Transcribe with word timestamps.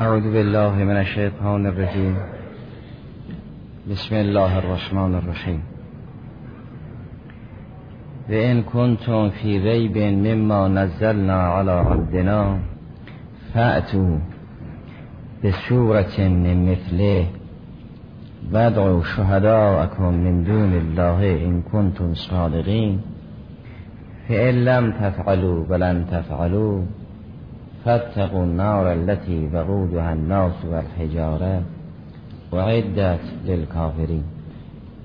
أعوذ 0.00 0.32
بالله 0.32 0.74
من 0.74 0.96
الشيطان 0.96 1.66
الرجيم. 1.66 2.16
بسم 3.90 4.14
الله 4.16 4.58
الرحمن 4.58 5.14
الرحيم. 5.14 5.60
وإن 8.30 8.62
كنتم 8.62 9.30
في 9.30 9.58
ريب 9.58 9.98
مما 9.98 10.68
نزلنا 10.68 11.42
على 11.42 11.72
عبدنا 11.72 12.58
فأتوا 13.54 14.18
بسورة 15.44 16.16
من 16.18 16.72
مثله. 16.72 17.26
وادعوا 18.52 19.02
شهداءكم 19.02 20.14
من 20.14 20.44
دون 20.44 20.72
الله 20.72 21.44
إن 21.44 21.62
كنتم 21.72 22.14
صادقين. 22.14 23.00
فإن 24.28 24.64
لم 24.64 24.92
تفعلوا 24.92 25.64
ولن 25.68 26.06
تفعلوا. 26.10 26.99
فاتقوا 27.84 28.42
النار 28.42 28.86
التي 28.86 29.48
وقودها 29.52 30.12
الناس 30.12 30.52
والحجاره 30.64 31.62
وعدت 32.52 33.20
للکافرین 33.46 34.24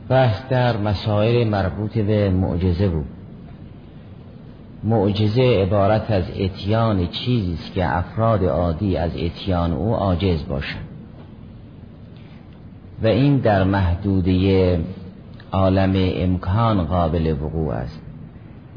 بحث 0.09 0.41
در 0.49 0.77
مسائل 0.77 1.47
مربوط 1.47 1.97
به 1.97 2.29
معجزه 2.29 2.87
بود. 2.87 3.05
معجزه 4.83 5.41
عبارت 5.41 6.11
از 6.11 6.23
اتیان 6.39 7.07
چیزی 7.07 7.53
است 7.53 7.73
که 7.73 7.97
افراد 7.97 8.43
عادی 8.43 8.97
از 8.97 9.11
اتیان 9.17 9.73
او 9.73 9.95
عاجز 9.95 10.47
باشند. 10.47 10.87
و 13.03 13.07
این 13.07 13.37
در 13.37 13.63
محدوده 13.63 14.79
عالم 15.51 15.93
امکان 15.95 16.83
قابل 16.83 17.35
وقوع 17.41 17.73
است. 17.73 18.04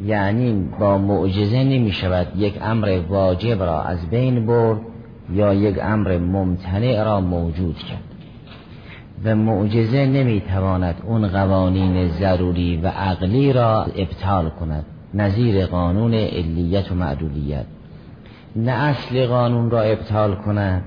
یعنی 0.05 0.69
با 0.81 0.99
معجزه 0.99 1.65
نمی 1.65 1.93
شود 1.93 2.27
یک 2.37 2.59
امر 2.63 3.01
واجب 3.09 3.63
را 3.63 3.83
از 3.83 4.11
بین 4.11 4.47
برد 4.47 4.81
یا 5.33 5.55
یک 5.55 5.79
امر 5.83 6.19
ممتنع 6.19 7.05
را 7.05 7.21
موجود 7.21 7.77
کرد. 7.77 8.03
و 9.25 9.37
معجزه 9.37 10.07
نمی 10.07 10.41
تواند 10.41 10.95
اون 11.07 11.29
قوانین 11.29 12.09
ضروری 12.09 12.77
و 12.77 12.89
عقلی 12.89 13.53
را 13.53 13.85
ابطال 13.85 14.51
کند. 14.51 14.85
نظیر 15.15 15.67
قانون 15.67 16.15
علیت 16.15 16.93
و 16.93 16.95
معدولیت 16.95 17.65
نه 18.57 18.73
اصل 18.73 19.27
قانون 19.27 19.71
را 19.71 19.83
ابطال 19.83 20.35
کند 20.35 20.83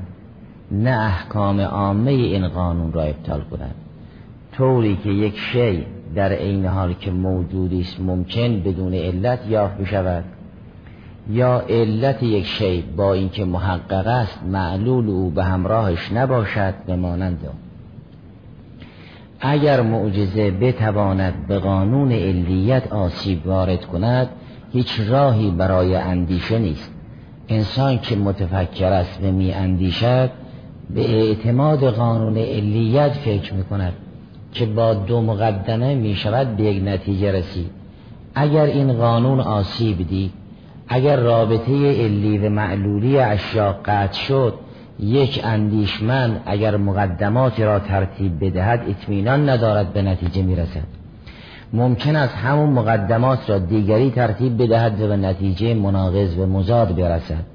نه 0.72 0.90
احکام 0.90 1.60
عامه 1.60 2.12
این 2.12 2.48
قانون 2.48 2.94
را 2.94 3.04
ابطال 3.04 3.42
کند. 3.42 3.76
طوری 4.52 4.96
که 5.04 5.10
یک 5.10 5.38
شی 5.38 5.86
در 6.16 6.34
عین 6.34 6.66
حال 6.66 6.94
که 6.94 7.12
موجودی 7.12 7.82
است 7.82 8.00
ممکن 8.00 8.60
بدون 8.60 8.94
علت 8.94 9.40
یافت 9.48 9.78
بشود. 9.78 10.24
یا 11.30 11.60
علت 11.60 12.24
یک 12.24 12.46
شی 12.46 12.82
با 12.82 13.14
اینکه 13.14 13.46
محقق 13.46 14.08
است 14.08 14.44
معلول 14.44 15.10
او 15.10 15.30
به 15.30 15.44
همراهش 15.44 16.12
نباشد 16.12 16.74
به 16.88 16.96
مانند 16.96 17.48
اگر 19.40 19.82
معجزه 19.82 20.52
بتواند 20.52 21.48
به 21.48 21.60
قانون 21.60 22.12
علیت 22.12 22.94
آسیب 22.94 23.48
وارد 23.48 23.86
کند 23.86 24.30
هیچ 24.74 25.00
راهی 25.10 25.52
برای 25.52 25.96
اندیشه 25.96 26.60
نیست. 26.60 26.92
انسان 27.50 28.00
که 28.00 28.16
متفکر 28.16 28.92
است 28.92 29.24
و 29.24 29.32
می 29.32 29.54
اندیشد 29.54 30.30
به 30.90 31.16
اعتماد 31.16 31.84
قانون 31.84 32.38
علیت 32.38 33.12
فکر 33.12 33.54
می 33.54 33.64
کند 33.64 33.94
که 34.52 34.66
با 34.66 34.94
دو 34.94 35.22
مقدمه 35.22 35.96
می 35.96 36.16
شود 36.16 36.56
به 36.56 36.64
یک 36.64 36.84
نتیجه 36.84 37.32
رسید. 37.32 37.72
اگر 38.36 38.66
این 38.66 38.94
قانون 38.94 39.40
آسیب 39.40 40.08
دید 40.08 40.32
اگر 40.88 41.16
رابطه 41.16 42.04
علی 42.04 42.38
و 42.38 42.50
معلولی 42.50 43.18
اشیاء 43.18 43.74
قطع 43.86 44.14
شد 44.14 44.54
یک 45.00 45.42
اندیشمند 45.44 46.42
اگر 46.46 46.78
مقدماتی 46.78 47.64
را 47.64 47.80
ترتیب 47.80 48.46
بدهد 48.46 48.82
اطمینان 48.90 49.50
ندارد 49.50 49.94
به 49.94 50.02
نتیجه 50.02 50.42
می‌رسد. 50.42 50.84
ممکن 51.74 52.16
است 52.16 52.36
همون 52.36 52.70
مقدمات 52.70 53.50
را 53.50 53.60
دیگری 53.60 54.12
ترتیب 54.12 54.64
بدهد 54.64 55.02
و 55.02 55.08
به 55.08 55.18
نتیجه 55.18 55.74
مناقض 55.74 56.38
و 56.38 56.46
مزاد 56.46 56.96
برسد. 56.96 57.46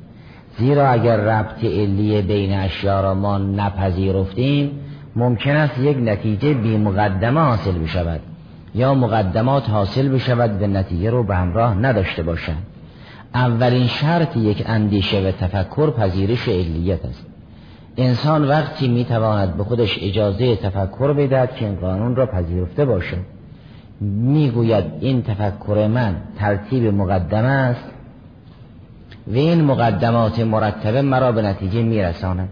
زیرا 0.59 0.89
اگر 0.89 1.17
ربط 1.17 1.65
علی 1.65 2.23
بین 2.23 2.53
اشیاء 2.53 3.01
را 3.01 3.15
ما 3.15 3.39
نپذیرفتیم 3.39 4.71
ممکن 5.17 5.57
است 5.57 5.79
یک 5.79 5.97
نتیجه 6.01 6.55
بی 6.55 6.77
مقدمه 6.77 7.41
حاصل 7.41 7.73
بشود 7.73 8.21
یا 8.75 8.95
مقدمات 8.95 9.71
حاصل 9.71 10.09
بشود 10.09 10.63
و 10.63 10.67
نتیجه 10.67 11.11
رو 11.11 11.23
به 11.23 11.37
همراه 11.37 11.75
نداشته 11.75 12.23
باشند. 12.23 12.63
اولین 13.35 13.87
شرط 13.87 14.37
یک 14.37 14.63
اندیشه 14.67 15.29
و 15.29 15.31
تفکر 15.31 15.91
پذیرش 15.91 16.49
علیت 16.49 17.05
است. 17.05 17.27
انسان 17.97 18.49
وقتی 18.49 18.89
می‌تواند 18.89 19.57
به 19.57 19.65
خودش 19.65 19.99
اجازه 20.03 20.57
تفکر 20.57 21.13
بدهد 21.13 21.55
که 21.55 21.65
این 21.65 21.77
قانون 21.77 22.17
را 22.17 22.27
پذیرفته 22.27 22.85
باشد. 22.85 23.25
می‌گوید 24.01 24.85
این 25.01 25.23
تفکر 25.23 25.87
من 25.87 26.17
ترتیب 26.39 26.95
مقدمه 26.95 27.49
است 27.49 27.85
و 29.27 29.35
این 29.35 29.65
مقدمات 29.65 30.41
مرتبه 30.41 31.03
مرا 31.03 31.33
به 31.33 31.43
نتیجه 31.43 31.83
میرساند. 31.83 32.49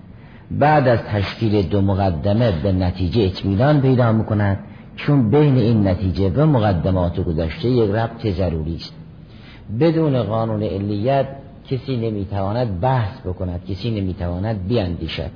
بعد 0.50 0.88
از 0.88 0.98
تشکیل 0.98 1.62
دو 1.62 1.80
مقدمه 1.80 2.52
به 2.62 2.72
نتیجه 2.72 3.22
اطمینان 3.22 3.80
پیدا 3.80 4.12
می‌کند 4.12 4.58
چون 4.96 5.30
بین 5.30 5.56
این 5.56 5.88
نتیجه 5.88 6.28
و 6.30 6.46
مقدمات 6.46 7.20
گذشته 7.20 7.68
یک 7.68 7.90
ربط 7.90 8.26
ضروری 8.26 8.76
است. 8.76 8.94
بدون 9.80 10.22
قانون 10.22 10.62
علیت 10.62 11.26
کسی 11.70 11.96
نمی‌تواند 11.96 12.80
بحث 12.80 13.20
بکند 13.20 13.64
کسی 13.64 13.90
نمی‌تواند 13.90 14.68
بیاندیشد. 14.68 15.30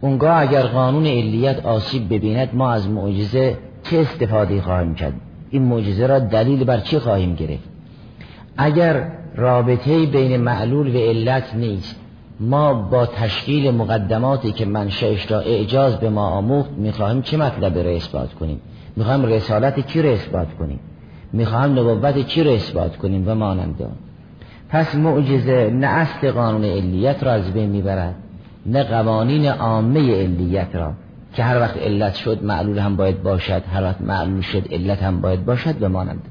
اونگاه 0.00 0.40
اگر 0.40 0.62
قانون 0.62 1.06
علیت 1.06 1.66
آسیب 1.66 2.14
ببیند 2.14 2.48
ما 2.52 2.70
از 2.72 2.88
معجزه 2.88 3.58
چه 3.82 3.98
استفاده 3.98 4.62
خواهیم 4.62 4.94
کرد؟ 4.94 5.14
این 5.50 5.62
معجزه 5.62 6.06
را 6.06 6.18
دلیل 6.18 6.64
بر 6.64 6.80
چی 6.80 6.98
خواهیم 6.98 7.34
گرفت؟ 7.34 7.68
اگر 8.56 9.08
رابطه 9.36 10.06
بین 10.06 10.36
معلول 10.36 10.96
و 10.96 10.98
علت 10.98 11.54
نیست 11.54 11.96
ما 12.40 12.74
با 12.74 13.06
تشکیل 13.06 13.70
مقدماتی 13.70 14.52
که 14.52 14.64
منشأش 14.66 15.30
را 15.30 15.40
اعجاز 15.40 15.96
به 15.96 16.10
ما 16.10 16.26
آموخت 16.28 16.70
می‌خواهیم 16.70 17.22
چه 17.22 17.36
مطلب 17.36 17.78
را 17.78 17.90
اثبات 17.90 18.34
کنیم؟ 18.34 18.60
می‌خواهیم 18.96 19.24
رسالت 19.24 19.86
کی 19.86 20.02
را 20.02 20.10
اثبات 20.10 20.54
کنیم؟ 20.54 20.80
می‌خواهیم 21.32 21.78
نبوت 21.78 22.18
کی 22.18 22.44
را 22.44 22.52
اثبات 22.52 22.96
کنیم 22.96 23.28
و 23.28 23.34
مانند 23.34 23.96
پس 24.68 24.94
معجزه 24.94 25.70
نه 25.70 25.86
اصل 25.86 26.30
قانون 26.30 26.64
علیت 26.64 27.22
را 27.22 27.32
از 27.32 27.52
بین 27.52 27.70
می‌برد 27.70 28.14
نه 28.66 28.82
قوانین 28.82 29.46
عامه 29.46 30.22
علیت 30.22 30.76
را. 30.76 30.92
که 31.34 31.42
هر 31.42 31.60
وقت 31.60 31.76
علت 31.76 32.14
شد 32.14 32.44
معلول 32.44 32.78
هم 32.78 32.96
باید 32.96 33.22
باشد 33.22 33.62
هر 33.72 33.82
وقت 33.82 34.00
معلول 34.00 34.40
شد 34.40 34.72
علت 34.72 35.02
هم 35.02 35.20
باید 35.20 35.44
باشد 35.44 35.78
بمانند 35.78 36.22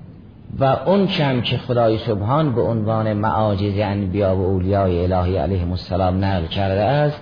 و 0.58 0.64
اون 0.64 1.08
چم 1.08 1.42
که 1.42 1.58
خدای 1.58 1.98
سبحان 1.98 2.56
به 2.56 2.62
عنوان 2.62 3.14
معاجز 3.14 3.74
انبیا 3.78 4.36
و 4.36 4.46
اولیای 4.46 5.14
الهی 5.14 5.38
علیهم 5.38 5.72
السلام 5.72 6.26
نقل 6.26 6.46
کرده 6.46 6.82
است 6.82 7.22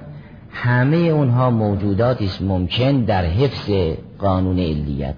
همه 0.52 0.98
اونها 0.98 1.50
موجوداتی 1.50 2.26
است 2.26 2.42
ممکن 2.42 3.02
در 3.02 3.26
حفظ 3.26 3.72
قانون 4.20 4.60
علیت. 4.60 5.16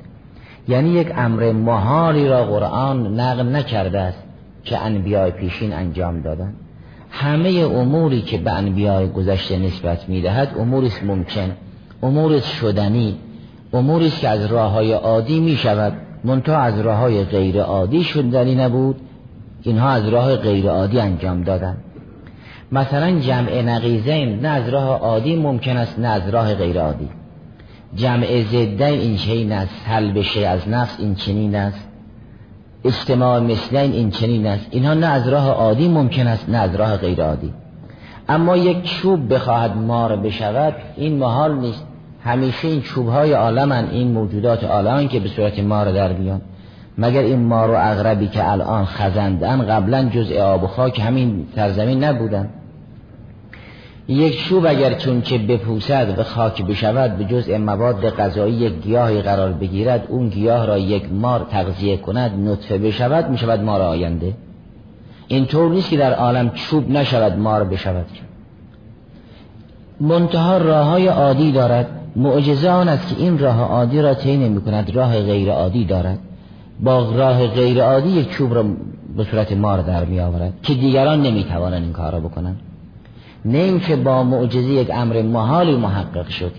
یعنی 0.68 0.90
یک 0.90 1.12
امر 1.16 1.52
محالی 1.52 2.28
را 2.28 2.46
قرآن 2.46 3.20
نقل 3.20 3.56
نکرده 3.56 4.00
است 4.00 4.24
که 4.64 4.78
انبیای 4.78 5.32
پیشین 5.32 5.74
انجام 5.74 6.22
دادن. 6.22 6.54
همه 7.12 7.50
اموری 7.50 8.22
که 8.22 8.38
به 8.38 8.52
انبیای 8.52 9.08
گذشته 9.08 9.60
نسبت 9.60 10.10
می‌دهد 10.10 10.56
اموری 10.60 10.88
است 10.88 11.04
ممکن 11.04 11.52
امور 12.04 12.40
شدنی 12.40 13.16
اموری 13.74 14.08
است 14.08 14.20
که 14.20 14.30
از 14.30 14.46
راه 14.46 14.72
های 14.72 14.94
عادی 14.94 15.40
می 15.40 15.56
شود 15.56 15.94
منتها 16.24 16.58
از 16.58 16.80
راه 16.80 16.98
های 16.98 17.24
غیر 17.24 17.62
عادی 17.62 18.04
شدنی 18.04 18.56
نبود. 18.56 18.96
اینها 19.62 19.90
از 19.90 20.08
راه 20.08 20.36
غیر 20.36 20.70
عادی 20.70 21.00
انجام 21.00 21.44
دادن. 21.44 21.78
مثلا 22.72 23.20
جمع 23.20 23.62
نقیزین 23.62 24.40
نه 24.40 24.48
از 24.48 24.70
راه 24.70 25.00
عادی 25.00 25.36
ممکن 25.36 25.78
است 25.78 26.00
نه 26.00 26.08
از 26.08 26.30
راه 26.30 26.56
غیر 26.56 26.80
عادی. 26.80 27.10
جمع 27.96 28.42
زده 28.42 28.86
این 28.86 29.18
چنین 29.18 29.52
است 29.52 29.82
حل 29.86 30.12
بشه 30.12 30.48
از 30.48 30.70
نفس 30.70 31.00
این 31.00 31.16
چنین 31.16 31.56
است. 31.56 31.88
اجتماع 32.86 33.40
مثلین 33.40 33.92
این 33.92 34.10
چنین 34.10 34.48
است. 34.48 34.68
اینها 34.72 34.94
نه 34.94 35.08
از 35.08 35.28
راه 35.28 35.50
عادی 35.50 35.88
ممکن 35.88 36.28
است 36.28 36.50
نه 36.50 36.58
از 36.58 36.76
راه 36.76 36.98
غیر 36.98 37.24
عادی. 37.24 37.54
اما 38.30 38.58
یک 38.58 38.84
چوب 38.84 39.34
بخواهد 39.34 39.78
مار 39.78 40.16
بشود 40.16 40.76
این 40.98 41.18
محال 41.18 41.56
نیست. 41.56 41.86
همیشه 42.24 42.68
این 42.68 42.82
چوب 42.82 43.10
های 43.10 43.34
عالمن 43.34 43.90
این 43.90 44.12
موجودات 44.12 44.64
عالمن 44.64 45.08
که 45.08 45.20
به 45.20 45.30
صورت 45.30 45.60
مار 45.60 45.92
در 45.92 46.14
بیان 46.14 46.42
مگر 46.98 47.22
این 47.22 47.40
مار 47.40 47.72
و 47.72 47.76
اغربی 47.78 48.28
که 48.28 48.52
الان 48.52 48.86
خزندن 48.86 49.66
قبلا 49.66 50.10
جزء 50.10 50.42
آب 50.42 50.64
و 50.64 50.68
خاک 50.68 51.00
همین 51.00 51.48
سرزمین 51.56 52.04
نبودن؟ 52.04 52.50
یک 54.08 54.44
چوب 54.44 54.66
اگر 54.66 54.94
چون 54.94 55.22
که 55.22 55.38
بپوسد 55.38 56.20
و 56.20 56.24
خاک 56.24 56.66
بشود 56.66 57.18
به 57.18 57.26
جزء 57.26 57.58
مواد 57.58 58.10
غذایی 58.10 58.54
یک 58.54 58.74
گیاهی 58.74 59.22
قرار 59.22 59.52
بگیرد 59.52 60.06
اون 60.08 60.30
گیاه 60.30 60.66
را 60.66 60.78
یک 60.78 61.14
مار 61.14 61.48
تغذیه 61.52 61.98
کند 61.98 62.50
نطفه 62.50 62.78
بشود 62.78 63.30
می‌شود 63.30 63.64
مار 63.64 63.82
آینده. 63.82 64.34
این 65.28 65.46
طور 65.46 65.72
نیست 65.72 65.90
که 65.90 65.98
در 65.98 66.14
عالم 66.14 66.50
چوب 66.50 66.90
نشود 66.90 67.38
مار 67.38 67.64
بشود. 67.64 68.06
منتها 70.00 70.58
راه 70.58 70.88
های 70.88 71.08
عادی 71.08 71.52
دارد. 71.52 71.99
معجزه 72.16 72.70
آن 72.70 72.90
است 72.90 73.08
که 73.08 73.24
این 73.24 73.38
راه 73.38 73.62
عادی 73.62 74.02
را 74.02 74.14
طی 74.14 74.38
نمی 74.38 74.62
کند 74.62 74.96
راه 74.96 75.22
غیر 75.22 75.52
عادی 75.52 75.86
دارد. 75.86 76.20
با 76.80 77.12
راه 77.12 77.48
غیر 77.48 77.84
عادی 77.84 78.10
یک 78.10 78.30
چوب 78.30 78.54
را 78.54 78.64
به 79.18 79.24
صورت 79.24 79.52
مار 79.52 79.82
در 79.82 80.06
می 80.06 80.20
آورد 80.20 80.54
که 80.64 80.74
دیگران 80.74 81.22
نمی 81.22 81.44
توانند 81.44 81.84
این 81.84 81.94
کار 81.94 82.12
را 82.12 82.20
بکنند. 82.20 82.60
نه 83.46 83.80
که 83.80 83.96
با 83.96 84.24
معجزه 84.24 84.74
یک 84.74 84.90
امر 84.94 85.22
محالی 85.22 85.76
محقق 85.76 86.28
شد. 86.28 86.52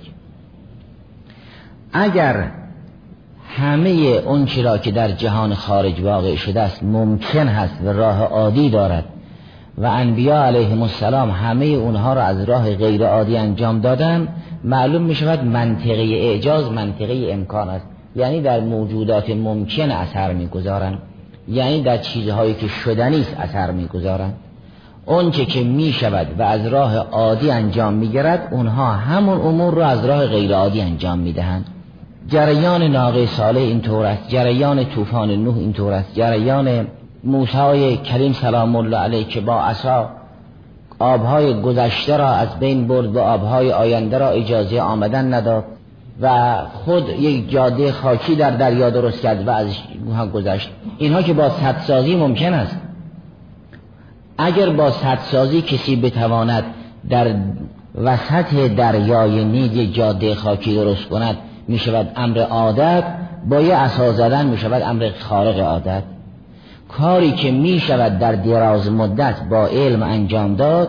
اگر 1.92 2.50
همه 3.56 3.90
اون 4.26 4.48
را 4.64 4.78
که 4.78 4.90
در 4.90 5.10
جهان 5.10 5.54
خارج 5.54 6.00
واقع 6.00 6.34
شده 6.34 6.60
است 6.60 6.84
ممکن 6.84 7.48
هست 7.48 7.74
و 7.84 7.88
راه 7.88 8.22
عادی 8.22 8.70
دارد 8.70 9.04
و 9.80 9.86
انبیا 9.86 10.44
علیهم 10.44 10.82
السلام 10.82 11.30
همه 11.30 11.64
اونها 11.64 12.12
را 12.12 12.22
از 12.22 12.44
راه 12.44 12.74
غیر 12.74 13.06
عادی 13.06 13.36
انجام 13.36 13.80
دادن 13.80 14.28
معلوم 14.64 15.02
می 15.02 15.14
شود 15.14 15.44
منطقه 15.44 16.02
اعجاز 16.02 16.72
منطقه 16.72 17.28
امکان 17.30 17.68
است. 17.68 17.86
یعنی 18.16 18.40
در 18.40 18.60
موجودات 18.60 19.30
ممکن 19.30 19.90
اثر 19.90 20.32
می‌گذارند 20.32 20.98
یعنی 21.48 21.82
در 21.82 21.98
چیزهایی 21.98 22.54
که 22.54 22.68
شدنی 22.68 23.20
است 23.20 23.36
اثر 23.40 23.70
می‌گذارند 23.70 24.34
اونچه 25.06 25.44
که 25.44 25.64
می 25.64 25.92
شود 25.92 26.26
و 26.38 26.42
از 26.42 26.66
راه 26.66 26.96
عادی 26.96 27.50
انجام 27.50 27.94
می 27.94 28.08
گرد 28.08 28.48
اونها 28.50 28.92
همون 28.92 29.40
امور 29.40 29.74
را 29.74 29.86
از 29.86 30.04
راه 30.04 30.26
غیر 30.26 30.54
عادی 30.54 30.80
انجام 30.80 31.18
می 31.18 31.32
دهند 31.32 31.66
جریان 32.28 32.82
ناقه 32.82 33.26
صالح 33.26 33.60
اینطور 33.60 34.06
است 34.06 34.28
جریان 34.28 34.84
طوفان 34.84 35.30
نوح 35.30 35.56
اینطور 35.56 35.92
است 35.92 36.14
جریان 36.14 36.86
موسی 37.24 37.96
کریم 37.96 38.32
سلام 38.32 38.76
الله 38.76 38.96
علیه 38.96 39.24
که 39.24 39.40
با 39.40 39.62
عصا 39.62 40.08
آبهای 40.98 41.60
گذشته 41.60 42.16
را 42.16 42.28
از 42.28 42.58
بین 42.58 42.88
برد 42.88 43.16
و 43.16 43.18
آبهای 43.20 43.72
آینده 43.72 44.18
را 44.18 44.28
اجازه 44.28 44.80
آمدن 44.80 45.34
نداد 45.34 45.64
و 46.22 46.56
خود 46.84 47.08
یک 47.08 47.50
جاده 47.50 47.92
خاکی 47.92 48.34
در 48.34 48.50
دریا 48.50 48.90
درست 48.90 49.22
کرد 49.22 49.48
و 49.48 49.50
از 49.50 49.66
گذشت. 50.32 50.70
اینها 50.98 51.22
که 51.22 51.32
با 51.32 51.50
سدسازی 51.50 52.16
ممکن 52.16 52.54
است. 52.54 52.76
اگر 54.38 54.70
با 54.70 54.90
سدسازی 54.90 55.62
کسی 55.62 55.96
بتواند 55.96 56.64
در 57.10 57.34
وسط 57.94 58.74
دریای 58.76 59.44
نیل 59.44 59.92
جاده 59.92 60.34
خاکی 60.34 60.74
درست 60.74 61.08
کند 61.08 61.36
می 61.68 61.78
شود 61.78 62.12
امر 62.16 62.38
عادت 62.38 63.04
با 63.48 63.60
یه 63.60 63.74
اساس 63.74 64.16
زدن 64.16 64.46
می 64.46 64.58
شود 64.58 64.82
امر 64.82 65.10
خارق 65.18 65.58
عادت. 65.58 66.02
کاری 66.92 67.32
که 67.32 67.50
می 67.50 67.78
شود 67.80 68.18
در 68.18 68.32
دراز 68.32 68.90
مدت 68.90 69.42
با 69.50 69.66
علم 69.66 70.02
انجام 70.02 70.54
داد 70.54 70.88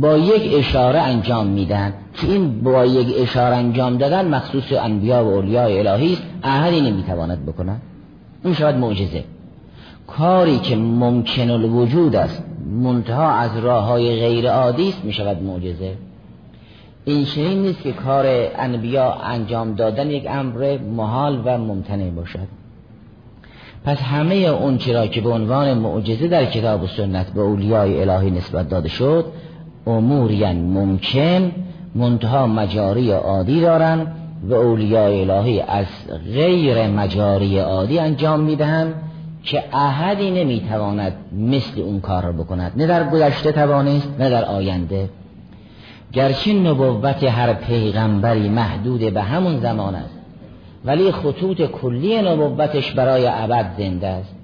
با 0.00 0.16
یک 0.16 0.54
اشاره 0.58 0.98
انجام 0.98 1.46
میدن 1.46 1.94
که 2.14 2.26
این 2.26 2.62
با 2.62 2.86
یک 2.86 3.14
اشاره 3.18 3.56
انجام 3.56 3.96
دادن 3.96 4.28
مخصوص 4.28 4.72
انبیا 4.72 5.24
و 5.24 5.28
اولیاء 5.28 5.78
الهی 5.78 6.12
است 6.12 6.22
احدی 6.42 6.80
نمی‌تواند 6.80 7.46
بکنه 7.46 7.76
این 8.44 8.54
شود 8.54 8.74
معجزه. 8.74 9.24
کاری 10.06 10.58
که 10.58 10.76
ممکن 10.76 11.50
الوجود 11.50 12.16
است 12.16 12.42
منتها 12.82 13.30
از 13.30 13.56
راه 13.56 13.84
های 13.84 14.20
غیر 14.20 14.50
عادی 14.50 14.88
است 14.88 15.04
می 15.04 15.12
شود 15.12 15.42
معجزه. 15.42 15.92
این 17.04 17.24
چنین 17.24 17.62
نیست 17.62 17.82
که 17.82 17.92
کار 17.92 18.24
انبیا 18.58 19.12
انجام 19.12 19.74
دادن 19.74 20.10
یک 20.10 20.26
امر 20.28 20.78
محال 20.96 21.42
و 21.44 21.58
ممتنع 21.58 22.10
باشد. 22.10 22.61
پس 23.84 24.02
همه 24.02 24.34
اون 24.34 24.78
چرا 24.78 25.06
که 25.06 25.20
به 25.20 25.30
عنوان 25.30 25.74
معجزه 25.74 26.28
در 26.28 26.44
کتاب 26.44 26.82
و 26.82 26.86
سنت 26.86 27.26
به 27.32 27.40
اولیای 27.40 28.00
الهی 28.00 28.30
نسبت 28.30 28.68
داده 28.68 28.88
شد 28.88 29.24
امورین 29.86 30.72
ممکن 30.72 31.52
منتها 31.94 32.46
مجاری 32.46 33.10
عادی 33.10 33.60
دارن 33.60 34.06
و 34.48 34.54
اولیای 34.54 35.30
الهی 35.30 35.60
از 35.60 35.86
غیر 36.34 36.86
مجاری 36.86 37.58
عادی 37.58 37.98
انجام 37.98 38.40
می‌دهند 38.40 38.94
که 39.42 39.64
احدی 39.72 40.30
نمی‌تواند 40.30 41.12
مثل 41.32 41.80
اون 41.80 42.00
کار 42.00 42.22
را 42.22 42.32
بکند. 42.32 42.72
نه 42.76 42.86
در 42.86 43.10
گذشته 43.10 43.52
توانست 43.52 44.08
نه 44.18 44.30
در 44.30 44.44
آینده. 44.44 45.08
گرچه 46.12 46.52
نبوت 46.52 47.24
هر 47.24 47.52
پیغمبری 47.52 48.48
محدود 48.48 49.14
به 49.14 49.22
همون 49.22 49.60
زمان 49.60 49.94
است. 49.94 50.21
ولی 50.84 51.12
خطوط 51.12 51.62
کلی 51.62 52.22
نبوتش 52.22 52.92
برای 52.92 53.26
ابد 53.26 53.74
زنده 53.78 54.06
است. 54.06 54.34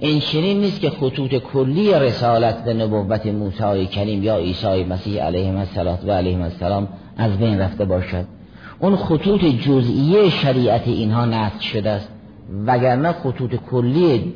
این 0.00 0.20
چنین 0.20 0.60
نیست 0.60 0.80
که 0.80 0.90
خطوط 0.90 1.34
کلی 1.34 1.94
رسالت 1.94 2.64
به 2.64 2.74
نبوت 2.74 3.26
موسی 3.26 3.86
کریم 3.86 4.22
یا 4.22 4.36
عیسی 4.36 4.84
مسیح 4.84 5.22
علیه 5.22 5.58
السلام 5.58 5.98
و 6.06 6.12
علیه 6.12 6.42
السلام 6.42 6.88
از 7.16 7.38
بین 7.38 7.60
رفته 7.60 7.84
باشد. 7.84 8.24
اون 8.78 8.96
خطوط 8.96 9.44
جزئیه 9.44 10.30
شریعت 10.30 10.88
اینها 10.88 11.24
نفت 11.24 11.60
شده 11.60 11.90
است. 11.90 12.08
وگرنه 12.66 13.12
خطوط 13.12 13.54
کلی 13.70 14.34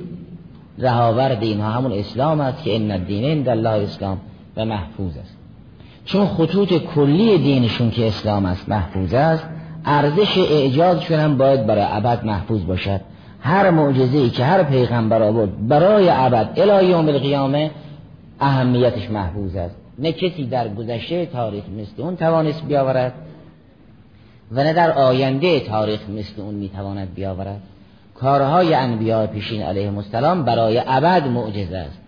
رهاورد 0.79 1.43
اینها 1.43 1.71
همون 1.71 1.93
اسلام 1.93 2.41
است 2.41 2.65
که 2.65 2.77
ان 2.77 2.91
الدین 2.91 3.25
عند 3.25 3.49
الله 3.49 3.69
اسلام 3.69 4.21
و 4.57 4.65
محفوظ 4.65 5.17
است. 5.17 5.37
چون 6.05 6.27
خطوط 6.27 6.73
کلی 6.75 7.39
دینشون 7.39 7.91
که 7.91 8.09
اسلام 8.09 8.45
است 8.47 8.69
محفوظ 8.69 9.15
است 9.15 9.49
ارزش 9.85 10.39
اعجازشون 10.39 11.19
هم 11.19 11.37
باید 11.37 11.67
برای 11.67 11.87
ابد 11.89 12.25
محفوظ 12.25 12.65
باشد. 12.65 13.01
هر 13.41 13.71
معجزه 13.71 14.19
ای 14.19 14.31
که 14.31 14.45
هر 14.45 14.63
پیغمبر 14.63 15.23
آورد 15.23 15.69
برای 15.69 16.09
ابد 16.11 16.61
الی 16.61 16.89
یوم 16.89 17.09
القیامه 17.09 17.71
اهمیتش 18.41 19.11
محفوظ 19.11 19.57
است. 19.57 19.77
نه 19.99 20.13
کسی 20.13 20.47
در 20.47 20.69
گذشته 20.69 21.27
تاریخ 21.27 21.65
مثل 21.79 22.03
اون 22.03 22.17
توانست 22.17 22.65
بیاورد 22.65 23.13
و 24.53 24.65
نه 24.65 24.73
در 24.73 24.91
آینده 24.91 25.61
تاریخ 25.61 26.01
مثل 26.09 26.43
اون 26.43 26.55
می‌تواند 26.55 27.15
بیاورد. 27.15 27.61
کارهای 28.15 28.75
انبیاء 28.75 29.27
پیشین 29.27 29.63
علیه 29.63 29.97
السلام 29.97 30.43
برای 30.43 30.83
ابد 30.87 31.27
معجزه 31.27 31.77
است. 31.77 32.01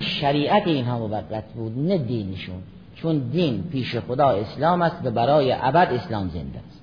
شریعت 0.00 0.66
اینها 0.66 0.98
موقت 0.98 1.44
بود 1.54 1.78
نه 1.78 1.98
دینشون. 1.98 2.62
چون 2.94 3.18
دین 3.18 3.62
پیش 3.62 3.96
خدا 3.96 4.28
اسلام 4.28 4.82
است 4.82 4.96
و 5.04 5.10
برای 5.10 5.52
ابد 5.52 5.88
اسلام 5.92 6.28
زنده 6.28 6.58
است. 6.68 6.81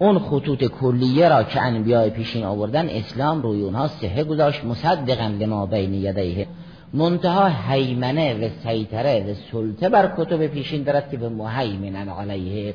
اون 0.00 0.18
خطوط 0.18 0.64
کلیه 0.64 1.28
را 1.28 1.42
که 1.42 1.62
انبیاء 1.62 2.08
پیشین 2.08 2.44
آوردن 2.44 2.88
اسلام 2.88 3.42
روی 3.42 3.62
اونها 3.62 3.88
سهه 3.88 4.24
گذاشت 4.24 4.64
مصدقا 4.64 5.26
لما 5.26 5.66
بین 5.66 5.94
یدیه. 5.94 6.46
منتها 6.94 7.48
حیمنه 7.48 8.34
و 8.34 8.48
سیطره 8.62 9.30
و 9.30 9.34
سلطه 9.52 9.88
بر 9.88 10.12
کتب 10.16 10.46
پیشین 10.46 10.82
دارد 10.82 11.10
که 11.10 11.16
به 11.16 11.28
محیمن 11.28 12.08
علیه. 12.08 12.74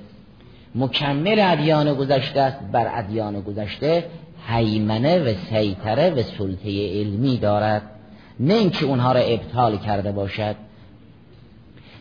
مکمل 0.75 1.39
ادیان 1.39 1.93
گذشته 1.93 2.41
است 2.41 2.59
بر 2.71 2.99
ادیان 2.99 3.41
گذشته 3.41 4.05
حیمنه 4.47 5.19
و 5.19 5.33
سیطره 5.33 6.09
و 6.09 6.21
سلطه 6.21 6.99
علمی 6.99 7.37
دارد. 7.37 7.81
نه 8.39 8.53
اینکه 8.53 8.85
اونها 8.85 9.11
را 9.11 9.19
ابطال 9.19 9.77
کرده 9.77 10.11
باشد. 10.11 10.55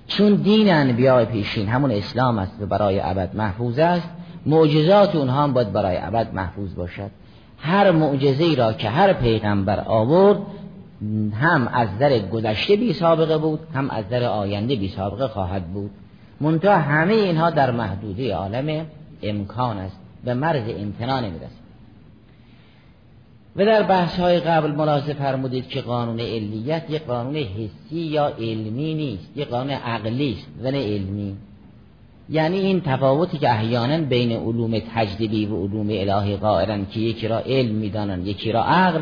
چون 0.06 0.34
دین 0.34 0.72
انبیاء 0.72 1.24
پیشین 1.24 1.68
همون 1.68 1.90
اسلام 1.90 2.38
است 2.38 2.56
و 2.60 2.66
برای 2.66 3.00
ابد 3.00 3.36
محفوظ 3.36 3.78
است 3.78 4.08
معجزات 4.46 5.16
اونها 5.16 5.42
هم 5.42 5.52
باید 5.52 5.72
برای 5.72 5.96
ابد 6.00 6.34
محفوظ 6.34 6.74
باشد. 6.74 7.10
هر 7.58 7.90
معجزه 7.90 8.54
را 8.54 8.72
که 8.72 8.88
هر 8.88 9.12
پیغمبر 9.12 9.80
آورد 9.80 10.38
هم 11.32 11.68
از 11.68 11.88
در 11.98 12.18
گذشته 12.18 12.76
بی 12.76 12.92
سابقه 12.92 13.38
بود 13.38 13.60
هم 13.74 13.90
از 13.90 14.08
در 14.08 14.24
آینده 14.24 14.76
بی 14.76 14.88
سابقه 14.88 15.28
خواهد 15.28 15.66
بود. 15.66 15.90
منتها 16.40 16.76
همه 16.76 17.14
اینها 17.14 17.50
در 17.50 17.70
محدوده 17.70 18.34
عالم 18.34 18.86
امکان 19.22 19.78
است 19.78 20.00
به 20.24 20.34
مرز 20.34 20.62
امتنان 20.68 21.24
نمی‌رسد. 21.24 21.64
و 23.56 23.64
در 23.64 23.82
بحث 23.82 24.20
های 24.20 24.40
قبل 24.40 24.70
ملاحظه 24.70 25.12
فرمودید 25.14 25.68
که 25.68 25.80
قانون 25.80 26.20
علیت 26.20 26.90
یک 26.90 27.02
قانون 27.02 27.36
حسی 27.36 28.00
یا 28.00 28.26
علمی 28.26 28.94
نیست 28.94 29.36
یک 29.36 29.48
قانون 29.48 29.70
عقلی 29.70 30.32
است 30.32 30.46
و 30.62 30.70
نه 30.70 30.94
علمی. 30.94 31.36
یعنی 32.30 32.58
این 32.58 32.80
تفاوتی 32.80 33.38
که 33.38 33.50
احیانا 33.50 33.98
بین 33.98 34.32
علوم 34.32 34.78
تجدیدی 34.94 35.46
و 35.46 35.56
علوم 35.56 35.86
الهی 35.90 36.36
قائرن 36.36 36.86
که 36.86 37.00
یکی 37.00 37.28
را 37.28 37.38
علم 37.38 37.74
می‌دانن 37.74 38.26
یکی 38.26 38.52
را 38.52 38.64
عقل. 38.64 39.00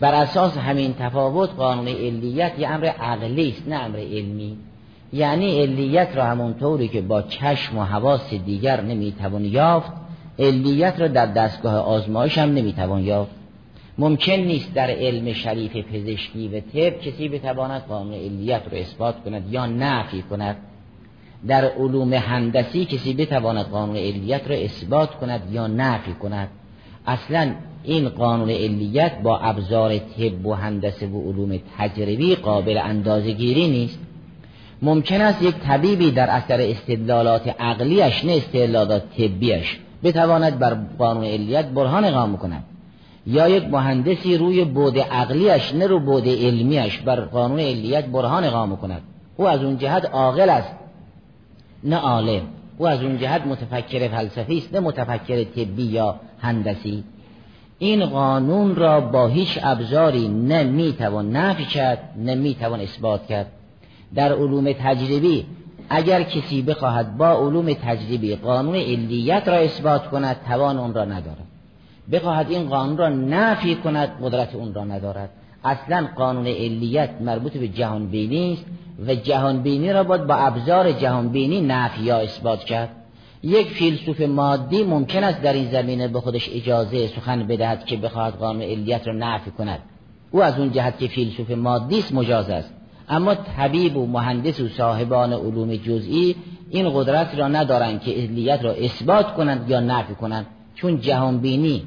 بر 0.00 0.14
اساس 0.14 0.58
همین 0.58 0.94
تفاوت 0.94 1.50
قانون 1.50 1.88
علیت 1.88 2.58
یه 2.58 2.68
امر 2.68 2.86
عقلی 2.86 3.48
است 3.48 3.68
نه 3.68 3.76
امر 3.76 3.98
علمی. 3.98 4.56
یعنی 5.12 5.62
علیت 5.62 6.16
را 6.16 6.24
همونطوری 6.24 6.88
که 6.88 7.00
با 7.00 7.22
چشم 7.22 7.78
و 7.78 7.84
حواس 7.84 8.34
دیگر 8.34 8.80
نمی‌توان 8.80 9.44
یافت 9.44 9.92
علیت 10.38 11.00
را 11.00 11.08
در 11.08 11.26
دستگاه 11.26 11.74
آزمایش 11.74 12.38
هم 12.38 12.48
نمی‌توان 12.54 13.04
یافت. 13.04 13.32
ممکن 13.98 14.32
نیست 14.32 14.74
در 14.74 14.90
علم 14.90 15.32
شریف 15.32 15.76
پزشکی 15.76 16.48
و 16.48 16.60
طب 16.60 17.00
کسی 17.00 17.28
بتواند 17.28 17.82
قانون 17.82 18.14
علیت 18.14 18.62
را 18.72 18.78
اثبات 18.78 19.24
کند 19.24 19.52
یا 19.52 19.66
نفی 19.66 20.22
کند. 20.22 20.56
در 21.48 21.64
علوم 21.64 22.12
هندسی 22.12 22.84
کسی 22.84 23.14
بتواند 23.14 23.66
قانون 23.66 23.96
علیت 23.96 24.48
را 24.48 24.56
اثبات 24.56 25.14
کند 25.14 25.40
یا 25.52 25.66
نفی 25.66 26.12
کند. 26.12 26.48
اصلا 27.06 27.52
این 27.84 28.08
قانون 28.08 28.50
علیت 28.50 29.22
با 29.22 29.38
ابزار 29.38 29.98
طب 29.98 30.46
و 30.46 30.54
هندسه 30.54 31.06
و 31.06 31.30
علوم 31.30 31.58
تجربی 31.78 32.34
قابل 32.34 32.80
اندازه 32.84 33.32
گیری 33.32 33.68
نیست. 33.68 33.98
ممکن 34.82 35.20
است 35.20 35.42
یک 35.42 35.54
طبیبی 35.54 36.10
در 36.10 36.30
اثر 36.30 36.60
استدلالات 36.60 37.48
عقلیش 37.60 38.24
نه 38.24 38.32
استدلالات 38.32 39.02
طبیش 39.18 39.78
بتواند 40.04 40.58
بر 40.58 40.76
قانون 40.98 41.24
علیت 41.24 41.66
برهان 41.66 42.04
اقام 42.04 42.36
کند 42.36 42.64
یا 43.26 43.48
یک 43.48 43.64
مهندسی 43.64 44.36
روی 44.36 44.64
بود 44.64 44.98
عقلیش 44.98 45.74
نه 45.74 45.86
رو 45.86 46.00
بود 46.00 46.28
علمیش 46.28 46.98
بر 46.98 47.20
قانون 47.20 47.60
علیت 47.60 48.04
برهان 48.04 48.44
اقام 48.44 48.76
کند. 48.76 49.02
او 49.36 49.48
از 49.48 49.64
اون 49.64 49.78
جهت 49.78 50.04
عاقل 50.04 50.50
است 50.50 50.81
نه 51.84 51.96
عالم. 51.96 52.42
او 52.78 52.88
از 52.88 53.02
اون 53.02 53.18
جهت 53.18 53.46
متفکر 53.46 54.08
فلسفی 54.08 54.58
است 54.58 54.74
نه 54.74 54.80
متفکر 54.80 55.44
طبی 55.44 55.82
یا 55.82 56.20
هندسی. 56.38 57.04
این 57.78 58.06
قانون 58.06 58.76
را 58.76 59.00
با 59.00 59.28
هیچ 59.28 59.58
ابزاری 59.62 60.28
نه 60.28 60.62
می‌توان 60.64 61.36
نفی 61.36 61.64
کرد 61.64 61.98
نه 62.16 62.34
می‌توان 62.34 62.80
اثبات 62.80 63.26
کرد. 63.26 63.46
در 64.14 64.32
علوم 64.32 64.72
تجربی 64.72 65.46
اگر 65.90 66.22
کسی 66.22 66.62
بخواهد 66.62 67.16
با 67.16 67.30
علوم 67.30 67.72
تجربی 67.72 68.36
قانون 68.36 68.74
علیت 68.74 69.48
را 69.48 69.56
اثبات 69.56 70.06
کند 70.06 70.36
توان 70.48 70.78
اون 70.78 70.94
را 70.94 71.04
ندارد. 71.04 71.46
بخواهد 72.12 72.50
این 72.50 72.68
قانون 72.68 72.96
را 72.96 73.08
نفی 73.08 73.74
کند 73.74 74.08
قدرت 74.22 74.54
اون 74.54 74.74
را 74.74 74.84
ندارد. 74.84 75.30
اصلا 75.64 76.08
قانون 76.16 76.46
علیت 76.46 77.10
مربوط 77.20 77.56
به 77.56 77.68
جهان 77.68 78.06
بینی 78.06 78.52
است 78.52 78.64
و 79.06 79.14
جهان 79.14 79.62
بینی 79.62 79.92
را 79.92 80.04
باید 80.04 80.26
با 80.26 80.34
ابزار 80.34 80.92
جهان 80.92 81.28
بینی 81.28 81.60
نفی 81.60 82.02
یا 82.02 82.18
اثبات 82.18 82.64
کرد. 82.64 82.88
یک 83.42 83.66
فیلسوف 83.66 84.20
مادی 84.20 84.84
ممکن 84.84 85.24
است 85.24 85.42
در 85.42 85.52
این 85.52 85.70
زمینه 85.70 86.08
به 86.08 86.20
خودش 86.20 86.50
اجازه 86.54 87.06
سخن 87.06 87.46
بدهد 87.46 87.84
که 87.84 87.96
بخواهد 87.96 88.34
قانون 88.34 88.62
علیت 88.62 89.06
را 89.06 89.12
نفی 89.12 89.50
کند. 89.50 89.80
او 90.30 90.42
از 90.42 90.58
اون 90.58 90.72
جهت 90.72 90.98
که 90.98 91.08
فیلسوف 91.08 91.50
مادی 91.50 91.98
است 91.98 92.14
مجاز 92.14 92.50
است. 92.50 92.74
اما 93.08 93.34
طبیب 93.34 93.96
و 93.96 94.06
مهندس 94.06 94.60
و 94.60 94.68
صاحبان 94.68 95.32
علوم 95.32 95.76
جزئی 95.76 96.36
این 96.70 96.90
قدرت 96.94 97.34
را 97.34 97.48
ندارند 97.48 98.00
که 98.00 98.10
علیت 98.10 98.64
را 98.64 98.72
اثبات 98.72 99.34
کنند 99.34 99.70
یا 99.70 99.80
نفی 99.80 100.14
کنند 100.14 100.46
چون 100.74 101.00
جهان 101.00 101.38
بینی 101.38 101.82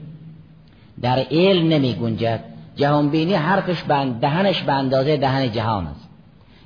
در 1.01 1.25
علم 1.31 1.67
نمی 1.67 1.93
گنجد. 1.93 2.54
جهان 2.75 3.09
بینی 3.09 3.33
حرفش 3.33 3.83
بند 3.83 4.19
دهنش 4.19 4.61
به 4.61 4.73
اندازه 4.73 5.17
دهن 5.17 5.51
جهان 5.51 5.87
است. 5.87 6.09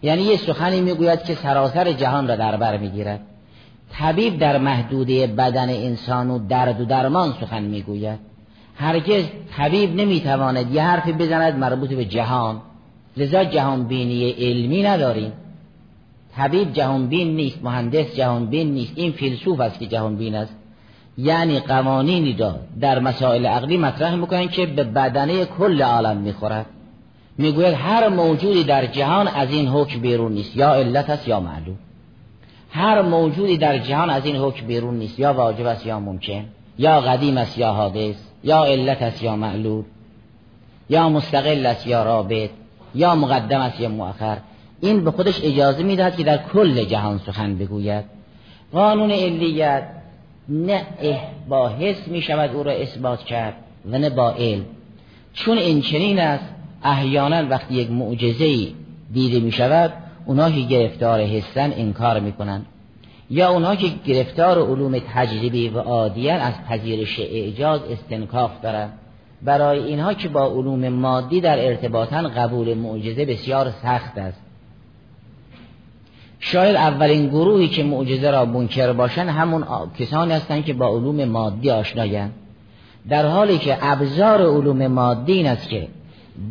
یعنی 0.03 0.21
یه 0.21 0.37
سخنی 0.37 0.81
می‌گوید 0.81 1.23
که 1.23 1.35
سراسر 1.35 1.91
جهان 1.91 2.27
را 2.27 2.35
در 2.35 2.57
بر 2.57 2.77
می‌گیرد. 2.77 3.19
طبیب 3.91 4.39
در 4.39 4.57
محدوده 4.57 5.27
بدن 5.27 5.69
انسان 5.69 6.29
و 6.29 6.47
درد 6.47 6.81
و 6.81 6.85
درمان 6.85 7.33
سخن 7.41 7.63
می‌گوید. 7.63 8.19
هرگز 8.75 9.23
طبیب 9.57 9.95
نمی‌تواند 9.95 10.75
یه 10.75 10.83
حرفی 10.83 11.13
بزند 11.13 11.57
مربوط 11.57 11.89
به 11.89 12.05
جهان. 12.05 12.61
لذا 13.17 13.43
جهان 13.43 13.83
بینی 13.83 14.31
علمی 14.31 14.83
نداریم 14.83 15.31
طبیب 16.35 16.73
جهان 16.73 17.07
بین 17.07 17.35
نیست 17.35 17.63
مهندس 17.63 18.15
جهان 18.15 18.45
بین 18.45 18.73
نیست. 18.73 18.93
این 18.95 19.11
فیلسوف 19.11 19.59
است 19.59 19.79
که 19.79 19.87
جهان 19.87 20.15
بین 20.15 20.35
است. 20.35 20.55
یعنی 21.21 21.59
قوانینی 21.59 22.33
را 22.33 22.55
در 22.81 22.99
مسائل 22.99 23.45
عقلی 23.45 23.77
مطرح 23.77 24.15
می‌کنن 24.15 24.47
که 24.47 24.65
به 24.65 24.83
بدنه 24.83 25.45
کل 25.45 25.81
عالم 25.81 26.17
می‌خورد 26.17 26.65
می‌گوید 27.37 27.73
هر 27.73 28.09
موجودی 28.09 28.63
در 28.63 28.85
جهان 28.85 29.27
از 29.27 29.51
این 29.51 29.67
حکم 29.67 29.99
بیرون 29.99 30.31
نیست 30.31 30.57
یا 30.57 30.73
علت 30.73 31.09
است 31.09 31.27
یا 31.27 31.39
معلوم. 31.39 31.77
هر 32.71 33.01
موجودی 33.01 33.57
در 33.57 33.77
جهان 33.77 34.09
از 34.09 34.25
این 34.25 34.35
حکم 34.35 34.67
بیرون 34.67 34.97
نیست 34.97 35.19
یا 35.19 35.33
واجب 35.33 35.65
است 35.65 35.85
یا 35.85 35.99
ممکن 35.99 36.45
یا 36.77 37.01
قدیم 37.01 37.37
است 37.37 37.57
یا 37.57 37.73
حادث 37.73 38.15
یا 38.43 38.63
علت 38.63 39.01
است 39.01 39.23
یا 39.23 39.35
معلول 39.35 39.83
یا 40.89 41.09
مستقل 41.09 41.65
است 41.65 41.87
یا 41.87 42.03
رابط 42.03 42.49
یا 42.95 43.15
مقدم 43.15 43.61
است 43.61 43.79
یا 43.79 43.89
مؤخر. 43.89 44.37
این 44.81 45.03
به 45.03 45.11
خودش 45.11 45.39
اجازه 45.43 45.83
می‌دهد 45.83 46.17
که 46.17 46.23
در 46.23 46.37
کل 46.37 46.83
جهان 46.83 47.17
سخن 47.17 47.55
بگوید. 47.57 48.05
قانون 48.73 49.11
علیت 49.11 49.83
نه 50.49 50.85
با 51.49 51.69
حس 51.69 52.07
می 52.07 52.21
شود 52.21 52.55
او 52.55 52.63
را 52.63 52.71
اثبات 52.71 53.23
کرد 53.23 53.53
و 53.91 53.97
نه 53.97 54.09
با 54.09 54.31
علم. 54.31 54.65
چون 55.33 55.57
این 55.57 55.81
چنین 55.81 56.19
است 56.19 56.43
احیانا 56.83 57.49
وقتی 57.49 57.75
یک 57.75 57.91
معجزه 57.91 58.67
دیده 59.13 59.39
می 59.39 59.51
شود 59.51 59.93
اونها 60.25 60.51
که 60.51 60.61
گرفتار 60.61 61.21
حسن 61.21 61.73
انکار 61.75 62.19
می 62.19 62.31
کنند 62.31 62.65
یا 63.29 63.49
اونها 63.49 63.75
که 63.75 63.87
گرفتار 64.05 64.57
علوم 64.57 64.99
تجربی 64.99 65.69
و 65.69 65.79
عادیان 65.79 66.39
از 66.39 66.53
پذیرش 66.69 67.19
اعجاز 67.19 67.81
استنکاف 67.83 68.51
دارند. 68.61 68.93
برای 69.41 69.79
اینها 69.79 70.13
که 70.13 70.29
با 70.29 70.47
علوم 70.47 70.89
مادی 70.89 71.41
در 71.41 71.65
ارتباطن 71.65 72.27
قبول 72.27 72.73
معجزه 72.73 73.25
بسیار 73.25 73.71
سخت 73.83 74.17
است. 74.17 74.48
شاید 76.39 76.75
اولین 76.75 77.27
گروهی 77.27 77.67
که 77.67 77.83
معجزه 77.83 78.31
را 78.31 78.45
منکر 78.45 78.93
باشند 78.93 79.29
همون 79.29 79.65
کسانی 79.99 80.33
هستند 80.33 80.65
که 80.65 80.73
با 80.73 80.87
علوم 80.87 81.25
مادی 81.25 81.71
آشنایند. 81.71 82.33
در 83.09 83.25
حالی 83.25 83.57
که 83.57 83.77
ابزار 83.81 84.41
علوم 84.41 84.87
مادی 84.87 85.33
این 85.33 85.47
است 85.47 85.69
که 85.69 85.87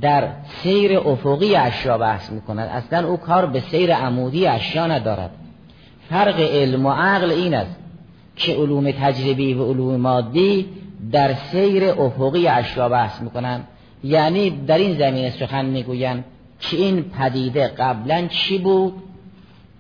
در 0.01 0.29
سیر 0.63 0.99
افقی 0.99 1.57
اشیا 1.57 1.99
بحث 1.99 2.31
می‌کند. 2.31 2.69
اصلا 2.73 3.09
او 3.09 3.17
کار 3.17 3.47
به 3.47 3.61
سیر 3.61 3.95
عمودی 3.95 4.47
اشیا 4.47 4.87
ندارد. 4.87 5.31
فرق 6.11 6.41
علم 6.41 6.87
و 6.87 6.91
عقل 6.91 7.31
این 7.31 7.55
است 7.55 7.77
که 8.37 8.55
علوم 8.55 8.91
تجربی 8.91 9.55
و 9.55 9.65
علوم 9.65 9.97
مادی 9.97 10.67
در 11.13 11.35
سیر 11.35 11.85
افقی 11.85 12.49
اشیا 12.49 12.89
بحث 12.89 13.23
می‌کنن 13.23 13.61
یعنی 14.05 14.51
در 14.51 14.79
این 14.79 14.99
زمینه 14.99 15.31
سخن 15.31 15.65
می‌گویند 15.65 16.25
که 16.61 16.77
این 16.77 17.03
پدیده 17.03 17.69
قبلا 17.69 18.27
چی 18.27 18.59
بود؟ 18.59 18.93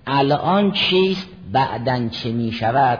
الان 0.08 0.72
چیست 0.72 1.28
بعدا 1.52 2.08
چه 2.08 2.32
می‌شود؟ 2.32 2.98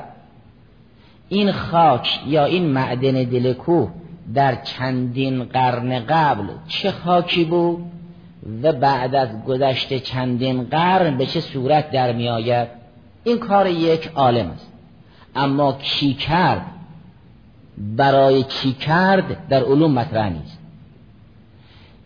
این 1.28 1.52
خاک 1.52 2.20
یا 2.26 2.44
این 2.44 2.66
معدن 2.66 3.12
دل 3.12 3.52
کوه 3.52 3.90
در 4.34 4.54
چندین 4.54 5.44
قرن 5.44 6.06
قبل 6.06 6.46
چه 6.68 6.90
خاکی 6.90 7.44
بود 7.44 7.84
و 8.62 8.72
بعد 8.72 9.14
از 9.14 9.44
گذشت 9.44 9.98
چندین 9.98 10.64
قرن 10.64 11.16
به 11.16 11.26
چه 11.26 11.40
صورت 11.40 11.90
در 11.90 12.12
می 12.12 12.28
آید؟ 12.28 12.68
این 13.24 13.38
کار 13.38 13.66
یک 13.66 14.10
عالم 14.14 14.50
است. 14.50 14.72
اما 15.36 15.72
کی 15.72 16.14
کرد؟ 16.14 16.66
برای 17.96 18.42
چی 18.42 18.72
کرد 18.72 19.48
در 19.48 19.64
علوم 19.64 19.92
مطرح 19.92 20.28
نیست. 20.28 20.58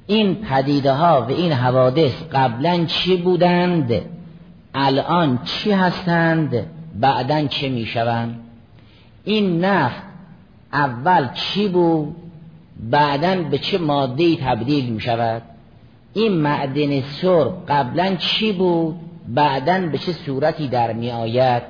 این 0.06 0.35
پدیده 0.35 0.92
ها 0.92 1.26
و 1.28 1.30
این 1.30 1.52
حوادث 1.52 2.12
قبلا 2.32 2.85
چی 2.85 3.16
بودند؟ 3.16 4.02
الان 4.75 5.38
چی 5.45 5.71
هستند؟ 5.73 6.67
بعدا 7.00 7.47
چه 7.47 7.69
می‌شوند؟ 7.69 8.41
این 9.25 9.64
نفت 9.64 10.02
اول 10.73 11.29
چی 11.35 11.69
بود؟ 11.69 12.17
بعدا 12.91 13.43
به 13.43 13.59
چه 13.59 13.79
ماده 13.79 14.37
تبدیل 14.37 14.93
می 14.93 15.00
شود 15.00 15.43
این 16.14 16.33
معدن 16.33 17.00
سر 17.00 17.45
قبلا 17.69 18.17
چی 18.17 18.52
بود؟ 18.52 18.97
بعدا 19.29 19.81
به 19.81 19.99
چه 19.99 20.12
صورتی 20.12 20.69
در 20.69 20.93
می 20.93 21.11
آید 21.11 21.62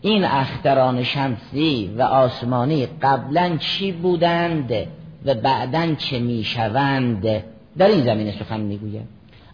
این 0.00 0.24
اختران 0.24 1.02
شمسی 1.02 1.94
و 1.98 2.02
آسمانی 2.02 2.86
قبلا 2.86 3.56
چی 3.56 3.92
بودند؟ 3.92 4.72
و 5.24 5.34
بعدا 5.34 5.94
چه 5.94 6.18
می‌شوند؟ 6.18 7.22
در 7.78 7.88
این 7.88 8.04
زمینه 8.04 8.32
سخن 8.38 8.60
می‌گوید 8.60 9.08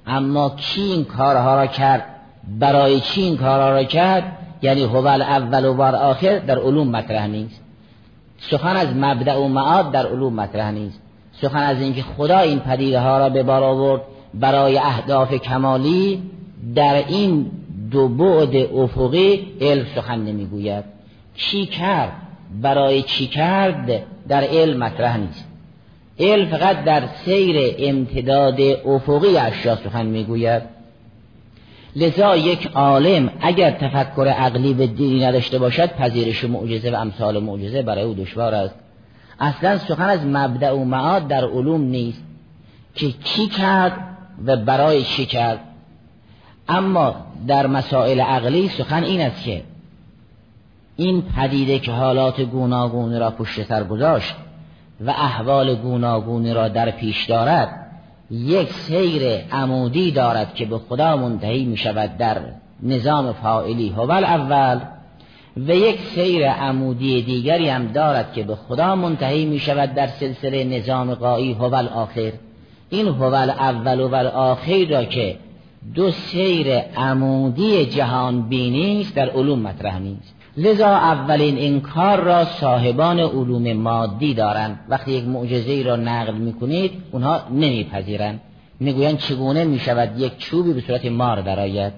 اما 0.06 0.50
کی 0.50 0.80
این 0.82 1.04
کارها 1.04 1.56
را 1.56 1.66
کرد؟ 1.66 2.04
برای 2.58 3.00
چی 3.00 3.22
این 3.22 3.36
کارها 3.36 3.70
را 3.70 3.84
کرد؟ 3.84 4.36
یعنی 4.62 4.82
هو 4.82 5.06
اول 5.06 5.64
و 5.64 5.74
بار 5.74 5.94
آخر 5.94 6.38
در 6.38 6.58
علوم 6.58 6.88
مطرح 6.88 7.26
نیست. 7.26 7.60
سخن 8.38 8.76
از 8.76 8.88
مبدع 8.96 9.36
و 9.36 9.48
معاد 9.48 9.90
در 9.90 10.06
علوم 10.06 10.34
مطرح 10.34 10.70
نیست. 10.70 11.00
سخن 11.32 11.62
از 11.62 11.80
اینکه 11.80 12.02
خدا 12.02 12.38
این 12.38 12.58
پدیده 12.58 13.00
ها 13.00 13.18
را 13.18 13.28
به 13.28 13.42
بار 13.42 13.62
آورد 13.62 14.00
برای 14.34 14.78
اهداف 14.78 15.34
کمالی 15.34 16.22
در 16.74 16.94
این 17.08 17.50
دو 17.90 18.08
بعد 18.08 18.56
افقی 18.56 19.46
علم 19.60 19.86
سخن 19.94 20.18
نمی‌گوید. 20.18 20.84
چی 21.34 21.66
کرد؟ 21.66 22.12
برای 22.62 23.02
چی 23.02 23.26
کرد؟ 23.26 24.02
در 24.28 24.44
علم 24.44 24.78
مطرح 24.78 25.16
نیست. 25.16 25.48
علم 26.18 26.46
فقط 26.46 26.84
در 26.84 27.02
سیر 27.24 27.74
امتداد 27.78 28.60
افقی 28.86 29.36
اشیا 29.36 29.76
سخن 29.76 30.06
می‌گوید. 30.06 30.62
لذا 31.96 32.36
یک 32.36 32.66
عالم 32.74 33.30
اگر 33.40 33.70
تفکر 33.70 34.28
عقلی 34.28 34.74
به 34.74 34.86
دینی 34.86 35.24
نداشته 35.24 35.58
باشد 35.58 35.92
پذیرش 35.92 36.44
معجزه 36.44 36.90
و 36.90 36.94
امثال 36.94 37.42
معجزه 37.42 37.82
برای 37.82 38.04
او 38.04 38.14
دشوار 38.14 38.54
است. 38.54 38.74
اصلا 39.40 39.78
سخن 39.78 40.08
از 40.08 40.26
مبدع 40.26 40.72
و 40.72 40.84
معاد 40.84 41.28
در 41.28 41.44
علوم 41.44 41.80
نیست 41.80 42.22
که 42.94 43.08
کی 43.08 43.46
کرد 43.46 43.92
و 44.44 44.56
برای 44.56 45.02
چی 45.02 45.26
کرد. 45.26 45.60
اما 46.68 47.14
در 47.46 47.66
مسائل 47.66 48.20
عقلی 48.20 48.68
سخن 48.68 49.02
این 49.02 49.20
است 49.20 49.44
که 49.44 49.62
این 50.96 51.22
پدیده 51.22 51.78
که 51.78 51.92
حالات 51.92 52.40
گوناگونی 52.40 53.18
را 53.18 53.30
پشت 53.30 53.62
سر 53.62 53.84
گذاشت 53.84 54.34
و 55.00 55.10
احوال 55.10 55.74
گوناگونی 55.74 56.54
را 56.54 56.68
در 56.68 56.90
پیش 56.90 57.24
دارد 57.24 57.79
یک 58.30 58.72
سیر 58.72 59.22
عمودی 59.52 60.10
دارد 60.10 60.54
که 60.54 60.64
به 60.64 60.78
خدا 60.78 61.16
منتهی 61.16 61.64
می 61.64 61.76
شود 61.76 62.16
در 62.16 62.40
نظام 62.82 63.32
فاعلی. 63.32 63.88
هو 63.88 64.10
اول 64.10 64.80
و 65.56 65.74
یک 65.74 66.00
سیر 66.00 66.50
عمودی 66.50 67.22
دیگری 67.22 67.68
هم 67.68 67.86
دارد 67.86 68.32
که 68.32 68.42
به 68.42 68.54
خدا 68.54 68.96
منتهی 68.96 69.44
می 69.44 69.58
شود 69.58 69.94
در 69.94 70.06
سلسله 70.06 70.64
نظام 70.64 71.14
قایی. 71.14 71.52
هو 71.52 71.74
آخر 71.74 72.32
این 72.90 73.08
هو 73.08 73.34
اول 73.34 74.00
و 74.00 74.14
آخر 74.28 74.84
را 74.90 75.04
که 75.04 75.36
دو 75.94 76.10
سیر 76.10 76.78
عمودی 76.78 77.86
جهان 77.86 78.48
بینی 78.48 79.00
است 79.00 79.14
در 79.14 79.30
علوم 79.30 79.58
مطرح 79.58 79.98
نیست. 79.98 80.39
لذا 80.60 80.88
اولین 80.88 81.56
انکار 81.58 82.20
را 82.20 82.44
صاحبان 82.44 83.20
علوم 83.20 83.72
مادی 83.72 84.34
دارند. 84.34 84.80
وقتی 84.88 85.10
یک 85.10 85.24
معجزه 85.24 85.82
را 85.82 85.96
نقل 85.96 86.34
می‌کنید 86.34 86.92
اونها 87.12 87.40
نمیپذیرند. 87.50 88.40
می‌گویند 88.80 89.18
چگونه 89.18 89.64
می‌شود 89.64 90.18
یک 90.18 90.38
چوبی 90.38 90.72
به 90.72 90.80
صورت 90.80 91.06
مار 91.06 91.40
درآید؟ 91.40 91.92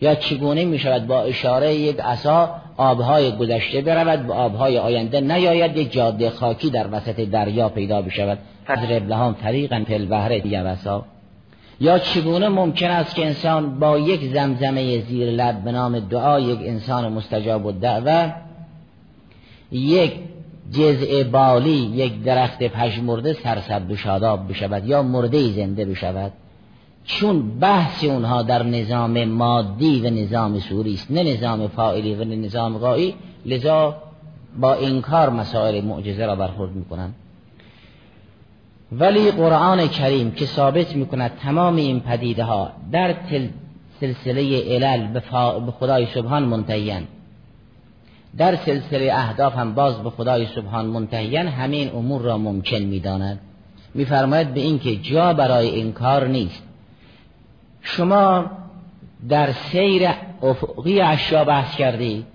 یا 0.00 0.14
چگونه 0.14 0.64
می‌شود 0.64 1.06
با 1.06 1.22
اشاره 1.22 1.74
یک 1.74 2.00
عصا 2.00 2.50
آبهای 2.76 3.36
گذشته 3.36 3.80
برود 3.80 4.28
و 4.28 4.32
آبهای 4.32 4.78
آینده 4.78 5.20
نیاید 5.20 5.76
یک 5.76 5.92
جاده 5.92 6.30
خاکی 6.30 6.70
در 6.70 6.86
وسط 6.92 7.20
دریا 7.20 7.68
پیدا 7.68 8.02
بشود؟ 8.02 8.38
فضرب 8.66 9.08
لهم 9.08 9.36
طریقا 9.42 9.84
فی 9.86 9.94
البحر 9.94 10.46
یبسا 10.46 11.04
یا 11.80 11.98
چگونه 11.98 12.48
ممکن 12.48 12.90
است 12.90 13.14
که 13.14 13.26
انسان 13.26 13.78
با 13.78 13.98
یک 13.98 14.32
زمزمه 14.34 15.00
زیر 15.00 15.30
لب 15.30 15.64
به 15.64 15.72
نام 15.72 15.98
دعا 15.98 16.40
یک 16.40 16.58
انسان 16.62 17.12
مستجاب 17.12 17.66
و 17.66 17.72
دعوه 17.72 18.32
یک 19.72 20.12
جزء 20.72 21.24
بالی 21.24 21.70
یک 21.70 22.22
درخت 22.22 22.62
پژمرده 22.62 23.32
سرسبد 23.32 23.90
و 23.90 23.96
شاداب 23.96 24.48
بشود 24.48 24.86
یا 24.86 25.02
مرده 25.02 25.52
زنده 25.52 25.84
بشود؟ 25.84 26.32
چون 27.04 27.58
بحث 27.58 28.04
اونها 28.04 28.42
در 28.42 28.62
نظام 28.62 29.24
مادی 29.24 30.00
و 30.00 30.10
نظام 30.10 30.58
سوری 30.58 30.94
است 30.94 31.10
نه 31.10 31.22
نظام 31.22 31.68
فاعلی 31.68 32.14
و 32.14 32.24
نه 32.24 32.36
نظام 32.36 32.78
غایی 32.78 33.14
لذا 33.46 33.96
با 34.60 34.74
انکار 34.74 35.30
مسائل 35.30 35.84
معجزه 35.84 36.26
را 36.26 36.36
برخورد 36.36 36.72
می‌کنند. 36.72 37.14
ولی 38.92 39.30
قرآن 39.30 39.88
کریم 39.88 40.30
که 40.30 40.46
ثابت 40.46 40.96
می‌کند 40.96 41.30
تمام 41.42 41.76
این 41.76 42.00
پدیده 42.00 42.44
ها 42.44 42.72
در 42.92 43.14
سلسله 44.00 44.62
علل 44.74 45.06
به 45.06 45.72
خدای 45.72 46.06
سبحان 46.06 46.42
منتهیان 46.42 47.06
در 48.36 48.56
سلسله 48.56 49.10
اهداف 49.14 49.56
هم 49.56 49.74
باز 49.74 50.02
به 50.02 50.10
خدای 50.10 50.46
سبحان 50.46 50.86
منتهیان 50.86 51.48
همین 51.48 51.90
امور 51.90 52.22
را 52.22 52.38
ممکن 52.38 52.78
می‌داند. 52.78 53.40
میفرماید 53.94 54.54
به 54.54 54.60
اینکه 54.60 54.96
جا 54.96 55.34
برای 55.34 55.68
این 55.68 55.92
کار 55.92 56.26
نیست. 56.26 56.62
شما 57.82 58.50
در 59.28 59.52
سیر 59.52 60.08
افقی 60.42 61.00
اشیا 61.00 61.44
بحث 61.44 61.76
کردید 61.76 62.26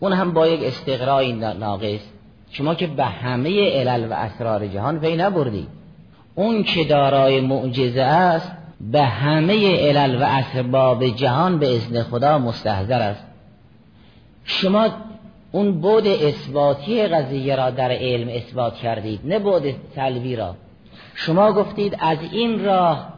اون 0.00 0.12
هم 0.12 0.32
با 0.32 0.46
یک 0.46 0.64
استقرای 0.64 1.32
ناقص. 1.32 2.15
شما 2.56 2.74
که 2.74 2.86
به 2.86 3.04
همه 3.04 3.70
علل 3.70 4.08
و 4.10 4.12
اسرار 4.12 4.66
جهان 4.66 5.00
پی 5.00 5.16
نبردید 5.16 5.68
اون 6.34 6.62
که 6.62 6.84
دارای 6.84 7.40
معجزه 7.40 8.02
است 8.02 8.52
به 8.80 9.02
همه 9.02 9.76
علل 9.76 10.22
و 10.22 10.24
اسباب 10.24 11.06
جهان 11.06 11.58
به 11.58 11.76
اذن 11.76 12.02
خدا 12.02 12.38
مستحضر 12.38 13.02
است. 13.02 13.24
شما 14.44 14.88
اون 15.52 15.80
بود 15.80 16.06
اثباتی 16.06 17.02
قضیه 17.02 17.56
را 17.56 17.70
در 17.70 17.90
علم 17.90 18.28
اثبات 18.28 18.74
کردید 18.74 19.20
نه 19.24 19.38
بود 19.38 19.62
سلبی 19.94 20.36
را. 20.36 20.54
شما 21.14 21.52
گفتید 21.52 21.96
از 22.00 22.18
این 22.32 22.64
راه 22.64 23.12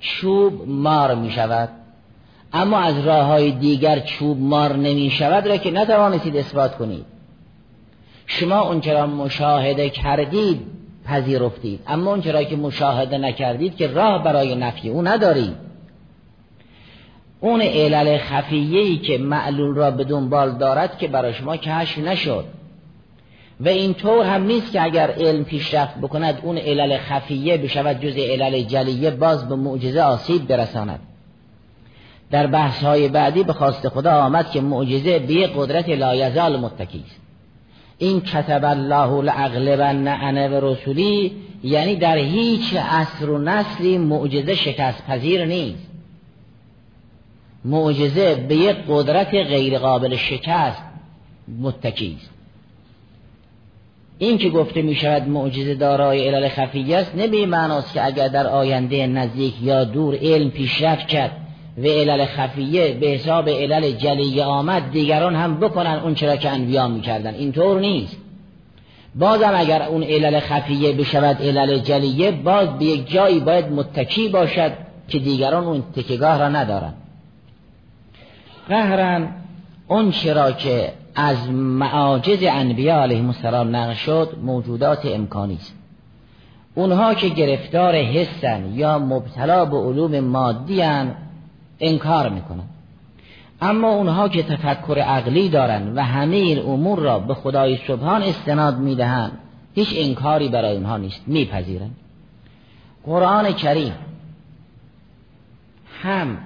چوب 0.00 0.68
مار 0.68 1.14
می 1.14 1.30
شود. 1.30 1.68
اما 2.52 2.78
از 2.78 3.06
راه 3.06 3.26
های 3.26 3.50
دیگر 3.50 3.98
چوب 3.98 4.40
مار 4.40 4.76
نمی 4.76 5.10
شود 5.10 5.46
را 5.46 5.56
که 5.56 5.70
نتوانستید 5.70 6.36
اثبات 6.36 6.76
کنید. 6.76 7.13
شما 8.26 8.60
اون 8.60 8.82
را 8.82 9.06
مشاهده 9.06 9.90
کردید 9.90 10.60
پذیرفتید. 11.04 11.80
اما 11.86 12.10
اون 12.10 12.22
را 12.22 12.44
که 12.44 12.56
مشاهده 12.56 13.18
نکردید 13.18 13.76
که 13.76 13.86
راه 13.86 14.24
برای 14.24 14.54
نفی 14.54 14.88
او 14.88 15.02
ندارید. 15.02 15.54
اون 17.40 17.60
علل 17.60 18.18
خفیهی 18.18 18.96
که 18.96 19.18
معلول 19.18 19.76
را 19.76 19.90
به 19.90 20.04
دنبال 20.04 20.58
دارد 20.58 20.98
که 20.98 21.08
برای 21.08 21.34
شما 21.34 21.56
کشف 21.56 21.98
نشد. 21.98 22.44
و 23.60 23.68
اینطور 23.68 24.26
هم 24.26 24.42
نیست 24.42 24.72
که 24.72 24.82
اگر 24.82 25.10
علم 25.10 25.44
پیشرفت 25.44 25.98
بکند 25.98 26.40
اون 26.42 26.58
علل 26.58 26.98
خفیه 26.98 27.56
بشود 27.56 28.00
جز 28.00 28.16
علل 28.16 28.62
جلیه 28.62 29.10
باز 29.10 29.48
به 29.48 29.56
معجزه 29.56 30.02
آسیب 30.02 30.46
برساند. 30.46 31.00
در 32.30 32.46
بحث 32.46 32.84
های 32.84 33.08
بعدی 33.08 33.42
به 33.42 33.52
خواست 33.52 33.88
خدا 33.88 34.12
آمد 34.12 34.50
که 34.50 34.60
معجزه 34.60 35.18
به 35.18 35.46
قدرت 35.46 35.88
لایزال 35.88 36.60
متکی 36.60 37.04
است. 37.06 37.23
این 37.98 38.20
کتب 38.20 38.64
الله 38.64 39.22
لاغلبن 39.22 40.08
انا 40.08 40.48
و 40.48 40.64
رسولی 40.64 41.32
یعنی 41.62 41.96
در 41.96 42.16
هیچ 42.16 42.76
عصر 42.76 43.30
و 43.30 43.38
نسلی 43.38 43.98
معجزه 43.98 44.54
شکست 44.54 45.06
پذیر 45.06 45.44
نیست. 45.44 45.86
معجزه 47.64 48.34
به 48.34 48.56
یک 48.56 48.76
قدرت 48.88 49.34
غیر 49.34 49.78
قابل 49.78 50.16
شکست 50.16 50.82
متکی 51.60 52.16
است. 52.20 52.30
این 54.18 54.38
که 54.38 54.50
گفته 54.50 54.82
می 54.82 54.94
شود 54.94 55.28
معجزه 55.28 55.74
دارای 55.74 56.28
علل 56.28 56.48
خفیه 56.48 56.96
است 56.96 57.14
نه 57.16 57.28
به 57.28 57.46
معناست 57.46 57.92
که 57.92 58.06
اگر 58.06 58.28
در 58.28 58.46
آینده 58.46 59.06
نزدیک 59.06 59.54
یا 59.62 59.84
دور 59.84 60.16
علم 60.22 60.50
پیشرفت 60.50 61.08
کرد 61.08 61.43
و 61.78 61.86
علل 61.86 62.24
خفیه 62.24 62.92
به 63.00 63.06
حساب 63.06 63.48
علل 63.48 63.90
جلیه 63.90 64.44
آمد 64.44 64.90
دیگران 64.90 65.36
هم 65.36 65.60
بکنن 65.60 66.00
اون 66.04 66.14
چرا 66.14 66.36
که 66.36 66.50
انبیا 66.50 66.88
می‌کردن. 66.88 67.34
اینطور 67.34 67.80
نیست. 67.80 68.16
بازم 69.14 69.52
اگر 69.56 69.82
اون 69.82 70.02
علل 70.02 70.40
خفیه 70.40 70.92
بشود 70.92 71.42
علل 71.42 71.78
جلیه 71.78 72.30
باز 72.30 72.78
به 72.78 72.84
یک 72.84 73.10
جایی 73.10 73.40
باید 73.40 73.72
متکی 73.72 74.28
باشد 74.28 74.72
که 75.08 75.18
دیگران 75.18 75.64
اون 75.64 75.82
تکگاه 75.96 76.38
را 76.38 76.48
ندارن 76.48 76.94
قهرن 78.68 79.28
اون 79.88 80.10
چرا 80.10 80.52
که 80.52 80.92
از 81.14 81.50
معاجز 81.52 82.38
انبیاء 82.42 83.02
علیهم 83.02 83.26
السلام 83.26 83.76
نقل 83.76 83.94
شد 83.94 84.36
موجودات 84.42 85.06
امکانی 85.06 85.54
است. 85.54 85.74
اونها 86.74 87.14
که 87.14 87.28
گرفتار 87.28 87.94
حسن 87.94 88.74
یا 88.74 88.98
مبتلا 88.98 89.64
به 89.64 89.76
علوم 89.76 90.20
مادی 90.20 90.82
انکار 91.86 92.28
می‌کنن. 92.28 92.64
اما 93.60 93.88
اونها 93.88 94.28
که 94.28 94.42
تفکر 94.42 94.98
عقلی 94.98 95.48
دارن 95.48 95.94
و 95.94 96.02
همه 96.02 96.62
امور 96.66 96.98
را 96.98 97.18
به 97.18 97.34
خدای 97.34 97.76
سبحان 97.76 98.22
استناد 98.22 98.78
می‌دهند 98.78 99.38
هیچ 99.74 99.88
انکاری 99.96 100.48
برای 100.48 100.76
اونها 100.76 100.96
نیست 100.96 101.22
میپذیرن. 101.26 101.90
قرآن 103.06 103.52
کریم 103.52 103.92
هم 106.02 106.38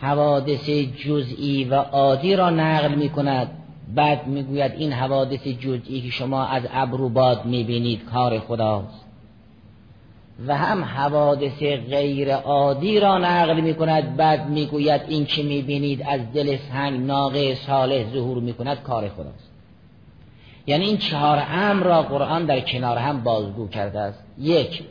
حوادث 0.00 0.70
جزئی 0.70 1.64
و 1.64 1.74
عادی 1.74 2.36
را 2.36 2.50
نقل 2.50 2.94
می 2.94 3.08
کند 3.08 3.50
بعد 3.94 4.26
می‌گوید 4.26 4.72
این 4.72 4.92
حوادث 4.92 5.48
جزئی 5.48 6.00
که 6.00 6.10
شما 6.10 6.44
از 6.44 6.62
ابر 6.72 7.08
باد 7.08 7.44
می‌بینید 7.44 8.04
کار 8.04 8.38
خداست. 8.38 9.07
و 10.46 10.56
هم 10.56 10.84
حوادث 10.84 11.58
غیر 11.90 12.34
عادی 12.34 13.00
را 13.00 13.18
نقل 13.18 13.60
می 13.60 13.74
کند 13.74 14.16
بعد 14.16 14.48
می‌گوید 14.48 15.00
این 15.08 15.26
که 15.26 15.42
می‌بینید؟ 15.42 16.02
از 16.08 16.20
دل 16.34 16.56
سنگ 16.72 17.00
ناقه 17.00 17.54
صالح 17.54 18.12
ظهور 18.12 18.38
می 18.38 18.52
کند 18.52 18.82
کار 18.82 19.08
خداست. 19.08 19.50
یعنی 20.66 20.84
این 20.84 20.96
چهار 20.96 21.42
امر 21.50 21.82
را 21.82 22.02
قرآن 22.02 22.44
در 22.44 22.60
کنار 22.60 22.96
هم 22.96 23.22
بازگو 23.22 23.68
کرده 23.68 24.00
است. 24.00 24.24
یک 24.38 24.82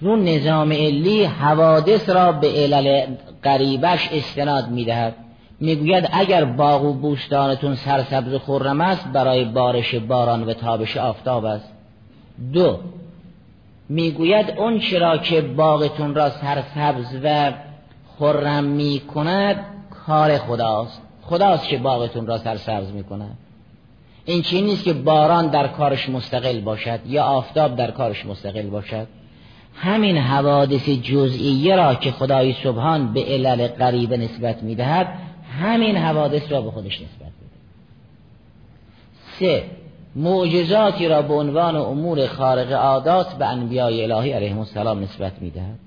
رو 0.00 0.16
نظام 0.16 0.72
علی 0.72 1.24
حوادث 1.24 2.10
را 2.10 2.32
به 2.32 2.48
علل 2.48 3.06
قریبش 3.42 4.08
استناد 4.12 4.70
می‌دهد. 4.70 5.14
می‌گوید 5.60 6.08
اگر 6.12 6.44
باغ 6.44 6.84
و 6.84 6.92
بوستانتون 6.92 7.74
سرسبز 7.74 8.34
و 8.34 8.38
خرم 8.38 8.80
است 8.80 9.08
برای 9.08 9.44
بارش 9.44 9.94
باران 9.94 10.44
و 10.44 10.52
تابش 10.52 10.96
آفتاب 10.96 11.44
است. 11.44 11.72
دو 12.52 12.78
می‌گوید 13.88 14.50
اون 14.50 14.78
چرا 14.78 15.18
که 15.18 15.40
باغتون 15.40 16.14
را 16.14 16.30
سرسبز 16.30 17.16
و 17.22 17.52
خرم 18.18 18.64
می‌کند 18.64 19.56
کار 20.06 20.38
خداست. 20.38 21.02
خداست 21.22 21.68
که 21.68 21.78
باغتون 21.78 22.26
را 22.26 22.38
سرسبز 22.38 22.92
می‌کند. 22.92 23.38
این 24.24 24.42
چی 24.42 24.62
نیست 24.62 24.84
که 24.84 24.92
باران 24.92 25.46
در 25.46 25.68
کارش 25.68 26.08
مستقل 26.08 26.60
باشد 26.60 27.00
یا 27.06 27.24
آفتاب 27.24 27.76
در 27.76 27.90
کارش 27.90 28.26
مستقل 28.26 28.66
باشد. 28.66 29.06
همین 29.74 30.16
حوادث 30.16 30.88
جزئیه 30.88 31.76
را 31.76 31.94
که 31.94 32.10
خدای 32.10 32.52
سبحان 32.52 33.12
به 33.12 33.24
علل 33.24 33.68
قریب 33.68 34.14
نسبت 34.14 34.62
می‌دهد 34.62 35.08
همین 35.60 35.96
حوادث 35.96 36.52
را 36.52 36.60
به 36.60 36.70
خودش 36.70 36.94
نسبت 36.94 37.32
میده 37.40 37.54
سه 39.38 39.64
معجزاتی 40.16 41.08
را 41.08 41.22
به 41.22 41.34
عنوان 41.34 41.76
امور 41.76 42.26
خارق 42.26 42.72
عادات 42.72 43.34
به 43.34 43.46
انبیای 43.46 44.12
الهی 44.12 44.32
علیهم 44.32 44.58
السلام 44.58 45.00
نسبت 45.00 45.32
می‌دهد. 45.40 45.78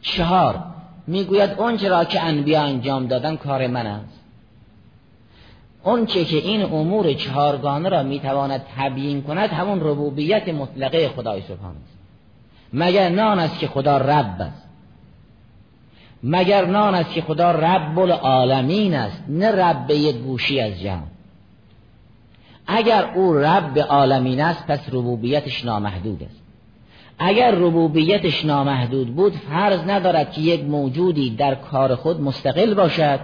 چهار 0.00 0.58
می‌گوید 1.06 1.50
اون 1.50 1.78
را 1.78 2.04
که 2.04 2.22
انبیا 2.22 2.62
انجام 2.62 3.06
دادن 3.06 3.36
کار 3.36 3.66
من 3.66 3.86
است. 3.86 4.20
اون 5.84 6.06
که 6.06 6.36
این 6.36 6.62
امور 6.62 7.12
چهارگانه 7.12 7.88
را 7.88 8.02
می‌تواند 8.02 8.64
تبیین 8.76 9.22
کند 9.22 9.50
همون 9.50 9.80
ربوبیت 9.80 10.48
مطلقه 10.48 11.08
خدای 11.08 11.40
سبحانه 11.40 11.76
است. 11.84 11.98
مگر 12.72 13.08
نان 13.08 13.38
است 13.38 13.58
که 13.58 13.68
خدا 13.68 13.96
رب 13.96 14.36
است. 14.40 14.68
مگر 16.22 16.64
نان 16.64 16.94
است 16.94 17.12
که 17.12 17.22
خدا 17.22 17.50
رب 17.50 17.98
العالمین 17.98 18.94
است 18.94 19.22
نه 19.28 19.50
رب 19.50 19.90
یک 19.90 20.16
گوشی 20.16 20.60
از 20.60 20.80
جهان. 20.80 21.11
اگر 22.66 23.10
او 23.14 23.34
رب 23.34 23.78
عالمین 23.78 24.40
است 24.40 24.66
پس 24.66 24.88
ربوبیتش 24.88 25.64
نامحدود 25.64 26.22
است. 26.22 26.42
اگر 27.18 27.50
ربوبیتش 27.50 28.44
نامحدود 28.44 29.14
بود 29.16 29.32
فرض 29.32 29.80
ندارد 29.80 30.32
که 30.32 30.40
یک 30.40 30.64
موجودی 30.64 31.30
در 31.30 31.54
کار 31.54 31.94
خود 31.94 32.20
مستقل 32.20 32.74
باشد 32.74 33.20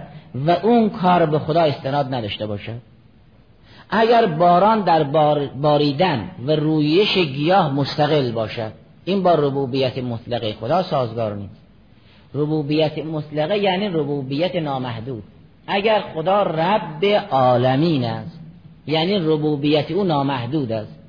و 0.47 0.51
اون 0.51 0.89
کار 0.89 1.25
به 1.25 1.39
خدا 1.39 1.61
استناد 1.61 2.13
نداشته 2.13 2.47
باشد. 2.47 2.81
اگر 3.89 4.25
باران 4.25 4.81
در 4.81 5.03
باریدن 5.61 6.31
و 6.45 6.51
رویش 6.51 7.17
گیاه 7.17 7.73
مستقل 7.73 8.31
باشد 8.31 8.71
این 9.05 9.23
با 9.23 9.35
ربوبیت 9.35 9.97
مطلقه 9.97 10.53
خدا 10.53 10.83
سازگار 10.83 11.35
نیست. 11.35 11.61
ربوبیت 12.33 12.97
مطلقه 12.97 13.57
یعنی 13.57 13.87
ربوبیت 13.87 14.55
نامحدود. 14.55 15.23
اگر 15.67 16.03
خدا 16.13 16.43
رب 16.43 17.05
عالمین 17.31 18.03
است 18.03 18.38
یعنی 18.87 19.15
ربوبیت 19.19 19.91
او 19.91 20.03
نامحدود 20.03 20.71
است. 20.71 20.99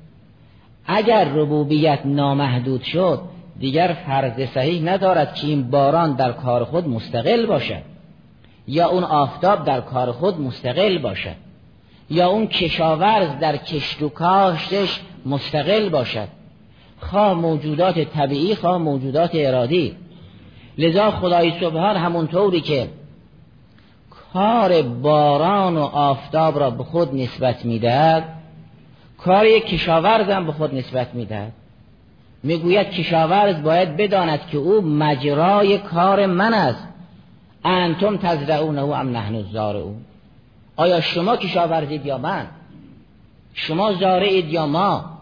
اگر 0.85 1.25
ربوبیت 1.25 1.99
نامحدود 2.05 2.83
شد 2.83 3.21
دیگر 3.59 3.97
فرض 4.05 4.49
صحیح 4.49 4.83
ندارد 4.83 5.35
که 5.35 5.47
این 5.47 5.69
باران 5.69 6.15
در 6.15 6.31
کار 6.31 6.63
خود 6.63 6.87
مستقل 6.87 7.45
باشد 7.45 7.81
یا 8.67 8.89
اون 8.89 9.03
آفتاب 9.03 9.65
در 9.65 9.81
کار 9.81 10.11
خود 10.11 10.41
مستقل 10.41 10.97
باشد 10.97 11.35
یا 12.09 12.29
اون 12.29 12.47
کشاورز 12.47 13.39
در 13.39 13.57
کشت 13.57 14.01
و 14.01 14.09
کاشتش 14.09 14.99
مستقل 15.25 15.89
باشد. 15.89 16.27
خواه 16.99 17.33
موجودات 17.33 17.99
طبیعی 17.99 18.55
خواه 18.55 18.77
موجودات 18.77 19.31
ارادی. 19.33 19.95
لذا 20.77 21.11
خدای 21.11 21.53
سبحان 21.59 21.95
همونطوری 21.95 22.61
که 22.61 22.87
کار 24.33 24.81
باران 24.81 25.77
و 25.77 25.81
آفتاب 25.81 26.59
را 26.59 26.69
به 26.69 26.83
خود 26.83 27.15
نسبت 27.15 27.65
می‌دهد 27.65 28.23
کار 29.17 29.45
یک 29.45 29.65
کشاورز 29.65 30.29
هم 30.29 30.45
به 30.45 30.51
خود 30.51 30.75
نسبت 30.75 31.13
می‌دهد. 31.13 31.51
می‌گوید 32.43 32.89
کشاورز 32.89 33.63
باید 33.63 33.97
بداند 33.97 34.47
که 34.47 34.57
او 34.57 34.81
مجرای 34.81 35.77
کار 35.77 36.25
من 36.25 36.53
است. 36.53 36.87
انتم 37.65 38.17
تزرعونه 38.17 38.81
ام 38.81 39.17
نحن 39.17 39.35
او 39.55 39.95
آیا 40.75 41.01
شما 41.01 41.37
کشاورزید 41.37 42.05
یا 42.05 42.17
من؟ 42.17 42.47
شما 43.53 43.93
زارعید 43.93 44.49
یا 44.49 44.65
ما؟ 44.65 45.17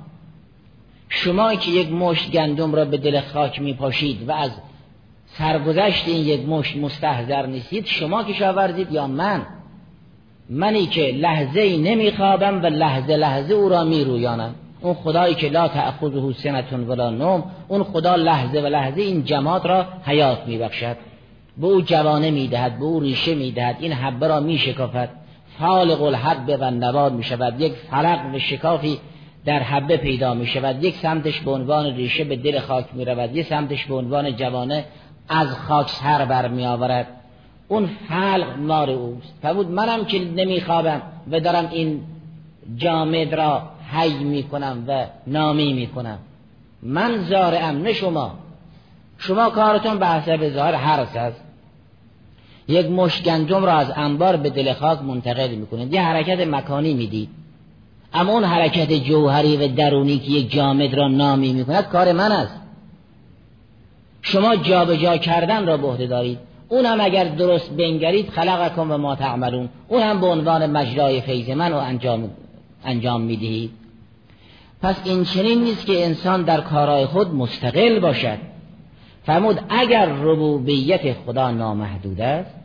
شما 1.09 1.55
که 1.55 1.71
یک 1.71 1.91
مشت 1.91 2.31
گندم 2.31 2.75
را 2.75 2.85
به 2.85 2.97
دل 2.97 3.21
خاک 3.21 3.61
میپاشید 3.61 4.29
و 4.29 4.31
از 4.31 4.51
سرگذشت 5.37 6.07
این 6.07 6.27
یک 6.27 6.49
مشت 6.49 6.77
مستحضر 6.77 7.45
نیستید 7.45 7.85
شما 7.85 8.23
کشاورزید 8.23 8.91
یا 8.91 9.07
من. 9.07 9.41
منی 10.49 10.85
که 10.85 11.01
لحظه 11.01 11.61
ای 11.61 11.77
نمیخوابم 11.77 12.63
و 12.63 12.65
لحظه 12.65 13.17
لحظه 13.17 13.53
او 13.53 13.69
را 13.69 13.83
میرویانم. 13.83 14.55
اون 14.81 14.93
خدایی 14.93 15.35
که 15.35 15.49
لا 15.49 15.67
تأخذه 15.67 16.33
سنتون 16.33 16.87
ولا 16.87 17.09
نوم 17.09 17.43
اون 17.67 17.83
خدا 17.83 18.15
لحظه 18.15 18.61
و 18.61 18.65
لحظه 18.65 19.01
این 19.01 19.23
جماعت 19.23 19.65
را 19.65 19.85
حیات 20.05 20.47
میبخشد. 20.47 20.95
به 21.57 21.67
او 21.67 21.81
جوانه 21.81 22.31
می‌دهد 22.31 22.79
به 22.79 22.85
او 22.85 22.99
ریشه 22.99 23.35
می‌دهد 23.35 23.75
این 23.79 23.93
حبه 23.93 24.27
را 24.27 24.39
میشکافد. 24.39 25.09
فالق 25.59 26.01
الحب 26.01 26.57
و 26.59 26.71
نواد 26.71 27.13
می‌شود 27.13 27.61
یک 27.61 27.73
فرق 27.73 28.35
و 28.35 28.39
شکافی 28.39 28.99
در 29.45 29.59
حبه 29.59 29.97
پیدا 29.97 30.33
می 30.33 30.47
شود 30.47 30.83
یک 30.83 30.95
سمتش 30.95 31.39
به 31.39 31.51
عنوان 31.51 31.85
ریشه 31.85 32.23
به 32.23 32.35
دل 32.35 32.59
خاک 32.59 32.85
می 32.93 33.05
رود 33.05 33.35
یک 33.35 33.47
سمتش 33.47 33.85
به 33.85 33.95
عنوان 33.95 34.35
جوانه 34.35 34.85
از 35.29 35.55
خاک 35.55 35.89
سر 35.89 36.25
بر 36.25 36.47
می 36.47 36.65
آورد 36.65 37.07
اون 37.67 37.89
فلق 38.09 38.57
مار 38.57 38.89
اوست. 38.89 39.33
فرمود 39.41 39.71
منم 39.71 40.05
که 40.05 40.19
نمیخوابم 40.19 41.01
و 41.31 41.39
دارم 41.39 41.69
این 41.71 42.01
جامد 42.75 43.33
را 43.35 43.61
حی 43.91 44.23
می 44.23 44.43
کنم 44.43 44.83
و 44.87 45.05
نامی 45.27 45.73
می 45.73 45.87
کنم 45.87 46.17
من 46.83 47.17
زارم 47.17 47.81
نه 47.81 47.93
شما. 47.93 48.31
شما 49.17 49.49
کارتون 49.49 49.99
به 49.99 50.07
حسب 50.07 50.49
ظاهر 50.49 50.75
حرس 50.75 51.15
است. 51.15 51.41
یک 52.67 52.85
مش 52.85 53.23
گندم 53.23 53.65
را 53.65 53.73
از 53.73 53.91
انبار 53.95 54.37
به 54.37 54.49
دل 54.49 54.73
خاک 54.73 55.01
منتقل 55.01 55.55
می‌کنید. 55.55 55.93
یه 55.93 56.01
حرکت 56.01 56.47
مکانی 56.47 56.93
می‌دید. 56.93 57.29
اما 58.13 58.33
اون 58.33 58.43
حرکت 58.43 58.91
جوهری 58.93 59.57
و 59.57 59.67
درونی 59.67 60.19
که 60.19 60.31
یک 60.31 60.51
جامد 60.51 60.93
را 60.93 61.07
نامی 61.07 61.53
می‌کند 61.53 61.87
کار 61.87 62.11
من 62.11 62.31
است. 62.31 62.55
شما 64.21 64.55
جابجا 64.55 64.95
جا 64.95 65.17
کردن 65.17 65.67
را 65.67 65.77
به 65.77 66.07
دارید. 66.07 66.39
اون 66.69 66.85
هم 66.85 67.01
اگر 67.01 67.23
درست 67.23 67.71
بنگرید 67.71 68.29
خلقکم 68.29 68.91
و 68.91 68.97
ما 68.97 69.15
تعملون. 69.15 69.69
اون 69.87 70.01
هم 70.01 70.21
به 70.21 70.27
عنوان 70.27 70.71
مجرای 70.71 71.21
فیض 71.21 71.49
من 71.49 71.71
رو 71.71 71.77
انجام 71.77 72.29
انجام 72.85 73.21
می‌دهید. 73.21 73.71
پس 74.81 74.95
این 75.03 75.23
چنین 75.23 75.63
نیست 75.63 75.85
که 75.85 76.05
انسان 76.05 76.43
در 76.43 76.61
کارهای 76.61 77.05
خود 77.05 77.35
مستقل 77.35 77.99
باشد. 77.99 78.37
فرمود 79.25 79.59
اگر 79.69 80.05
ربوبیت 80.05 81.13
خدا 81.13 81.51
نامحدود 81.51 82.21
است 82.21 82.55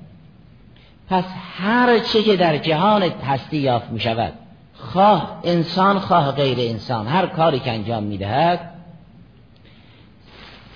پس 1.11 1.25
هر 1.59 1.99
چه 1.99 2.23
که 2.23 2.37
در 2.37 2.59
جهان 2.59 3.03
هستی 3.03 3.57
یافت 3.57 3.90
می 3.90 4.01
شود 4.01 4.33
خواه 4.75 5.40
انسان 5.45 5.99
خواه 5.99 6.33
غیر 6.33 6.59
انسان 6.61 7.07
هر 7.07 7.27
کاری 7.27 7.59
که 7.59 7.71
انجام 7.73 8.03
می‌دهد 8.03 8.73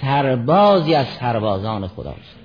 سربازی 0.01 0.95
از 0.95 1.07
سربازان 1.07 1.87
خداست. 1.87 2.37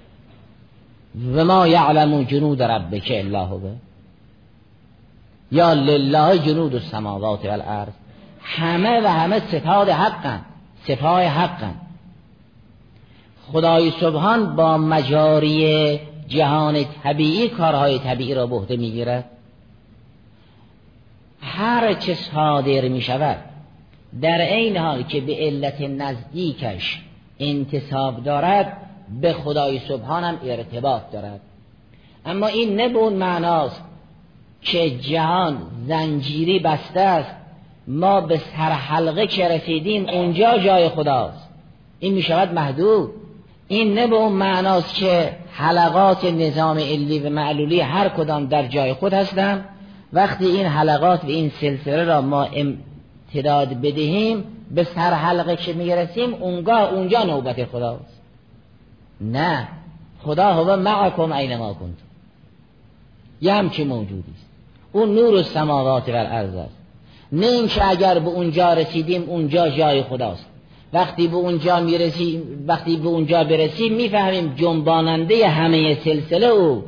و 1.33 1.45
ما 1.45 1.67
یعلم 1.67 2.23
جنود 2.23 2.63
ربک 2.63 3.11
الا 3.15 3.45
هو. 3.45 3.59
یا 5.51 5.73
لله 5.73 6.39
جنود 6.39 6.73
السماوات 6.73 7.45
والارض. 7.45 7.93
همه 8.41 9.01
و 9.01 9.07
همه 9.07 9.39
ستاد 9.39 9.89
حقن 9.89 10.41
سپاه 10.87 11.23
حقن. 11.23 11.73
خدای 13.51 13.91
سبحان 13.91 14.55
با 14.55 14.77
مجاری 14.77 15.99
جهان 16.27 16.85
طبیعی 17.03 17.49
کارهای 17.49 17.99
طبیعی 17.99 18.33
را 18.33 18.47
بهده 18.47 18.77
می‌گیرد 18.77 19.25
هر 21.41 21.93
چه 21.93 22.13
صادر 22.13 22.87
می 22.87 23.01
شود 23.01 23.37
در 24.21 24.41
این 24.41 24.77
حال 24.77 25.03
که 25.03 25.21
به 25.21 25.35
علت 25.35 25.81
نزدیکش 25.81 27.01
انتصاب 27.39 28.23
دارد 28.23 28.77
به 29.21 29.33
خدای 29.33 29.79
سبحانم 29.79 30.39
ارتباط 30.43 31.01
دارد. 31.13 31.39
اما 32.25 32.47
این 32.47 32.75
نه 32.75 32.89
به 32.89 32.99
اون 32.99 33.13
معناست 33.13 33.83
که 34.61 34.89
جهان 34.89 35.57
زنجیری 35.87 36.59
بسته 36.59 36.99
است. 36.99 37.35
ما 37.87 38.21
به 38.21 38.37
سرحلقه 38.37 39.27
که 39.27 39.47
رسیدیم 39.47 40.09
اونجا 40.09 40.57
جای 40.57 40.89
خداست. 40.89 41.49
این 41.99 42.13
می 42.13 42.21
شود 42.21 42.53
محدود. 42.53 43.11
این 43.67 43.93
نه 43.93 44.07
به 44.07 44.15
اون 44.15 44.31
معناست 44.31 44.95
که 44.95 45.35
حلقات 45.51 46.25
نظام 46.25 46.77
علی 46.77 47.19
و 47.19 47.29
معلولی 47.29 47.79
هر 47.79 48.09
کدام 48.09 48.45
در 48.45 48.67
جای 48.67 48.93
خود 48.93 49.13
هستند. 49.13 49.65
وقتی 50.13 50.45
این 50.45 50.65
حلقات 50.65 51.23
و 51.23 51.27
این 51.27 51.51
سلسله 51.61 52.03
را 52.03 52.21
ما 52.21 52.43
امتداد 52.43 53.69
بدهیم 53.81 54.43
به 54.73 54.83
سر 54.83 55.13
حلقه 55.13 55.55
که 55.55 55.73
می‌رسیم 55.73 56.33
اونگاه 56.33 56.93
اونجا 56.93 57.23
نوبت 57.23 57.65
خداست. 57.65 58.21
نه 59.21 59.67
خدا 60.23 60.53
هو 60.53 60.75
معکم 60.75 61.31
اینما 61.31 61.73
کنتم. 61.73 61.93
یه 63.41 63.53
همچه 63.53 63.83
موجودی 63.83 64.31
است. 64.35 64.45
اون 64.91 65.15
نور 65.15 65.43
سماوات 65.43 66.09
و 66.09 66.11
الارض 66.11 66.55
است. 66.55 66.77
نه 67.31 67.45
اینکه 67.45 67.89
اگر 67.89 68.19
به 68.19 68.29
اونجا 68.29 68.73
رسیدیم 68.73 69.23
اونجا 69.23 69.69
جای 69.69 70.03
خداست. 70.03 70.45
وقتی 70.93 71.27
به 71.27 71.35
اونجا 71.35 71.79
می‌رسیم 71.79 72.65
وقتی 72.67 72.97
به 72.97 73.07
اونجا 73.07 73.43
برسیم 73.43 73.93
می‌فهمیم 73.93 74.53
جنباننده 74.55 75.47
همه 75.47 75.95
سلسله 75.95 76.45
او 76.45 76.83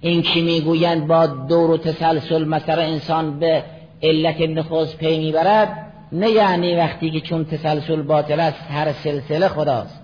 این 0.00 0.22
که 0.22 0.40
می‌گویند؟ 0.40 1.06
با 1.06 1.26
دور 1.26 1.70
و 1.70 1.76
تسلسل 1.76 2.44
مثلا 2.44 2.82
انسان 2.82 3.38
به 3.38 3.64
علت 4.02 4.40
نخوز 4.40 4.96
پی 4.96 5.18
می‌برد 5.18 5.92
نه 6.12 6.30
یعنی 6.30 6.76
وقتی 6.76 7.10
که 7.10 7.20
چون 7.20 7.44
تسلسل 7.44 8.02
باطل 8.02 8.40
است 8.40 8.58
هر 8.70 8.92
سلسله 8.92 9.48
خداست. 9.48 10.00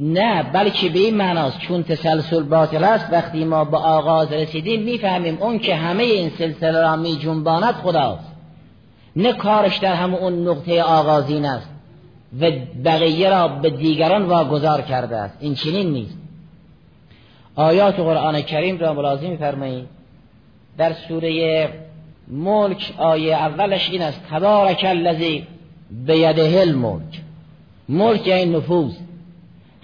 نه 0.00 0.42
بلکه 0.42 0.88
به 0.88 0.98
این 0.98 1.16
معناست 1.16 1.58
چون 1.58 1.82
تسلسل 1.82 2.42
باطل 2.42 2.84
است 2.84 3.12
وقتی 3.12 3.44
ما 3.44 3.64
به 3.64 3.76
آغاز 3.76 4.32
رسیدیم 4.32 4.82
می‌فهمیم 4.82 5.38
اون 5.40 5.58
که 5.58 5.74
همه 5.74 6.02
این 6.02 6.30
سلسله 6.38 6.80
را 6.80 6.96
می 6.96 7.16
جنباند 7.16 7.74
خداست. 7.74 8.34
نه 9.16 9.32
کارش 9.32 9.76
در 9.76 9.94
همون 9.94 10.20
اون 10.20 10.48
نقطه 10.48 10.82
آغازین 10.82 11.44
است 11.44 11.68
و 12.40 12.50
بقیه 12.84 13.30
را 13.30 13.48
به 13.48 13.70
دیگران 13.70 14.22
واگذار 14.26 14.80
کرده 14.80 15.16
است. 15.16 15.36
این 15.40 15.54
چنین 15.54 15.90
نیست. 15.90 16.18
آیات 17.56 17.96
قرآن 17.96 18.42
کریم 18.42 18.78
را 18.78 18.92
ملازم 18.92 19.30
میفرمایید. 19.30 19.88
در 20.78 20.92
سوره 20.92 21.68
ملک 22.28 22.94
آیه 22.98 23.34
اولش 23.34 23.90
این 23.90 24.02
است. 24.02 24.20
تبارک 24.30 24.84
الذی 24.88 25.46
بیده 25.90 26.60
الملک. 26.60 27.20
ملک 27.88 28.26
یعنی 28.26 28.56
نفوذ. 28.56 28.92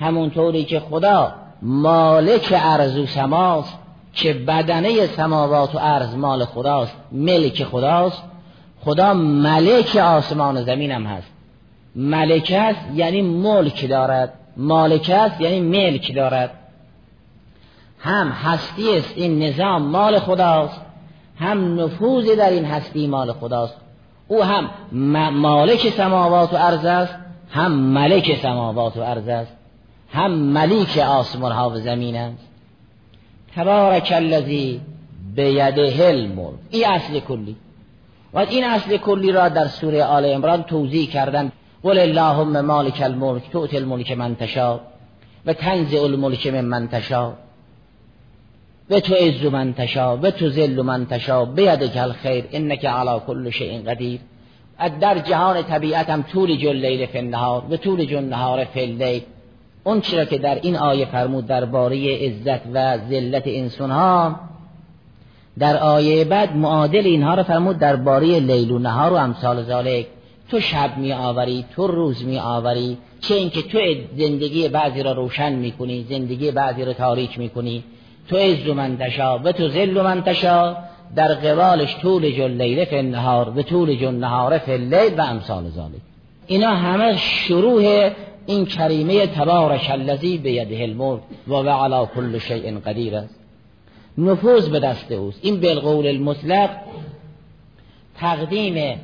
همونطوری 0.01 0.65
که 0.65 0.81
خدا 0.81 1.33
مالک 1.63 2.55
ارز 2.57 2.99
و 2.99 3.07
سماست 3.07 3.79
که 4.15 4.33
بدنه 4.33 5.07
سماوات 5.07 5.75
و 5.75 5.79
ارز 5.79 6.15
مال 6.15 6.45
خداست 6.45 6.97
ملک 7.13 7.65
خداست. 7.65 8.23
خدا 8.85 9.15
ملک 9.15 9.97
آسمان 9.97 10.57
و 10.57 10.63
زمین 10.63 10.91
هم 10.91 11.07
هست. 11.07 11.33
ملک 11.97 12.53
است 12.57 12.81
یعنی 12.95 13.23
ملک 13.23 13.89
دارد. 13.89 14.33
مالک 14.57 15.11
است 15.11 15.41
یعنی 15.41 15.61
ملک 15.61 16.15
دارد. 16.15 16.51
هم 17.99 18.29
هستی 18.29 18.99
است 18.99 19.13
این 19.17 19.43
نظام 19.43 19.83
مال 19.83 20.19
خداست. 20.19 20.81
هم 21.41 21.81
نفوذ 21.81 22.37
در 22.37 22.51
این 22.51 22.65
هستی 22.65 23.07
مال 23.07 23.33
خداست. 23.33 23.75
او 24.29 24.45
هم 24.45 24.71
مالک 25.31 25.91
سماوات 25.91 26.53
و 26.53 26.57
ارز 26.57 26.85
است 26.85 27.15
هم 27.51 27.73
ملک 27.73 28.39
سماوات 28.43 28.97
و 28.97 29.01
ارز 29.01 29.29
است 29.29 29.53
هم 30.13 30.31
ملیک 30.33 30.99
آسمان 30.99 31.53
ها 31.53 31.71
و 31.71 31.77
زمین 31.77 32.17
است. 32.17 32.49
تبارک 33.57 34.13
الذی 34.17 34.81
بیده 35.37 36.09
الملک 36.09 36.59
این 36.71 36.87
اصل 36.87 37.21
کلی. 37.21 37.57
و 38.35 38.39
این 38.39 38.65
اصل 38.65 38.97
کلی 38.97 39.33
را 39.33 39.49
در 39.49 39.69
سوره 39.69 40.05
آل 40.05 40.25
عمران 40.25 40.63
توضیح 40.63 41.11
کردن. 41.11 41.53
قل 41.83 41.99
اللهم 41.99 42.61
مالک 42.61 43.01
الملک 43.03 43.51
تؤتی 43.53 43.77
الملک 43.77 44.13
من 44.13 44.37
تشا 44.37 44.81
و 45.47 45.53
تنزع 45.53 46.03
الملک 46.03 46.47
من 46.47 46.65
من 46.65 46.89
تشا 46.89 47.33
و 48.91 49.01
تو 49.01 49.15
عز 49.15 49.45
من 49.45 49.73
تشا 49.73 50.17
و 50.17 50.31
تو 50.31 50.49
ذل 50.51 50.83
من 50.83 51.07
تشا 51.07 51.45
بیدک 51.45 51.97
الخیر 51.97 52.45
انک 52.53 52.85
علی 52.85 53.21
کل 53.27 53.51
شیء 53.51 53.83
قدیر. 53.83 54.21
در 55.01 55.19
جهان 55.19 55.63
طبیعت 55.63 56.11
هم 56.11 56.23
طول 56.23 56.57
جل 56.57 56.77
لیل 56.77 57.07
فی 57.07 57.19
النهار 57.19 57.63
و 57.71 57.77
طول 57.77 58.05
جل 58.05 58.25
نهار 58.25 58.65
فی 58.65 58.81
اللیل. 58.81 59.23
اون 59.85 60.01
چرا 60.01 60.25
که 60.25 60.39
در 60.39 60.59
این 60.63 60.77
آیه 60.77 61.07
فرمود 61.07 61.47
درباره 61.47 62.17
عزت 62.27 62.61
و 62.75 62.99
ذلت 63.11 63.43
انسان 63.47 63.91
ها 63.91 64.41
در 65.59 65.77
آیه 65.77 66.25
بعد 66.25 66.57
معادل 66.57 67.07
اینها 67.07 67.35
رو 67.35 67.43
فرمود 67.43 67.79
درباره 67.79 68.41
لیل 68.41 68.71
و 68.71 68.79
نهار 68.79 69.13
و 69.13 69.17
امثال 69.17 69.63
ذالک 69.63 70.07
تو 70.51 70.61
شب 70.61 70.97
می 70.97 71.13
آوری 71.13 71.65
تو 71.77 71.87
روز 71.87 72.25
می 72.25 72.39
آوری 72.39 72.99
چه 73.21 73.35
اینکه 73.35 73.63
تو 73.63 73.79
زندگی 74.17 74.69
بعضی 74.69 75.03
را 75.03 75.13
روشن 75.13 75.53
می 75.53 75.73
کنی 75.73 76.07
زندگی 76.11 76.51
بعضی 76.51 76.85
را 76.85 76.93
تاریک 76.93 77.39
می 77.39 77.49
کنی. 77.49 77.85
تو 78.31 78.37
عز 78.37 78.67
من 78.67 78.97
تشا 78.97 79.39
و 79.39 79.53
تو 79.53 79.69
ذل 79.69 80.03
من 80.03 80.23
تشا 80.23 80.77
در 81.17 81.35
قبالش 81.35 81.97
طول 81.97 82.31
جل 82.31 82.51
لیل 82.51 82.85
فی 82.85 82.97
النهار 82.97 83.59
و 83.59 83.63
طول 83.63 83.97
جل 83.97 84.15
نهار 84.15 84.59
فی 84.59 84.73
اللیل 84.73 85.15
و 85.19 85.23
امثال 85.23 85.69
ذالک 85.69 86.01
اینا 86.47 86.71
همه 86.71 87.17
شروع 87.17 88.11
این 88.47 88.67
کریمه 88.67 89.27
تبارک 89.27 89.89
الذی 89.93 90.39
بیده 90.39 90.83
الملک 90.83 91.21
و 91.49 91.53
و 91.53 91.69
علی 91.69 92.07
کل 92.15 92.39
شیء 92.39 92.79
قدیر 92.79 93.17
است. 93.17 93.41
نفوذ 94.19 94.69
به 94.69 94.81
دست 94.81 95.13
اوست. 95.13 95.39
این 95.43 95.61
بالقول 95.61 96.07
المطلق 96.07 96.71
تقدیم 98.19 98.99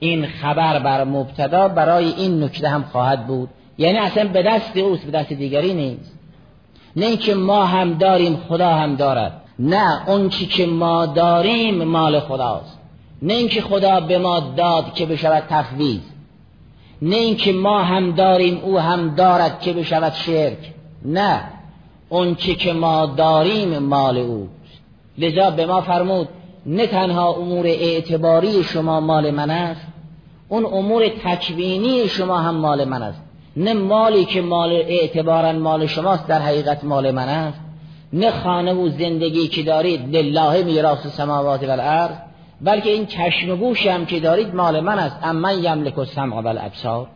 این 0.00 0.26
خبر 0.26 0.78
بر 0.78 1.04
مبتدا 1.04 1.68
برای 1.68 2.04
این 2.04 2.42
نکته 2.42 2.68
هم 2.68 2.82
خواهد 2.82 3.26
بود. 3.26 3.48
یعنی 3.78 3.98
اصلا 3.98 4.28
به 4.28 4.42
دست 4.42 4.76
اوست 4.76 5.04
به 5.04 5.10
دست 5.10 5.32
دیگری 5.32 5.74
نیست. 5.74 6.15
نه 6.96 7.06
اینکه 7.06 7.34
ما 7.34 7.64
هم 7.64 7.94
داریم 7.94 8.36
خدا 8.48 8.68
هم 8.68 8.96
دارد. 8.96 9.42
نه 9.58 10.08
اون 10.08 10.28
چی 10.28 10.46
که 10.46 10.66
ما 10.66 11.06
داریم 11.06 11.84
مال 11.84 12.20
خداست. 12.20 12.78
نه 13.22 13.34
اینکه 13.34 13.62
خدا 13.62 14.00
به 14.00 14.18
ما 14.18 14.40
داد 14.40 14.94
که 14.94 15.06
بشود 15.06 15.42
تفویض. 15.50 16.00
نه 17.02 17.16
اینکه 17.16 17.52
ما 17.52 17.82
هم 17.82 18.12
داریم 18.12 18.60
او 18.64 18.78
هم 18.78 19.14
دارد 19.14 19.60
که 19.60 19.72
بشود 19.72 20.12
شرک. 20.12 20.58
نه. 21.04 21.40
اون 22.08 22.34
چی 22.34 22.54
که 22.54 22.72
ما 22.72 23.06
داریم 23.06 23.78
مال 23.78 24.18
او 24.18 24.48
لذا 25.18 25.50
به 25.50 25.66
ما 25.66 25.80
فرمود 25.80 26.28
نه 26.66 26.86
تنها 26.86 27.32
امور 27.32 27.66
اعتباری 27.66 28.64
شما 28.64 29.00
مال 29.00 29.30
من 29.30 29.50
است 29.50 29.86
اون 30.48 30.64
امور 30.64 31.08
تکوینی 31.08 32.08
شما 32.08 32.38
هم 32.38 32.54
مال 32.54 32.84
من 32.84 33.02
است. 33.02 33.22
نه 33.56 33.74
مالی 33.74 34.24
که 34.24 34.42
مال 34.42 34.72
اعتبارا 34.72 35.52
مال 35.52 35.86
شماست 35.86 36.26
در 36.26 36.38
حقیقت 36.38 36.84
مال 36.84 37.10
من 37.10 37.28
است. 37.28 37.60
نه 38.12 38.30
خانه 38.30 38.72
و 38.72 38.88
زندگی 38.88 39.48
که 39.48 39.62
دارید 39.62 40.16
لله 40.16 40.62
میراث 40.62 41.06
سماوات 41.06 41.64
و 41.64 41.70
الارض 41.70 42.16
بلکه 42.60 42.90
این 42.90 43.06
چشم 43.06 43.62
و 43.62 43.74
هم 43.74 44.06
که 44.06 44.20
دارید 44.20 44.54
مال 44.54 44.80
من 44.80 44.98
است. 44.98 45.16
ام 45.22 45.36
من 45.36 45.64
یملک 45.64 45.98
السمع 45.98 46.40
و 46.40 46.46
الابصار 46.46 47.06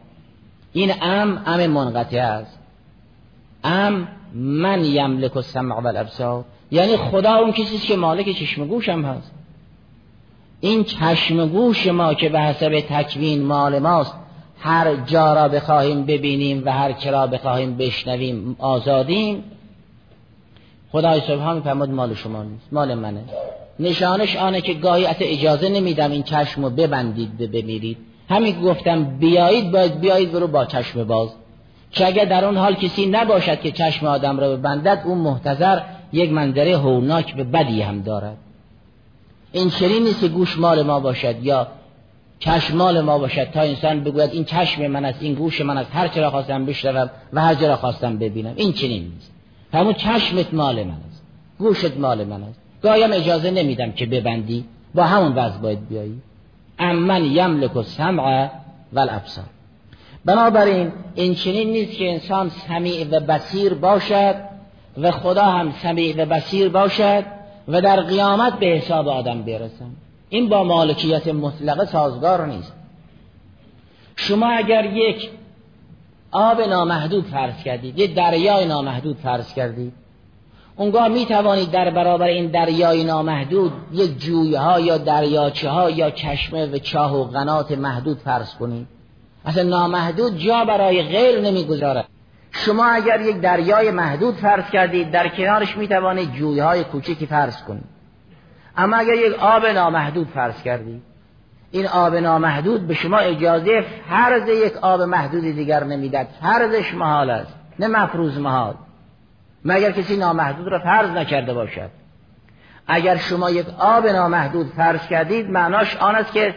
این 0.72 0.92
ام 1.02 1.42
ام 1.46 1.66
منقطع 1.66 2.18
است. 2.18 2.58
ام 3.64 4.08
من 4.34 4.84
یملک 4.84 5.36
السمع 5.36 5.80
و 5.80 5.86
الابصار 5.86 6.44
یعنی 6.70 6.96
خدا 6.96 7.34
اون 7.34 7.52
کسی 7.52 7.78
که 7.78 7.96
مالک 7.96 8.30
چشم 8.30 8.72
و 8.72 8.80
هم 8.80 9.04
هست. 9.04 9.32
این 10.60 10.84
چشم 10.84 11.40
و 11.40 11.46
گوش 11.46 11.86
ما 11.86 12.14
که 12.14 12.28
به 12.28 12.40
حسب 12.40 12.80
تکوین 12.80 13.42
مال 13.42 13.78
ماست 13.78 14.19
هر 14.60 14.96
جا 14.96 15.34
را 15.34 15.48
بخواهیم 15.48 16.06
ببینیم 16.06 16.62
و 16.66 16.72
هر 16.72 16.92
کرا 16.92 17.26
بخواهیم 17.26 17.76
بشنویم 17.76 18.56
آزادیم. 18.58 19.44
خدای 20.92 21.20
سبحان 21.20 21.60
فرمود 21.60 21.90
مال 21.90 22.14
شما 22.14 22.42
نیست 22.42 22.72
مال 22.72 22.94
منه. 22.94 23.24
نشانش 23.80 24.36
آنه 24.36 24.60
که 24.60 24.74
گاهی 24.74 25.06
اصلا 25.06 25.26
اجازه 25.26 25.68
نمیدم 25.68 26.10
این 26.10 26.22
چشم 26.22 26.64
رو 26.64 26.70
ببندید 26.70 27.52
بمیرید. 27.52 27.96
همین 28.28 28.60
گفتم 28.60 29.04
بیایید 29.04 29.70
باید 29.70 30.00
بیایید 30.00 30.32
برو 30.32 30.46
با 30.46 30.64
چشم 30.64 31.04
باز. 31.04 31.28
که 31.90 32.06
اگر 32.06 32.24
در 32.24 32.44
اون 32.44 32.56
حال 32.56 32.74
کسی 32.74 33.06
نباشد 33.06 33.60
که 33.60 33.70
چشم 33.70 34.06
آدم 34.06 34.40
را 34.40 34.56
ببندد 34.56 35.02
اون 35.04 35.18
محتضر 35.18 35.80
یک 36.12 36.32
منظره 36.32 36.76
هوناک 36.76 37.34
به 37.34 37.44
بدی 37.44 37.82
هم 37.82 38.02
دارد. 38.02 38.36
این 39.52 39.70
چنین 39.70 40.02
نیست 40.02 40.24
گوش 40.24 40.58
مال 40.58 40.82
ما 40.82 41.00
باشد 41.00 41.44
یا 41.44 41.66
چشم 42.40 42.76
مال 42.76 43.00
ما 43.00 43.18
باشد 43.18 43.44
تا 43.50 43.60
انسان 43.60 44.04
بگوید 44.04 44.30
این 44.30 44.44
چشم 44.44 44.86
من 44.86 45.04
است 45.04 45.22
این 45.22 45.34
گوش 45.34 45.60
من 45.60 45.78
است 45.78 45.90
هر 45.92 46.08
چرا 46.08 46.30
خواستم 46.30 46.66
بشنوم 46.66 47.10
و 47.32 47.40
هر 47.40 47.54
چرا 47.54 47.76
خواستم 47.76 48.18
ببینم. 48.18 48.52
این 48.56 48.72
چنین 48.72 49.02
نیست. 49.02 49.32
همون 49.72 49.92
چشمت 49.92 50.54
مال 50.54 50.82
من 50.82 50.96
است 51.10 51.22
گوشت 51.58 51.96
مال 51.96 52.24
من 52.24 52.42
است. 52.42 52.60
گایم 52.82 53.12
اجازه 53.12 53.50
نمیدم 53.50 53.92
که 53.92 54.06
ببندی. 54.06 54.64
با 54.94 55.04
همون 55.04 55.32
وضع 55.32 55.58
باید 55.58 55.88
بیایی. 55.88 56.22
امن 56.78 57.24
یملک 57.24 57.76
و 57.76 57.82
سمع 57.82 58.48
و 58.92 58.98
الابصار 58.98 59.44
بنابراین 60.24 60.92
این 61.14 61.34
چنین 61.34 61.70
نیست 61.70 61.92
که 61.92 62.12
انسان 62.12 62.48
سمیع 62.48 63.06
و 63.10 63.20
بسیر 63.20 63.74
باشد 63.74 64.34
و 64.98 65.10
خدا 65.10 65.44
هم 65.44 65.72
سمیع 65.82 66.22
و 66.22 66.26
بسیر 66.26 66.68
باشد 66.68 67.24
و 67.68 67.80
در 67.80 68.00
قیامت 68.00 68.58
به 68.58 68.66
حساب 68.66 69.08
آدم 69.08 69.42
برسن 69.42 69.90
این 70.30 70.48
با 70.48 70.64
مالکیت 70.64 71.28
مطلقه 71.28 71.84
سازگار 71.84 72.46
نیست. 72.46 72.72
شما 74.16 74.50
اگر 74.50 74.84
یک 74.84 75.30
آب 76.30 76.60
نامحدود 76.60 77.24
فرض 77.24 77.62
کردید 77.62 77.98
یک 77.98 78.14
دریای 78.14 78.66
نامحدود 78.66 79.16
فرض 79.16 79.54
کردید 79.54 79.92
اونگاه 80.76 81.08
می 81.08 81.26
توانید 81.26 81.70
در 81.70 81.90
برابر 81.90 82.26
این 82.26 82.46
دریای 82.46 83.04
نامحدود 83.04 83.72
یک 83.92 84.18
جویها 84.18 84.80
یا 84.80 84.98
دریاچه 84.98 85.70
ها 85.70 85.90
یا 85.90 86.10
چشمه 86.10 86.66
و 86.66 86.78
چاه 86.78 87.16
و 87.16 87.24
قنات 87.24 87.72
محدود 87.72 88.18
فرض 88.18 88.54
کنید. 88.54 88.86
اصلا 89.44 89.62
نامحدود 89.62 90.38
جا 90.38 90.64
برای 90.64 91.02
غیر 91.02 91.40
نمی‌گذارد. 91.40 92.08
شما 92.50 92.84
اگر 92.84 93.20
یک 93.20 93.36
دریای 93.40 93.90
محدود 93.90 94.34
فرض 94.34 94.70
کردید 94.72 95.10
در 95.10 95.28
کنارش 95.28 95.76
می 95.76 95.88
توانید 95.88 96.32
جویهای 96.32 96.84
کوچکی 96.84 97.26
فرض 97.26 97.62
کنید. 97.62 97.99
اما 98.80 98.96
اگر 98.96 99.14
یک 99.14 99.34
آب 99.38 99.66
نامحدود 99.66 100.28
فرض 100.28 100.62
کردید 100.62 101.02
این 101.70 101.86
آب 101.86 102.14
نامحدود 102.14 102.86
به 102.86 102.94
شما 102.94 103.18
اجازه 103.18 103.84
فرض 104.10 104.48
یک 104.48 104.76
آب 104.76 105.02
محدود 105.02 105.42
دیگر 105.42 105.84
نمیدد 105.84 106.28
فرضش 106.42 106.94
محال 106.94 107.30
است 107.30 107.54
نه 107.78 107.86
مفروض 107.86 108.38
محال. 108.38 108.74
مگر 109.64 109.90
کسی 109.90 110.16
نامحدود 110.16 110.68
را 110.68 110.78
فرض 110.78 111.10
نکرده 111.10 111.54
باشد؟ 111.54 111.90
اگر 112.86 113.16
شما 113.16 113.50
یک 113.50 113.66
آب 113.78 114.06
نامحدود 114.06 114.66
فرض 114.66 115.06
کردید 115.06 115.50
معناش 115.50 115.96
آن 115.96 116.14
است 116.14 116.32
که 116.32 116.54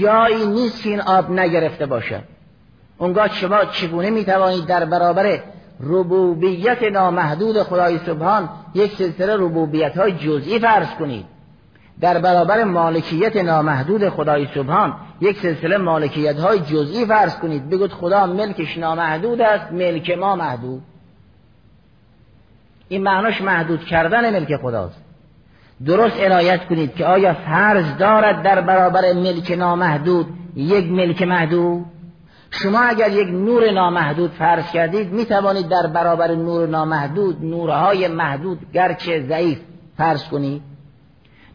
جایی 0.00 0.46
نیست 0.46 0.86
این 0.86 1.00
آب 1.00 1.30
نگرفته 1.30 1.86
باشد. 1.86 2.22
اونگاه 2.98 3.28
شما 3.28 3.64
چگونه 3.64 4.10
می‌توانید 4.10 4.66
در 4.66 4.84
برابر 4.84 5.40
ربوبیت 5.80 6.82
نامحدود 6.82 7.62
خدای 7.62 7.98
سبحان 7.98 8.48
یک 8.74 8.92
سلسله 8.92 9.36
ربوبیت 9.36 9.98
های 9.98 10.12
جزئی 10.12 10.58
فرض 10.58 10.88
کنید؟ 10.98 11.26
در 12.00 12.18
برابر 12.18 12.64
مالکیت 12.64 13.36
نامحدود 13.36 14.08
خدای 14.08 14.46
سبحان 14.54 14.94
یک 15.20 15.38
سلسله 15.38 15.76
مالکیت 15.76 16.38
های 16.38 16.58
جزئی 16.58 17.06
فرض 17.06 17.36
کنید. 17.36 17.70
بگید 17.70 17.92
خدا 17.92 18.26
ملکش 18.26 18.78
نامحدود 18.78 19.40
است 19.40 19.72
ملک 19.72 20.10
ما 20.10 20.36
محدود. 20.36 20.82
این 22.88 23.02
معناش 23.02 23.40
محدود 23.40 23.84
کردن 23.84 24.32
ملک 24.32 24.56
خداست. 24.56 25.02
درست 25.86 26.20
عنایت 26.20 26.64
کنید 26.64 26.94
که 26.94 27.06
آیا 27.06 27.34
فرض 27.34 27.96
دارد 27.98 28.42
در 28.42 28.60
برابر 28.60 29.12
ملک 29.12 29.50
نامحدود 29.50 30.26
یک 30.56 30.92
ملک 30.92 31.22
محدود؟ 31.22 31.84
شما 32.50 32.80
اگر 32.80 33.12
یک 33.12 33.28
نور 33.28 33.70
نامحدود 33.70 34.30
فرض 34.30 34.72
کردید 34.72 35.12
می 35.12 35.24
توانید 35.24 35.68
در 35.68 35.86
برابر 35.86 36.34
نور 36.34 36.68
نامحدود 36.68 37.44
نورهای 37.44 38.08
محدود 38.08 38.58
گرچه 38.72 39.26
ضعیف 39.28 39.58
فرض 39.96 40.24
کنید. 40.24 40.69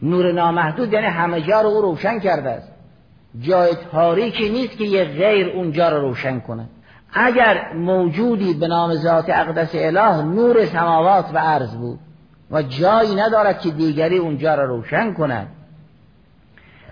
نور 0.02 0.32
نامحدود 0.32 0.92
یعنی 0.92 1.06
همه 1.06 1.40
جا 1.40 1.60
رو 1.60 1.80
روشن 1.80 2.18
کرده 2.18 2.50
است. 2.50 2.72
جای 3.40 3.70
تاریکی 3.92 4.48
نیست 4.48 4.78
که 4.78 4.84
یه 4.84 5.04
غیر 5.04 5.48
اونجا 5.48 5.88
رو 5.88 6.00
روشن 6.00 6.40
کنه. 6.40 6.68
اگر 7.12 7.72
موجودی 7.72 8.54
به 8.54 8.68
نام 8.68 8.94
ذات 8.94 9.24
اقدس 9.28 9.70
اله 9.74 10.22
نور 10.22 10.66
سماوات 10.66 11.26
و 11.34 11.38
عرض 11.38 11.74
بود 11.74 11.98
و 12.50 12.62
جایی 12.62 13.14
ندارد 13.14 13.60
که 13.60 13.70
دیگری 13.70 14.18
اونجا 14.18 14.54
را 14.54 14.64
روشن 14.64 15.14
کند. 15.14 15.48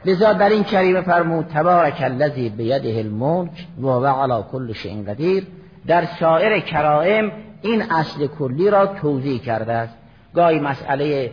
لذا 0.04 0.32
در 0.32 0.48
این 0.48 0.64
کریمه 0.64 1.00
فرمود 1.00 1.46
تبارک 1.46 2.00
الذی 2.00 2.48
بیده 2.48 2.98
الملک 2.98 3.66
و 3.82 3.88
هو 3.88 4.06
علی 4.06 4.44
کل 4.52 4.72
شیء 4.72 5.02
قدیر. 5.02 5.46
در 5.86 6.04
سایر 6.20 6.60
کرائم 6.60 7.32
این 7.62 7.82
اصل 7.82 8.26
کلی 8.26 8.70
را 8.70 8.86
توضیح 8.86 9.40
کرده 9.40 9.72
است. 9.72 9.94
گاهی 10.34 10.60
مسئله 10.60 11.30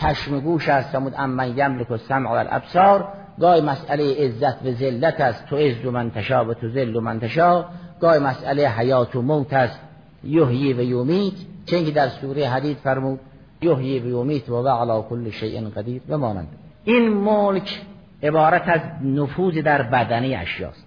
چشم 0.00 0.40
گوش 0.40 0.68
است 0.68 0.88
فرمود 0.90 1.14
امن 1.18 1.58
یملک 1.58 1.90
السمع 1.90 2.30
و 2.30 2.32
الابصار 2.32 3.08
گاهی 3.40 3.60
مسئله 3.60 4.14
عزت 4.24 4.66
و 4.66 4.72
ذلت 4.72 5.20
است. 5.20 5.46
تو 5.46 5.56
عز 5.56 5.84
من 5.84 6.10
تشا 6.10 6.44
و 6.44 6.54
تو 6.54 6.68
ذل 6.68 7.00
من 7.00 7.20
تشا. 7.20 7.64
گاهی 8.00 8.18
مسئله 8.18 8.68
حیات 8.68 9.16
و 9.16 9.22
موت 9.22 9.52
است. 9.52 9.80
یحیی 10.24 10.72
و 10.72 10.82
یومیت 10.82 11.34
چون 11.66 11.82
در 11.82 12.08
سوره 12.08 12.48
حدید 12.48 12.76
فرمود 12.76 13.20
یحیی 13.62 13.98
و 13.98 14.06
یومیت 14.06 14.48
و 14.48 14.68
علی 14.68 15.02
کل 15.10 15.30
شیء 15.30 15.68
قدیر. 15.68 16.02
و 16.08 16.18
مانند 16.18 16.48
این 16.84 17.08
ملک 17.08 17.80
عبارت 18.22 18.68
از 18.68 18.80
نفوذ 19.04 19.58
در 19.58 19.82
بدنی 19.82 20.34
اشیاست. 20.34 20.86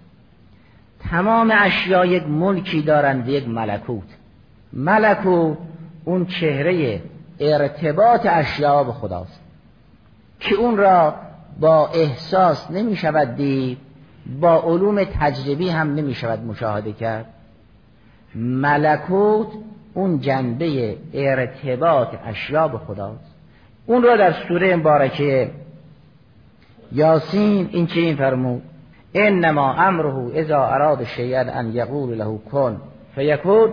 تمام 1.10 1.52
اشیا 1.54 2.06
یک 2.06 2.28
ملکی 2.28 2.82
دارند 2.82 3.28
یک 3.28 3.48
ملکوت. 3.48 4.08
ملکوت 4.72 5.58
اون 6.04 6.26
چهره 6.26 7.02
ارتباط 7.40 8.26
اشیا 8.26 8.84
به 8.84 8.92
خداست. 8.92 9.40
که 10.40 10.54
اون 10.54 10.76
را 10.76 11.14
با 11.60 11.88
احساس 11.88 12.70
نمی 12.70 12.96
شود 12.96 13.36
دید 13.36 13.78
با 14.40 14.62
علوم 14.62 15.04
تجربی 15.04 15.68
هم 15.68 15.94
نمی 15.94 16.14
شود 16.14 16.44
مشاهده 16.44 16.92
کرد. 16.92 17.26
ملکوت 18.34 19.48
اون 19.94 20.20
جنبه 20.20 20.96
ارتباط 21.14 22.08
اشیا 22.24 22.68
به 22.68 22.78
خداست. 22.78 23.34
اون 23.86 24.02
را 24.02 24.16
در 24.16 24.32
سوره 24.32 24.76
مبارکه 24.76 25.50
یاسین 26.92 27.68
این 27.72 27.86
چه 27.86 28.00
این 28.00 28.16
فرمود؟ 28.16 28.62
انما 29.14 29.74
امره 29.74 30.30
اذا 30.34 30.66
اراد 30.66 31.04
شیئا 31.04 31.40
ان 31.40 31.74
یقول 31.74 32.18
له 32.18 32.38
کن. 32.38 32.80
فیکون 33.14 33.72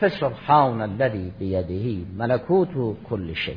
فسبحان 0.00 0.80
الذي 0.80 1.32
بیده 1.38 2.04
ملکوت 2.18 2.96
کل 3.10 3.34
شی. 3.34 3.56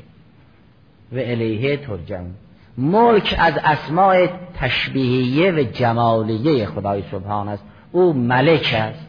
و 1.11 1.15
الیه 1.17 1.77
ترجمون 1.77 2.33
ملک 2.77 3.35
از 3.39 3.53
اسماع 3.63 4.27
تشبیهیه 4.59 5.51
و 5.51 5.63
جمالیه 5.63 6.65
خدای 6.65 7.03
سبحان 7.11 7.49
است. 7.49 7.63
او 7.91 8.13
ملک 8.13 8.75
است. 8.77 9.07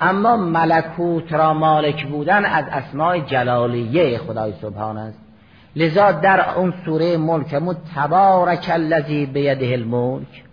اما 0.00 0.36
ملکوت 0.36 1.32
را 1.32 1.54
مالک 1.54 2.06
بودن 2.06 2.44
از 2.44 2.64
اسماع 2.68 3.18
جلالیه 3.18 4.18
خدای 4.18 4.52
سبحان 4.62 4.96
است. 4.96 5.18
لذا 5.76 6.12
در 6.12 6.58
اون 6.58 6.74
سوره 6.84 7.16
ملکمون 7.16 7.76
تبارک 7.96 8.70
الذی 8.72 9.26
بیده 9.26 9.72
الملک. 9.72 10.44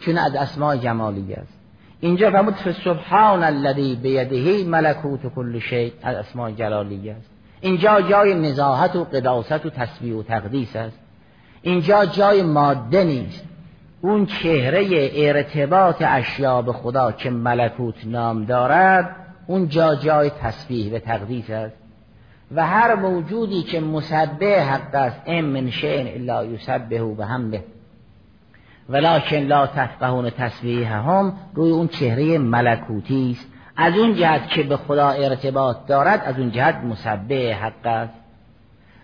چون 0.00 0.18
از 0.18 0.34
اسماع 0.34 0.76
جمالیه 0.76 1.36
است. 1.36 1.57
اینجا 2.00 2.30
فرمود 2.30 2.54
سبحان 2.84 3.44
الذی 3.44 3.96
بیده 3.96 4.64
ملکوت 4.64 5.20
کل 5.34 5.58
شیء 5.58 5.90
از 6.02 6.16
اسماع 6.16 6.50
جلالیه 6.50 7.14
است. 7.14 7.30
اینجا 7.60 8.00
جای 8.00 8.34
نزاهت 8.34 8.96
و 8.96 9.04
قداست 9.04 9.66
و 9.66 9.70
تسبیح 9.70 10.14
و 10.14 10.22
تقدیس 10.22 10.76
است. 10.76 10.98
اینجا 11.62 12.06
جای 12.06 12.42
ماده 12.42 13.04
نیست. 13.04 13.44
اون 14.00 14.26
چهره 14.26 15.10
ارتباط 15.14 16.02
اشیا 16.06 16.62
به 16.62 16.72
خدا 16.72 17.12
که 17.12 17.30
ملکوت 17.30 18.06
نام 18.06 18.44
دارد 18.44 19.16
اون 19.46 19.68
جا 19.68 19.94
جای 19.94 20.30
تسبیح 20.30 20.94
و 20.94 20.98
تقدیس 20.98 21.50
است. 21.50 21.76
و 22.54 22.66
هر 22.66 22.94
موجودی 22.94 23.62
که 23.62 23.80
مسبه 23.80 24.62
حق 24.62 24.94
است 24.94 25.22
ام 25.26 25.44
من 25.44 25.70
شیء 25.70 26.14
الا 26.14 26.44
یسبه 26.44 27.04
به 27.04 27.26
همه 27.26 27.64
ولکن 28.88 29.36
لا 29.36 29.66
تفقهون 29.66 30.30
تسبیح 30.30 30.92
هم 30.92 31.32
روی 31.54 31.70
اون 31.70 31.88
چهره 31.88 32.38
ملکوتی 32.38 33.30
است. 33.30 33.52
از 33.76 33.98
اون 33.98 34.14
جهت 34.14 34.48
که 34.48 34.62
به 34.62 34.76
خدا 34.76 35.10
ارتباط 35.10 35.76
دارد 35.86 36.22
از 36.24 36.38
اون 36.38 36.50
جهت 36.50 36.74
مسبه 36.74 37.56
حق 37.60 37.86
است. 37.86 38.14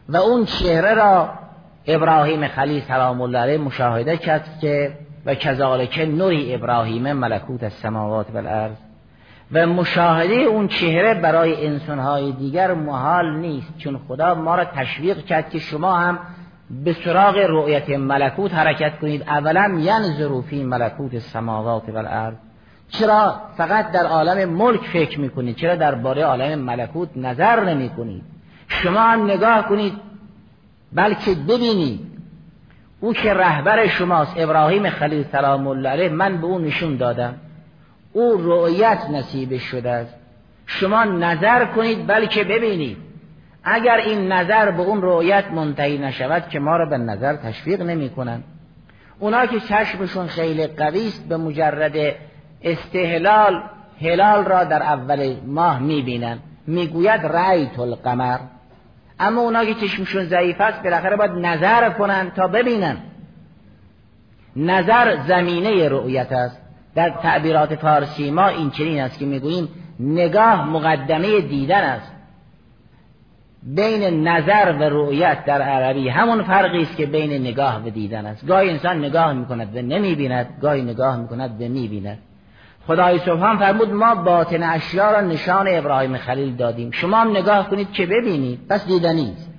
و 0.09 0.17
اون 0.17 0.45
چهره 0.45 0.95
را 0.95 1.29
ابراهیم 1.87 2.49
خلیل 2.49 2.83
سلام 2.83 3.21
الله 3.21 3.39
علیه 3.39 3.59
مشاهده 3.59 4.17
کرد 4.17 4.59
که 4.61 4.99
و 5.27 5.35
کذالک 5.35 5.99
نوری 5.99 6.55
ابراهیم 6.55 7.13
ملکوت 7.13 7.63
السماوات 7.63 8.37
الارض 8.37 8.77
و 9.53 9.67
مشاهده 9.67 10.35
اون 10.35 10.69
چهره 10.69 11.15
برای 11.15 11.67
انسانهای 11.67 12.33
دیگر 12.33 12.75
محال 12.75 13.37
نیست 13.37 13.79
چون 13.79 14.01
خدا 14.09 14.35
ما 14.35 14.55
را 14.55 14.65
تشویق 14.65 15.25
کرد 15.25 15.51
که 15.51 15.59
شما 15.59 15.99
هم 15.99 16.19
به 16.71 16.93
سراغ 17.05 17.37
رؤیت 17.49 17.91
ملکوت 17.91 18.55
حرکت 18.55 18.99
کنید. 18.99 19.23
اولا 19.23 19.79
ینظروا 19.79 20.41
فی 20.41 20.63
ملکوت 20.63 21.15
السماوات 21.15 21.89
و 21.89 21.97
الارض 21.97 22.35
چرا 22.89 23.41
فقط 23.57 23.93
در 23.93 24.07
عالم 24.07 24.49
ملک 24.49 24.81
فکر 24.81 25.21
می‌کنید؟ 25.21 25.57
چرا 25.57 25.77
درباره 25.77 26.25
عالم 26.25 26.59
ملکوت 26.59 27.09
نظر 27.17 27.65
نمی 27.65 27.89
کنید 27.89 28.23
شما 28.69 29.01
هم 29.01 29.25
نگاه 29.25 29.69
کنید. 29.69 29.93
بلکه 30.93 31.35
ببینید. 31.35 32.01
او 33.01 33.13
که 33.13 33.35
رهبر 33.35 33.87
شماست 33.87 34.35
ابراهیم 34.37 34.91
خلیل 34.91 35.25
سلام 35.33 35.67
الله 35.67 35.89
علیه 35.89 36.09
من 36.09 36.37
به 36.37 36.47
او 36.47 36.59
نشون 36.59 36.97
دادم. 36.97 37.35
او 38.13 38.37
رؤیت 38.37 38.99
نصیب 39.11 39.59
شده 39.59 39.91
است. 39.91 40.15
شما 40.67 41.05
نظر 41.05 41.65
کنید 41.65 42.07
بلکه 42.07 42.45
ببینید. 42.45 42.97
اگر 43.65 43.97
این 43.97 44.33
نظر 44.33 44.71
به 44.71 44.83
اون 44.83 45.03
رؤیت 45.03 45.45
منتهی 45.51 45.99
نشود 45.99 46.49
که 46.49 46.59
ما 46.59 46.77
را 46.77 46.87
به 46.87 46.99
نظر 46.99 47.37
تشویق 47.37 47.83
نمی 47.83 48.11
کنن. 48.11 48.43
اونا 49.19 49.47
که 49.47 49.61
چشمشون 49.61 50.27
خیلی 50.27 50.67
قوی 50.67 51.07
است 51.07 51.29
به 51.29 51.37
مجرد 51.37 52.15
استهلال 52.63 53.63
هلال 54.01 54.45
را 54.45 54.65
در 54.65 54.83
اول 54.83 55.37
ماه 55.47 55.79
می‌بینن 55.79 56.39
می‌گوید 56.67 57.27
رأیت 57.27 57.79
القمر. 57.79 58.39
اما 59.21 59.41
اونا 59.41 59.65
که 59.65 59.75
چشمشون 59.75 60.25
ضعیف 60.25 60.61
است 60.61 60.83
بالاخره 60.83 61.17
باید 61.17 61.31
نظر 61.31 61.91
کنن 61.91 62.31
تا 62.31 62.47
ببینن 62.47 62.97
نظر 64.57 65.17
زمینه 65.17 65.89
رؤیت 65.89 66.33
است. 66.33 66.61
در 66.95 67.11
تعبیرات 67.11 67.75
فارسی 67.75 68.31
ما 68.31 68.49
این 68.49 68.71
چنین 68.71 69.01
است 69.01 69.19
که 69.19 69.27
می‌گوییم 69.27 69.69
نگاه 70.01 70.69
مقدمه 70.69 71.41
دیدن 71.41 71.81
است. 71.81 72.14
بین 73.67 74.29
نظر 74.29 74.73
و 74.81 74.83
رؤیت 74.83 75.45
در 75.45 75.63
عربی 75.63 76.09
همون 76.09 76.43
فرقی 76.43 76.83
است 76.83 76.97
که 76.97 77.07
بین 77.07 77.33
نگاه 77.33 77.87
و 77.87 77.91
دیدن 77.91 78.27
است. 78.27 78.47
گاهی 78.47 78.71
انسان 78.71 78.99
نگاه 78.99 79.33
می‌کند 79.33 79.77
و 79.77 79.83
نمی‌بیند 79.83 80.59
گاهی 80.63 80.83
نگاه 80.83 81.17
می‌کند 81.17 81.63
و 81.63 81.65
می‌بیند. 81.69 82.19
خدای 82.87 83.19
سبحان 83.19 83.59
فرمود 83.59 83.93
ما 83.93 84.15
باطن 84.15 84.63
اشیا 84.63 85.11
را 85.11 85.21
نشان 85.21 85.67
ابراهیم 85.69 86.17
خلیل 86.17 86.57
دادیم. 86.57 86.91
شما 86.91 87.17
هم 87.17 87.31
نگاه 87.31 87.71
کنید 87.71 87.93
که 87.93 88.07
ببینید. 88.07 88.61
پس 88.69 88.87
دیدنی 88.87 89.33
است. 89.33 89.51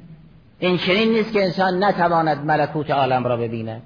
این 0.60 0.78
چنین 0.78 1.10
نیست 1.10 1.34
که 1.34 1.44
انسان 1.44 1.84
نتواند 1.84 2.46
ملکوت 2.46 2.92
عالم 2.92 3.24
را 3.28 3.38
ببیند. 3.38 3.82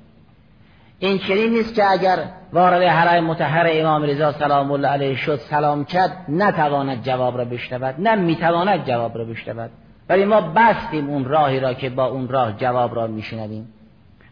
این 0.99 1.17
چنین 1.17 1.49
نیست 1.49 1.75
که 1.75 1.91
اگر 1.91 2.17
وارد 2.53 2.81
حرم 2.81 3.25
متحر 3.25 3.67
امام 3.69 4.03
رضا 4.03 4.31
سلام 4.31 4.71
الله 4.71 4.87
علیه 4.87 5.15
شد 5.15 5.35
سلام 5.35 5.85
کرد 5.85 6.25
نتواند 6.29 7.03
جواب 7.03 7.37
را 7.37 7.45
بشنود. 7.45 7.95
نه 7.97 8.15
می‌تواند 8.15 8.85
جواب 8.85 9.17
را 9.17 9.25
بشنود. 9.25 9.69
ولی 10.09 10.25
ما 10.25 10.41
بستیم 10.41 11.09
اون 11.09 11.25
راهی 11.25 11.59
را 11.59 11.73
که 11.73 11.89
با 11.89 12.05
اون 12.05 12.27
راه 12.27 12.53
جواب 12.57 12.95
را 12.95 13.07
میشنویم. 13.07 13.73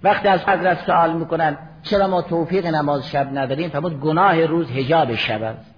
وقتی 0.03 0.28
از 0.28 0.39
حضرت 0.49 0.86
سوال 0.86 1.13
می‌کنن 1.13 1.57
چرا 1.84 2.07
ما 2.07 2.21
توفیق 2.21 2.65
نماز 2.65 3.09
شب 3.09 3.28
نداریم؟ 3.34 3.69
فرمود 3.69 3.99
گناه 3.99 4.45
روز 4.45 4.71
هجاب 4.71 5.15
شب 5.15 5.43
است. 5.43 5.75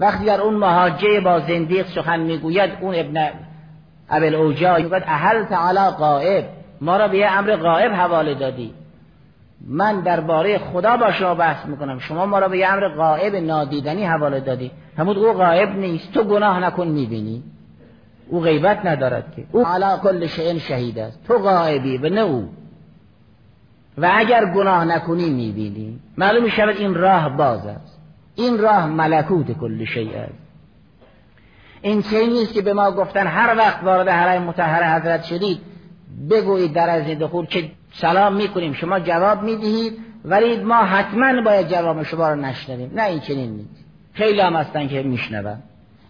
وقتی 0.00 0.24
در 0.24 0.40
اون 0.40 0.54
مهاجه 0.54 1.20
با 1.20 1.40
زندیق 1.40 1.86
سخن 1.86 2.20
می‌گوید 2.20 2.70
اون 2.80 2.94
ابن 2.94 3.30
ابل 4.10 4.34
اوجا 4.34 4.76
می‌گوید 4.76 5.02
اهل 5.06 5.44
تعالی 5.44 5.96
قائب 5.98 6.44
ما 6.80 6.96
را 6.96 7.08
به 7.08 7.30
امر 7.30 7.56
غائب 7.56 7.92
حواله 7.92 8.34
دادی. 8.34 8.74
من 9.68 10.00
درباره 10.00 10.58
خدا 10.58 10.96
با 10.96 11.12
شما 11.12 11.34
بحث 11.34 11.66
می‌کنم. 11.66 11.98
شما 11.98 12.26
ما 12.26 12.38
را 12.38 12.48
به 12.48 12.72
امر 12.72 12.88
غائب 12.88 13.36
نادیدنی 13.36 14.04
حواله 14.04 14.40
دادی. 14.40 14.70
همون 14.98 15.16
او 15.16 15.32
غائب 15.32 15.68
نیست. 15.68 16.12
تو 16.12 16.24
گناه 16.24 16.60
نکن 16.60 16.88
می‌بینی. 16.88 17.42
او 18.28 18.40
غیبت 18.40 18.86
ندارد 18.86 19.32
که. 19.36 19.44
او 19.52 19.66
علا 19.66 19.96
کل 19.96 20.26
شئن 20.26 20.58
شهید 20.58 20.98
است. 20.98 21.24
تو 21.26 21.38
غائبی 21.38 21.98
و 21.98 22.08
نه 22.08 22.20
او. 22.20 22.48
و 23.98 24.10
اگر 24.14 24.44
گناه 24.44 24.84
نکنی 24.84 25.30
می‌بینی. 25.30 26.00
معلوم 26.18 26.48
شود 26.48 26.76
این 26.76 26.94
راه 26.94 27.36
باز 27.36 27.66
است. 27.66 27.98
این 28.34 28.58
راه 28.58 28.86
ملکوت 28.86 29.58
کل 29.58 29.84
شیء 29.84 30.16
است. 30.16 30.32
این 31.82 32.02
چه 32.02 32.26
نیست 32.26 32.52
که 32.52 32.62
به 32.62 32.72
ما 32.72 32.90
گفتن 32.90 33.26
هر 33.26 33.56
وقت 33.58 33.84
وارد 33.84 34.08
حرم 34.08 34.42
متحر 34.42 34.98
حضرت 34.98 35.24
شدید 35.24 35.60
بگویید 36.30 36.72
در 36.72 36.90
از 36.90 37.18
دخول 37.18 37.46
که 37.46 37.70
سلام 37.92 38.36
می‌کنیم 38.36 38.72
شما 38.72 39.00
جواب 39.00 39.42
می‌دهید 39.42 39.98
ولی 40.24 40.56
ما 40.56 40.74
حتما 40.74 41.42
باید 41.42 41.68
جواب 41.68 42.02
شما 42.02 42.28
رو 42.28 42.40
نشنویم. 42.40 42.90
نه 42.94 43.02
این 43.02 43.20
چنین 43.20 43.50
نیست. 43.50 43.84
خیلی 44.12 44.40
هم 44.40 44.56
هستن 44.56 44.88
که 44.88 45.02
میشنون. 45.02 45.56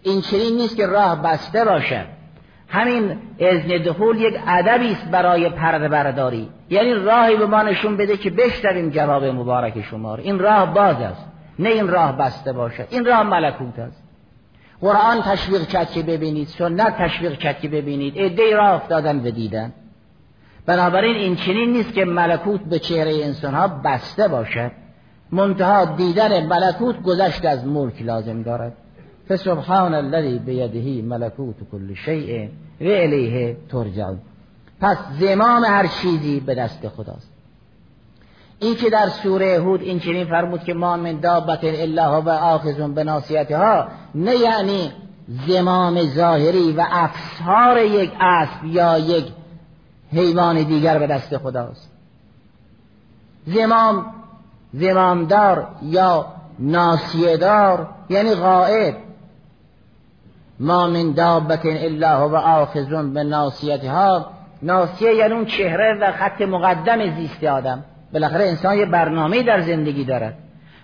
این 0.05 0.21
چنین 0.21 0.57
نیست 0.57 0.75
که 0.75 0.87
راه 0.87 1.21
بسته 1.21 1.65
باشد. 1.65 2.05
همین 2.67 3.17
اذن 3.39 3.77
دخول 3.77 4.21
یک 4.21 4.39
ادبی 4.47 4.91
است 4.91 5.05
برای 5.05 5.49
پرده 5.49 5.87
برداری. 5.87 6.49
یعنی 6.69 6.93
راهی 6.93 7.35
به 7.35 7.45
ما 7.45 7.61
نشون 7.61 7.97
بده 7.97 8.17
که 8.17 8.29
بشنویم 8.29 8.89
جواب 8.89 9.23
مبارک 9.23 9.81
شما 9.81 10.15
رو. 10.15 10.23
این 10.23 10.39
راه 10.39 10.73
باز 10.73 10.95
است. 11.01 11.27
نه 11.59 11.69
این 11.69 11.87
راه 11.87 12.17
بسته 12.17 12.53
باشد. 12.53 12.87
این 12.89 13.05
راه 13.05 13.23
ملکوت 13.23 13.79
است. 13.79 14.03
قرآن 14.81 15.21
تشویق 15.21 15.67
کرد 15.67 15.91
که 15.91 16.03
ببینید. 16.03 16.47
سنت 16.47 16.97
تشویق 16.97 17.37
کرد 17.37 17.59
که 17.59 17.67
ببینید. 17.67 18.13
ادهی 18.17 18.53
راه 18.53 18.73
افتادن 18.73 19.27
و 19.27 19.31
دیدن. 19.31 19.73
بنابراین 20.65 21.15
این 21.15 21.35
چنین 21.35 21.71
نیست 21.71 21.93
که 21.93 22.05
ملکوت 22.05 22.61
به 22.61 22.79
چهره 22.79 23.23
انسان 23.23 23.53
ها 23.53 23.67
بسته 23.67 24.27
باشد. 24.27 24.71
منتها 25.31 25.85
دیدن 25.85 26.45
ملکوت 26.45 27.01
گذشت 27.01 27.45
از 27.45 27.67
ملک 27.67 28.01
لازم 28.01 28.43
دارد. 28.43 28.73
فسبحان 29.29 29.93
الذي 29.93 30.39
بیدهی 30.39 31.01
ملکوت 31.01 31.55
کل 31.71 31.93
شیء. 31.93 32.49
و 32.81 32.83
الیه 32.83 33.57
ترجعون. 33.71 34.19
پس 34.81 34.97
زمام 35.19 35.63
هر 35.63 35.87
چیزی 35.87 36.39
به 36.39 36.55
دست 36.55 36.87
خداست. 36.87 37.31
این 38.59 38.75
که 38.75 38.89
در 38.89 39.09
سوره 39.09 39.59
هود 39.59 39.81
این 39.81 39.99
چنین 39.99 40.25
فرمود 40.25 40.63
که 40.63 40.73
ما 40.73 40.97
من 40.97 41.19
دابت 41.19 41.59
الا 41.63 42.21
و 42.21 42.29
آخذون 42.29 42.93
به 42.93 43.21
ها 43.51 43.87
نه 44.15 44.35
یعنی 44.35 44.91
زمام 45.47 46.01
ظاهری 46.01 46.71
و 46.71 46.85
افسار 46.91 47.77
یک 47.77 48.11
اسب 48.19 48.65
یا 48.65 48.97
یک 48.97 49.25
حیوان 50.11 50.63
دیگر 50.63 50.99
به 50.99 51.07
دست 51.07 51.37
خداست. 51.37 51.91
زمام 53.47 54.05
زمامدار 54.73 55.67
یا 55.81 56.25
ناسیدار 56.59 57.87
یعنی 58.09 58.35
غائب 58.35 59.04
ما 60.59 60.87
من 60.87 61.11
دابت 61.11 61.65
الا 61.65 62.29
و 62.29 62.35
آخذون 62.35 63.13
به 63.13 63.23
ناسیتها 63.23 64.25
ناسیه 64.61 65.13
یعنی 65.13 65.33
اون 65.33 65.45
چهره 65.45 65.97
و 66.01 66.11
خط 66.11 66.41
مقدم 66.41 67.15
زیست 67.15 67.43
آدم. 67.43 67.83
بالاخره 68.13 68.45
انسان 68.45 68.77
یه 68.77 68.85
برنامه 68.85 69.43
در 69.43 69.61
زندگی 69.61 70.05
دارد. 70.05 70.33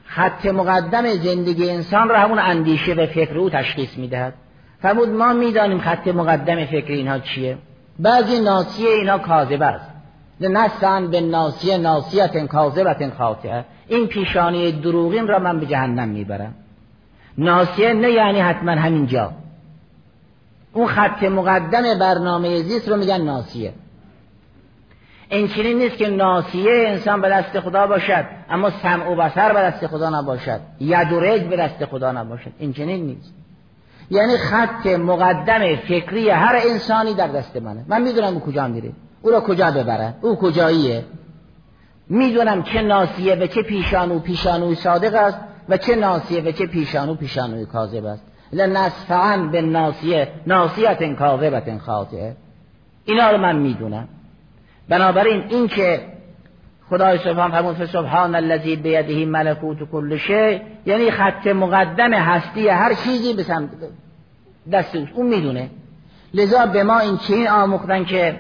خط 0.06 0.46
مقدم 0.46 1.08
زندگی 1.10 1.70
انسان 1.70 2.10
را 2.10 2.20
همون 2.20 2.40
اندیشه 2.40 2.94
و 2.94 3.06
فکر 3.06 3.38
او 3.38 3.50
تشخیص 3.50 3.98
می‌دهد. 3.98 4.34
فرمود 4.82 5.10
ما 5.10 5.34
می‌دانیم 5.34 5.80
خط 5.80 6.08
مقدم 6.08 6.66
فکر 6.66 6.92
اینها 6.92 7.20
چیه. 7.20 7.58
بعضی 8.00 8.40
ناسیه 8.40 8.90
اینا 8.90 9.18
کاذب 9.18 9.62
است. 9.62 9.92
نستن 10.42 11.12
به 11.12 11.22
ناسیه 11.22 11.78
ناسیت 11.78 12.46
کاذبت 12.46 13.14
خاطئه. 13.18 13.66
این 13.88 14.08
پیشانی 14.08 14.72
دروغین 14.72 15.28
را 15.28 15.40
من 15.40 15.60
به 15.60 15.66
جهنم 15.66 16.10
می‌برم. 16.10 16.54
ناسیه 17.38 17.94
نه 17.94 18.12
یعنی 18.12 18.40
حتما 18.40 18.72
همینجا 18.72 19.32
اون 20.74 20.88
خط 20.88 21.24
مقدم 21.24 22.00
برنامه 22.00 22.62
زیست 22.62 22.90
رو 22.90 22.98
میگن 22.98 23.22
ناسیه 23.22 23.74
این 25.32 25.78
نیست 25.78 25.98
که 25.98 26.08
ناسیه 26.08 26.72
انسان 26.88 27.22
به 27.22 27.30
دست 27.30 27.60
خدا 27.60 27.88
باشد 27.88 28.26
اما 28.50 28.70
سمع 28.70 29.12
و 29.12 29.16
بسر 29.16 29.54
به 29.54 29.60
دست 29.60 29.88
خدا 29.88 30.10
نباشد. 30.10 30.60
ید 30.80 31.12
و 31.12 31.20
رج 31.20 31.42
به 31.42 31.58
دست 31.58 31.86
خدا 31.86 32.12
نباشد. 32.12 32.52
این 32.60 32.74
نیست. 32.80 33.34
یعنی 34.10 34.38
خط 34.38 34.86
مقدم 34.86 35.76
فکری 35.76 36.30
هر 36.30 36.60
انسانی 36.70 37.14
در 37.14 37.28
دست 37.28 37.58
منه. 37.58 37.86
من 37.88 38.02
می‌دونم 38.02 38.34
او 38.34 38.40
کجا 38.40 38.68
میره. 38.68 38.92
او 39.22 39.32
را 39.32 39.42
کجا 39.42 39.72
ببره؟ 39.72 40.14
او 40.22 40.36
کجاییه؟ 40.36 41.04
می‌دونم 42.10 42.64
چه 42.64 42.82
ناسیه 42.82 43.36
و 43.36 43.48
چه 43.48 43.62
پیشانو 43.62 44.20
پیشانوی 44.20 44.76
صادق 44.76 45.16
است 45.16 45.38
و 45.70 45.78
چه 45.78 45.96
ناسیه 45.96 46.42
و 46.42 46.52
چه 46.52 46.66
پیشانو 46.66 47.16
پیشانوی 47.16 47.66
کاذب 47.66 48.06
است. 48.06 48.24
لنصفعن 48.54 49.52
به 49.52 49.62
ناسیه 49.62 50.28
ناسیت 50.48 51.16
کاذبت 51.16 51.78
خاطئه 51.78 52.36
اینا 53.06 53.32
رو 53.32 53.38
من 53.38 53.56
می‌دونم. 53.56 54.08
بنابراین 54.90 55.44
این 55.50 55.68
که 55.68 56.02
خدای 56.90 57.18
سبحان 57.18 57.52
فرمود 57.52 57.86
سبحان 57.86 58.36
الذی 58.36 58.76
بیده 58.76 59.26
ملکوت 59.26 59.78
کل 59.92 60.18
شی 60.18 60.62
یعنی 60.86 61.12
خط 61.12 61.48
مقدم 61.48 62.14
هستی 62.14 62.68
هر 62.68 62.94
چیزی 62.94 63.34
به 63.34 63.44
سمت 63.44 63.70
دست 64.72 64.96
اون 65.14 65.28
می‌دونه. 65.28 65.70
لذا 66.34 66.66
به 66.66 66.84
ما 66.84 67.00
این 67.00 67.18
چین 67.18 67.48
آموختن 67.48 68.06
که 68.06 68.40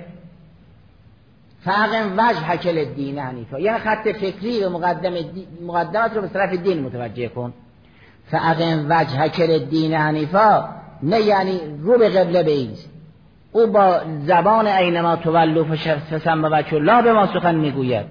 فقم 1.61 2.13
وجه 2.17 2.39
حکل 2.39 2.85
دین 2.85 3.19
حنیفا. 3.19 3.59
یعنی 3.59 3.79
خط 3.79 4.07
فکری 4.07 4.63
و 4.63 4.69
مقدم 4.69 5.13
مقدمت 5.65 6.13
رو 6.15 6.21
به 6.21 6.27
طرف 6.27 6.53
دین 6.53 6.81
متوجه 6.81 7.27
کن. 7.27 7.53
فقم 8.31 8.85
وجه 8.89 9.17
حکل 9.17 9.59
دین 9.59 9.93
حنیفا 9.93 10.69
نه 11.03 11.21
یعنی 11.21 11.59
رو 11.79 11.97
به 11.97 12.09
قبله 12.09 12.43
بیز 12.43 12.87
او 13.51 13.67
با 13.67 14.01
زبان 14.25 14.67
اینما 14.67 15.15
تولو 15.15 15.75
فسم 16.11 16.41
بچه 16.41 16.79
لا 16.79 17.01
به 17.01 17.13
ما 17.13 17.27
سخن 17.27 17.55
می‌گوید. 17.55 18.05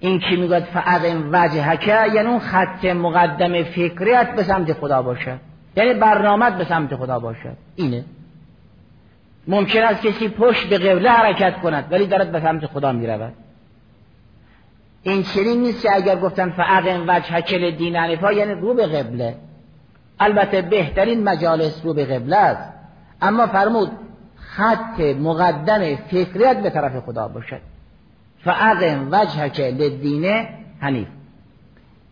این 0.00 0.20
که 0.20 0.36
می‌گوید؟ 0.36 0.62
فعقم 0.62 1.28
وجه 1.32 1.62
حکه 1.62 2.14
یعنی 2.14 2.28
اون 2.28 2.38
خط 2.38 2.84
مقدم 2.84 3.62
فکریت 3.62 4.34
به 4.36 4.42
سمت 4.42 4.72
خدا 4.72 5.02
باشد 5.02 5.38
یعنی 5.76 5.94
برنامت 5.94 6.58
به 6.58 6.64
سمت 6.64 6.96
خدا 6.96 7.18
باشد 7.18 7.56
اینه. 7.76 8.04
ممکن 9.48 9.82
است 9.82 10.02
کسی 10.02 10.28
پشت 10.28 10.68
به 10.68 10.78
قبله 10.78 11.10
حرکت 11.10 11.60
کند 11.60 11.84
ولی 11.90 12.06
دارد 12.06 12.32
به 12.32 12.40
سمت 12.40 12.66
خدا 12.66 12.92
می 12.92 13.06
رود 13.06 13.32
این 15.06 15.22
چنین 15.22 15.60
نیست 15.60 15.82
که 15.82 15.94
اگر 15.94 16.16
گفتن 16.16 16.50
فعقم 16.50 17.04
وجه 17.08 17.34
حکل 17.34 17.70
دین 17.70 17.96
عنفا 17.96 18.32
یعنی 18.32 18.54
رو 18.54 18.74
به 18.74 18.86
قبله. 18.86 19.34
البته 20.20 20.62
بهترین 20.62 21.24
مجالس 21.24 21.80
رو 21.84 21.94
به 21.94 22.04
قبله 22.04 22.36
است. 22.36 22.72
اما 23.22 23.46
فرمود 23.46 23.90
خط 24.36 25.00
مقدم 25.00 25.96
فکریت 25.96 26.62
به 26.62 26.70
طرف 26.70 27.04
خدا 27.04 27.28
باشد 27.28 27.60
فعقم 28.44 29.08
وجهک 29.12 29.60
لدینه 29.60 30.48
حنیف. 30.80 31.08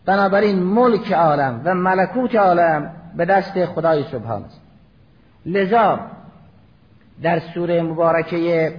بنابراین 0.05 0.63
ملک 0.63 1.11
عالم 1.11 1.61
و 1.65 1.73
ملکوت 1.73 2.35
عالم 2.35 2.91
به 3.17 3.25
دست 3.25 3.65
خدای 3.65 4.03
سبحان 4.11 4.43
است. 4.43 4.61
لذا 5.45 5.99
در 7.21 7.39
سوره 7.39 7.81
مبارکه 7.81 8.73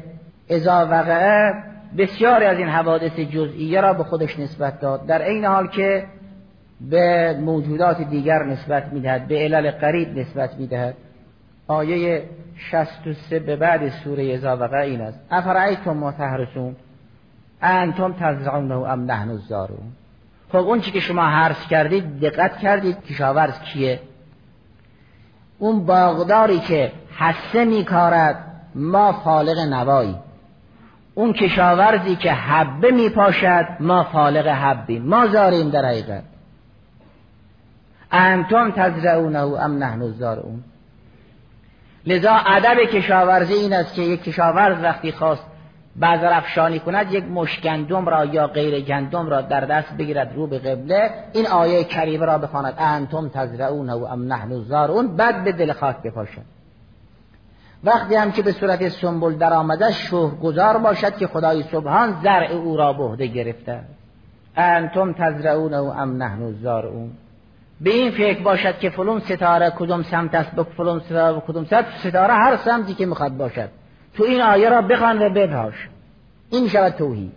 ازا 0.51 0.87
وقعه 0.91 1.55
بسیاری 1.99 2.45
از 2.45 2.59
این 2.59 2.69
حوادث 2.69 3.19
جزئیه 3.19 3.81
را 3.81 3.93
به 3.93 4.05
خودش 4.05 4.39
نسبت 4.39 4.81
داد. 4.81 5.07
در 5.07 5.29
این 5.29 5.45
حال 5.45 5.67
که 5.67 6.05
به 6.81 7.37
موجودات 7.41 8.03
دیگر 8.03 8.45
نسبت 8.45 8.93
می‌دهد 8.93 9.29
به 9.29 9.39
علل 9.39 9.71
قریب 9.71 10.19
نسبت 10.19 10.55
می‌دهد. 10.55 10.95
آیه 11.67 12.23
63 12.57 13.39
به 13.39 13.57
بعد 13.57 13.89
سوره 13.89 14.35
ازا 14.35 14.57
وقعه 14.57 14.87
این 14.87 15.01
است. 15.01 15.21
افرعیتم 15.31 15.93
ما 15.93 16.13
تحرسون 16.13 16.77
انتم 17.63 18.13
تزرعونه 18.13 18.75
ام 18.75 19.11
نحن 19.11 19.31
الزارون 19.31 19.93
خب 20.49 20.57
اون 20.57 20.81
که 20.81 21.01
شما 21.01 21.23
حرس 21.23 21.67
کردید 21.69 22.21
دقت 22.21 22.59
کردید 22.59 23.05
کشاورز 23.05 23.61
کیه؟ 23.61 24.01
اون 25.59 25.87
باغداری 25.87 26.59
که 26.59 26.93
حسه 27.19 27.65
میکارد 27.65 28.37
ما 28.75 29.13
فالق 29.13 29.59
نوایی 29.59 30.17
اون 31.19 31.33
کشاورزی 31.33 32.17
که 32.17 32.33
حبه 32.33 32.91
میپاشد 32.91 33.67
ما 33.81 34.05
فالق 34.05 34.47
حبیم. 34.47 35.03
ما 35.03 35.27
زاریم 35.27 35.71
در 35.71 35.85
حقیقت. 35.85 36.23
انتم 38.13 38.71
تزرعونه 38.71 39.39
ام 39.39 39.85
نحن 39.85 40.03
الزارون 40.03 40.65
لذا 42.07 42.33
ادب 42.47 42.81
کشاورزی 42.81 43.55
این 43.55 43.73
است 43.73 43.95
که 43.95 44.03
یک 44.03 44.23
کشاورز 44.23 44.83
وقتی 44.83 45.13
خواست 45.13 45.47
بعض 45.97 46.21
افشانی 46.23 46.79
کند 46.79 47.13
یک 47.13 47.25
مش 47.25 47.61
گندم 47.61 48.09
را 48.09 48.25
یا 48.25 48.47
غیر 48.47 48.81
گندم 48.81 49.29
را 49.29 49.41
در 49.41 49.61
دست 49.61 49.97
بگیرد 49.99 50.33
رو 50.35 50.47
به 50.47 50.59
قبله. 50.59 51.11
این 51.33 51.47
آیه 51.47 51.85
کریمه 51.85 52.27
را 52.27 52.39
بخواند. 52.39 52.75
انتم 52.79 53.29
تزرعون 53.29 53.91
و 53.91 54.05
ام 54.05 54.33
نحن 54.33 54.61
زارون 54.61 55.17
بعد 55.17 55.45
به 55.45 55.53
دل 55.53 55.73
خاک 55.73 55.97
بپاشد. 56.03 56.56
وقتی 57.85 58.15
هم 58.15 58.33
که 58.33 58.43
به 58.43 58.53
صورت 58.53 58.89
سنبل 58.89 59.35
در 59.35 59.55
آمده 59.55 59.93
شهر 59.93 60.35
گذار 60.43 60.79
باشد 60.79 61.17
که 61.17 61.27
خدای 61.27 61.63
سبحان 61.63 62.17
زرع 62.23 62.53
او 62.53 62.77
را 62.77 62.93
بهده 62.93 63.27
گرفته. 63.27 63.81
انتم 64.57 65.13
تزرعون 65.13 65.75
او 65.75 65.93
ام 65.93 66.23
نحن 66.23 66.43
اون 66.65 67.11
به 67.81 67.91
این 67.91 68.11
فکر 68.11 68.43
باشد 68.43 68.79
که 68.79 68.91
فلون 68.91 69.21
ستاره 69.21 69.71
کدوم 69.71 70.03
سمت 70.03 70.35
است 70.35 70.51
به 70.51 70.63
فلون 70.63 71.01
ستاره 71.01 71.41
کدوم 71.41 71.65
سمت. 71.65 71.87
ستاره 72.05 72.35
هر 72.35 72.57
سمتی 72.57 72.95
که 72.95 73.07
می‌خواد 73.07 73.37
باشد. 73.37 73.69
تو 74.15 74.25
این 74.25 74.41
آیه 74.41 74.69
را 74.69 74.83
بخوان 74.83 75.23
و 75.23 75.31
بپاش 75.31 75.89
این 76.51 76.69
شود 76.69 76.93
توحید. 76.93 77.33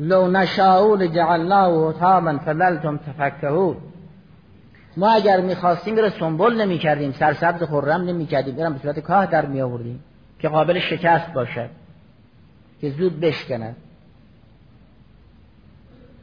لو 0.00 0.30
نشاء 0.30 0.94
لجعلناه 0.94 1.88
حطاما 1.88 2.38
فللتم 2.38 2.96
تفکهون. 2.96 3.76
ما 4.96 5.10
اگر 5.10 5.40
می‌خواستیم 5.40 5.96
رو 5.96 6.10
سنبل 6.10 6.62
نمی 6.62 6.78
کردیم 6.78 7.12
سرسبز 7.12 7.62
خرم 7.62 8.02
نمی 8.02 8.26
کردیم 8.26 8.54
به 8.54 8.78
صورت 8.82 8.98
کاه 8.98 9.26
در 9.26 9.46
می 9.46 9.62
آوردیم 9.62 10.04
که 10.38 10.48
قابل 10.48 10.78
شکست 10.78 11.32
باشد 11.32 11.70
که 12.80 12.90
زود 12.90 13.20
بشکند. 13.20 13.76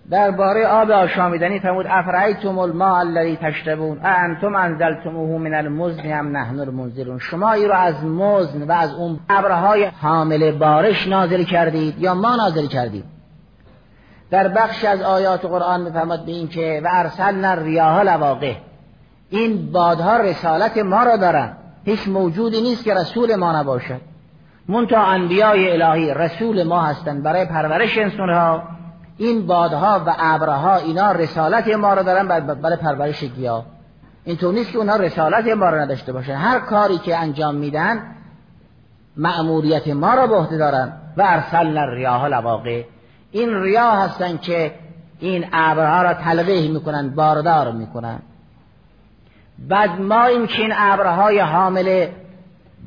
درباره 0.10 0.68
آب 0.68 0.92
آشامیدنی 0.92 1.60
فرمود 1.60 1.86
افرایتم 1.90 2.58
الماء 2.58 3.00
الذی 3.00 3.36
تشربون 3.36 4.00
انتم 4.04 4.56
انزلتموه 4.56 5.42
من 5.42 5.54
المزن 5.54 6.12
ام 6.20 6.38
نحن 6.38 6.60
المنزلون. 6.60 7.20
شما 7.20 7.52
ای 7.52 7.68
رو 7.68 7.74
از 7.74 8.04
مزن 8.04 8.64
و 8.64 8.72
از 8.72 8.94
اون 8.94 9.20
ابرهای 9.30 9.86
حامل 9.86 10.52
بارش 10.52 11.08
نازل 11.08 11.44
کردید 11.44 12.00
یا 12.00 12.14
ما 12.14 12.36
نازل 12.36 12.68
کردید 12.68 13.13
در 14.34 14.48
بخش 14.48 14.86
از 14.86 15.02
آیات 15.02 15.46
قرآن 15.46 15.82
میفرماد 15.82 16.26
به 16.26 16.32
این 16.32 16.48
که 16.48 16.82
و 16.84 16.90
ارسلنا 16.92 17.54
ریاح 17.54 18.02
لواقع 18.02 18.56
این 19.30 19.72
بادها 19.72 20.18
رسالت 20.18 20.78
ما 20.78 21.04
را 21.04 21.18
دارن. 21.18 21.54
هیچ 21.86 22.08
موجودی 22.08 22.62
نیست 22.62 22.84
که 22.84 22.94
رسول 22.94 23.36
ما 23.36 23.60
نباشد. 23.60 24.02
منتها 24.68 25.04
انبیای 25.04 25.82
الهی 25.82 26.14
رسول 26.14 26.64
ما 26.64 26.82
هستند 26.82 27.24
برای 27.24 27.46
پرورش 27.46 27.98
انسانها 27.98 28.64
این 29.18 29.48
بادها 29.48 30.02
و 30.06 30.16
ابرها 30.20 30.76
اینا 30.76 31.12
رسالت 31.12 31.68
ما 31.68 31.94
را 31.94 32.04
دارن 32.04 32.28
برای 32.56 32.78
پرورش 32.78 33.24
گیاه. 33.24 33.66
اینطور 34.26 34.54
نیست 34.54 34.72
که 34.72 34.78
اونها 34.78 34.96
رسالت 34.96 35.48
ما 35.48 35.70
را 35.70 35.82
نداشته 35.82 36.14
باشن. 36.14 36.36
هر 36.36 36.60
کاری 36.60 36.98
که 36.98 37.18
انجام 37.18 37.56
میدن 37.56 38.16
مأموریت 39.18 39.88
ما 39.88 40.14
را 40.14 40.28
به 40.28 40.58
دارن. 40.58 40.94
و 41.18 41.24
ارسلنا 41.26 41.86
ریاح 41.86 42.26
لواقع. 42.26 42.84
این 43.34 43.62
ریاه 43.62 44.04
هستن 44.04 44.38
که 44.38 44.72
این 45.20 45.46
ابرها 45.54 46.02
را 46.02 46.14
تلقیح 46.14 46.72
می‌کنن 46.72 47.10
باردار 47.10 47.72
می‌کنن. 47.72 48.20
بعد 49.60 50.02
ما 50.02 50.26
این 50.26 50.48
که 50.48 50.62
این 50.62 50.74
ابرهای 50.76 51.40
حامل 51.40 52.08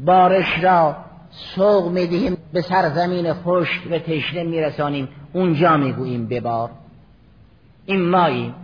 بارش 0.05 0.65
را 0.65 0.97
سوق 1.31 1.93
می‌دهیم 1.93 2.37
به 2.53 2.61
سرزمین 2.61 3.33
خشک 3.33 3.91
و 3.91 3.99
تشنه 3.99 4.43
میرسانیم 4.43 5.09
اونجا 5.33 5.77
می‌گوییم 5.77 6.29
ببار. 6.29 6.71
این 7.87 8.09
ماییم 8.09 8.55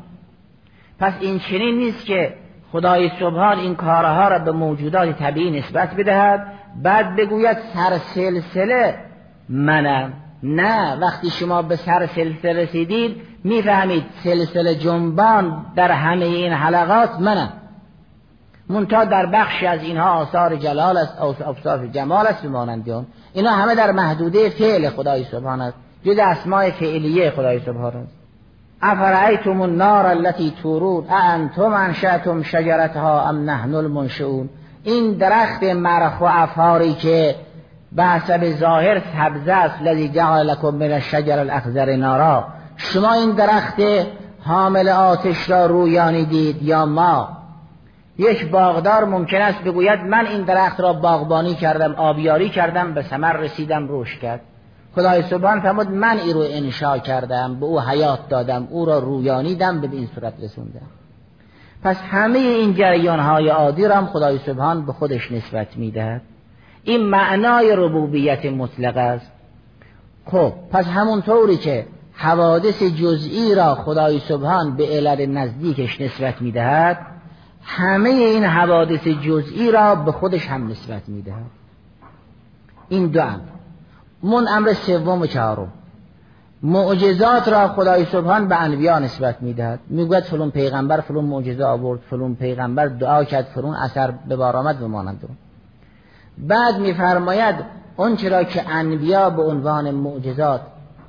پس 0.99 1.13
این 1.21 1.39
چنین 1.39 1.79
نیست 1.79 2.07
که 2.07 2.35
خدای 2.73 3.11
سبحان 3.21 3.59
این 3.59 3.75
کارها 3.75 4.29
را 4.29 4.39
به 4.39 4.53
موجودات 4.53 5.19
طبیعی 5.19 5.59
نسبت 5.59 5.95
بدهد 5.95 6.47
بعد 6.83 7.17
بگوید 7.17 7.57
سرسلسله 7.75 8.99
منم. 9.49 10.22
نه 10.43 10.97
وقتی 11.01 11.31
شما 11.31 11.63
به 11.63 11.77
سر 11.77 12.07
سلسله 12.07 12.53
رسیدید 12.53 13.17
می‌فهمید 13.45 14.05
سلسله 14.25 14.75
جنبان 14.75 15.67
در 15.77 15.91
همه 15.91 16.25
این 16.25 16.53
حلقات 16.53 17.21
منم 17.21 17.53
منتها 18.69 19.05
در 19.05 19.27
بخشی 19.27 19.67
از 19.67 19.83
اینها 19.83 20.11
آثار 20.11 20.57
جلال 20.57 20.97
است 20.97 21.19
آثار 21.21 21.87
جمال 21.87 22.27
است 22.27 22.43
بمانند 22.43 22.91
اون. 22.91 23.07
اینا 23.33 23.51
همه 23.51 23.75
در 23.75 23.93
محدوده 23.93 24.49
فعل 24.49 24.89
خدای 24.89 25.25
سبحان 25.25 25.61
است. 25.61 25.77
جز 26.05 26.19
اسماء 26.19 26.71
فعلیه 26.71 27.31
خدای 27.31 27.61
سبحان 27.61 27.97
است. 27.97 28.13
افرأیتم 28.83 29.61
النار 29.61 30.07
التي 30.07 30.53
تورون؟ 30.63 31.05
اانتم 31.11 31.73
انشأتم 31.73 32.43
شجرتها 32.43 33.29
ام 33.29 33.51
نحن 33.51 33.75
المنشئون؟ 33.75 34.49
این 34.85 35.13
درخت 35.13 35.63
مرخ 35.63 36.21
و 36.21 36.25
افاری 36.25 36.95
که 36.95 37.35
به 37.97 38.05
حسب 38.05 38.51
ظاهر 38.51 39.03
سبزه 39.17 39.53
است 39.53 39.83
لذی 39.83 40.09
جعل 40.09 40.51
لکم 40.51 40.75
من 40.75 40.93
الشجر 40.93 41.39
الاخضر 41.39 41.97
نارا. 41.97 42.45
شما 42.77 43.13
این 43.13 43.31
درخت 43.31 43.81
حامل 44.45 44.89
آتش 44.89 45.51
را 45.51 45.67
رویانی 45.67 46.25
دید 46.25 46.63
یا 46.63 46.87
ما؟ 46.87 47.29
یک 48.19 48.51
باغدار 48.51 49.05
ممکن 49.05 49.37
است 49.37 49.59
بگوید 49.59 50.01
من 50.01 50.27
این 50.27 50.43
درخت 50.43 50.81
را 50.81 50.93
باغبانی 50.93 51.55
کردم 51.55 51.95
آبیاری 51.95 52.49
کردم 52.49 52.95
به 52.95 53.03
ثمر 53.03 53.33
رسیدم 53.33 53.89
روش 53.89 54.19
کرد. 54.19 54.41
خدای 54.95 55.23
سبحان 55.23 55.61
فرمود 55.61 55.91
من 55.91 56.19
ای 56.19 56.33
رو 56.33 56.41
انشا 56.41 56.99
کردم 56.99 57.61
به 57.61 57.67
او 57.67 57.81
حیات 57.81 58.29
دادم 58.29 58.69
او 58.71 58.85
را 58.85 58.99
رویانیدم 58.99 59.81
به 59.81 59.89
این 59.93 60.09
صورت 60.15 60.35
رسوندم. 60.43 60.87
پس 61.85 61.97
همه 62.11 62.39
این 62.39 62.75
جریان 62.75 63.21
های 63.21 63.49
عادی 63.49 63.89
را 63.89 63.97
هم 63.97 64.07
خدای 64.07 64.39
سبحان 64.39 64.87
به 64.87 64.93
خودش 64.93 65.33
نسبت 65.33 65.77
می‌دهد. 65.77 66.23
این 66.85 67.07
معنای 67.07 67.77
ربوبیت 67.77 68.47
مطلق 68.47 68.97
است. 68.97 69.33
خب 70.27 70.53
پس 70.73 70.87
همونطوری 70.87 71.57
که 71.57 71.87
حوادث 72.13 72.83
جزئی 72.83 73.55
را 73.55 73.75
خدای 73.75 74.19
سبحان 74.19 74.77
به 74.77 74.87
علل 74.87 75.27
نزدیکش 75.27 76.01
نسبت 76.01 76.43
می‌دهد 76.43 76.99
همه 77.63 78.09
این 78.09 78.45
حوادث 78.45 79.09
جزئی 79.09 79.71
را 79.71 79.95
به 79.95 80.13
خودش 80.13 80.47
هم 80.47 80.69
نسبت 80.69 81.09
می‌دهد. 81.09 81.51
این 82.89 83.07
دو 83.07 83.23
امر. 83.23 83.39
من 84.23 84.49
امر 84.49 84.73
سوم 84.73 85.21
و 85.21 85.27
چهارم. 85.27 85.73
معجزات 86.63 87.49
را 87.49 87.69
خدای 87.69 88.05
سبحان 88.05 88.49
به 88.49 88.63
انبیا 88.63 88.99
نسبت 88.99 89.43
می‌دهد. 89.43 89.81
می‌گوید 89.89 90.25
فلون 90.25 90.51
پیغمبر 90.51 91.01
فلون 91.01 91.25
معجزه 91.25 91.65
آورد 91.65 92.01
فلون 92.11 92.35
پیغمبر 92.35 92.87
دعا 92.87 93.25
کرد 93.25 93.45
فلون 93.45 93.75
اثر 93.75 94.11
به 94.11 94.37
بار 94.37 94.57
آمد 94.57 94.81
بمانند 94.81 95.21
بعد 96.39 96.79
میفرماید 96.79 97.55
اون 97.97 98.17
چرا 98.17 98.45
که 98.45 98.69
انبیا 98.71 99.31
به 99.31 99.43
عنوان 99.43 99.91
معجزات 99.91 100.61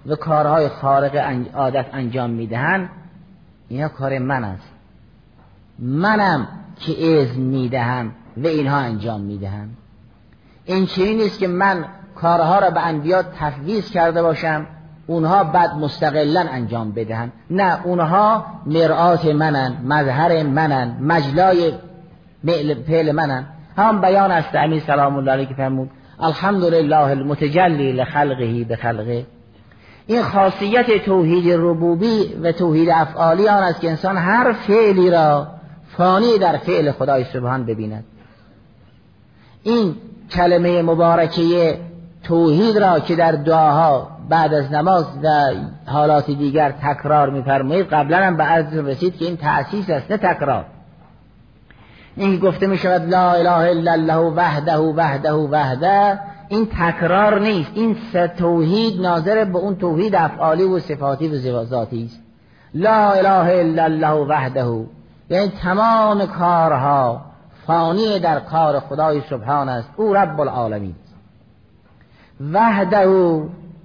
و 0.08 0.16
کارهای 0.16 0.70
خارق 0.70 1.46
عادت 1.54 1.86
انجام 1.94 2.30
می‌دهند 2.30 2.90
اینا 3.70 3.88
کار 3.88 4.20
من 4.20 4.44
است. 4.44 4.68
منم 5.80 6.48
که 6.80 7.22
اذن 7.22 7.42
می‌دهم 7.42 8.12
و 8.38 8.48
اینها 8.48 8.78
انجام 8.78 9.22
می‌دهم. 9.22 9.70
این 10.66 10.86
چیزی 10.86 11.16
نیست 11.16 11.40
که 11.40 11.48
من 11.48 11.86
کارها 12.16 12.60
را 12.60 12.70
به 12.70 12.88
انبیا 12.88 13.24
تفویض 13.24 13.92
کرده 13.92 14.22
باشم 14.22 14.68
اونها 15.08 15.44
بعد 15.44 15.76
مستقلا 15.76 16.46
انجام 16.52 16.92
بدهن 16.92 17.32
نه 17.50 17.86
اونها 17.86 18.46
مرآت 18.66 19.26
منن 19.26 19.78
مظهر 19.86 20.44
منن 20.44 20.98
مجلای 21.02 21.74
فعل 22.88 23.12
منن. 23.12 23.46
هم 23.78 24.02
بیان 24.02 24.32
است 24.32 24.56
امین 24.56 24.80
سلام 24.80 25.16
الله 25.16 25.32
علیه 25.32 25.46
که 25.46 25.54
فرمود 25.54 25.90
الحمدلله 26.20 26.98
المتجلی 26.98 27.92
لخلقه 27.92 28.64
به 28.64 28.76
خلقه. 28.76 29.26
این 30.08 30.22
خاصیت 30.22 31.06
توحید 31.06 31.52
ربوبی 31.52 32.36
و 32.44 32.52
توحید 32.52 32.90
افعالی 32.90 33.48
آن 33.48 33.64
است 33.64 33.82
که 33.82 33.90
انسان 33.90 34.18
هر 34.18 34.54
فعلی 34.54 35.10
را 35.10 35.48
فانی 35.98 36.38
در 36.38 36.58
فعل 36.58 36.92
خدای 36.92 37.24
سبحان 37.24 37.66
ببیند. 37.66 38.04
این 39.64 39.96
کلمه 40.32 40.82
مبارکه 40.82 41.78
توحید 42.24 42.78
را 42.78 43.00
که 43.00 43.16
در 43.16 43.32
دعاها 43.32 44.08
بعد 44.30 44.54
از 44.54 44.72
نماز 44.72 45.06
و 45.24 45.30
حالات 45.86 46.32
دیگر 46.32 46.72
تکرار 46.72 47.30
میفرمایید 47.30 47.86
قبلا 47.86 48.18
هم 48.18 48.38
به 48.38 48.44
عرض 48.44 48.74
رسید 48.74 49.18
که 49.18 49.26
این 49.26 49.38
تأسیس 49.38 49.90
است 49.90 50.12
نه 50.12 50.18
تکرار. 50.18 50.66
این 52.16 52.40
گفته 52.40 52.68
می 52.68 52.78
شود 52.78 53.10
لا 53.10 53.32
اله 53.32 53.70
الا 53.70 53.92
الله 53.92 54.34
وحده 54.36 54.78
وحده 54.78 55.34
وحده. 55.34 56.20
این 56.48 56.66
تکرار 56.66 57.40
نیست. 57.40 57.72
این 57.74 57.98
توحید 58.38 59.02
ناظر 59.02 59.44
به 59.44 59.58
اون 59.58 59.76
توحید 59.76 60.16
افعالی 60.16 60.64
و 60.64 60.80
صفاتی 60.80 61.28
و 61.28 61.64
ذاتی 61.66 62.06
است. 62.06 62.20
لا 62.74 63.12
اله 63.12 63.60
الا 63.60 63.84
الله 63.84 64.28
وحده. 64.28 64.86
یعنی 65.30 65.48
تمام 65.48 66.26
کارها 66.26 67.22
فانی 67.68 68.20
در 68.20 68.40
کار 68.40 68.80
خدای 68.80 69.22
سبحان 69.30 69.70
است. 69.70 69.90
او 69.96 70.14
رب 70.14 70.42
العالمین. 70.42 70.96
وحده 72.54 73.08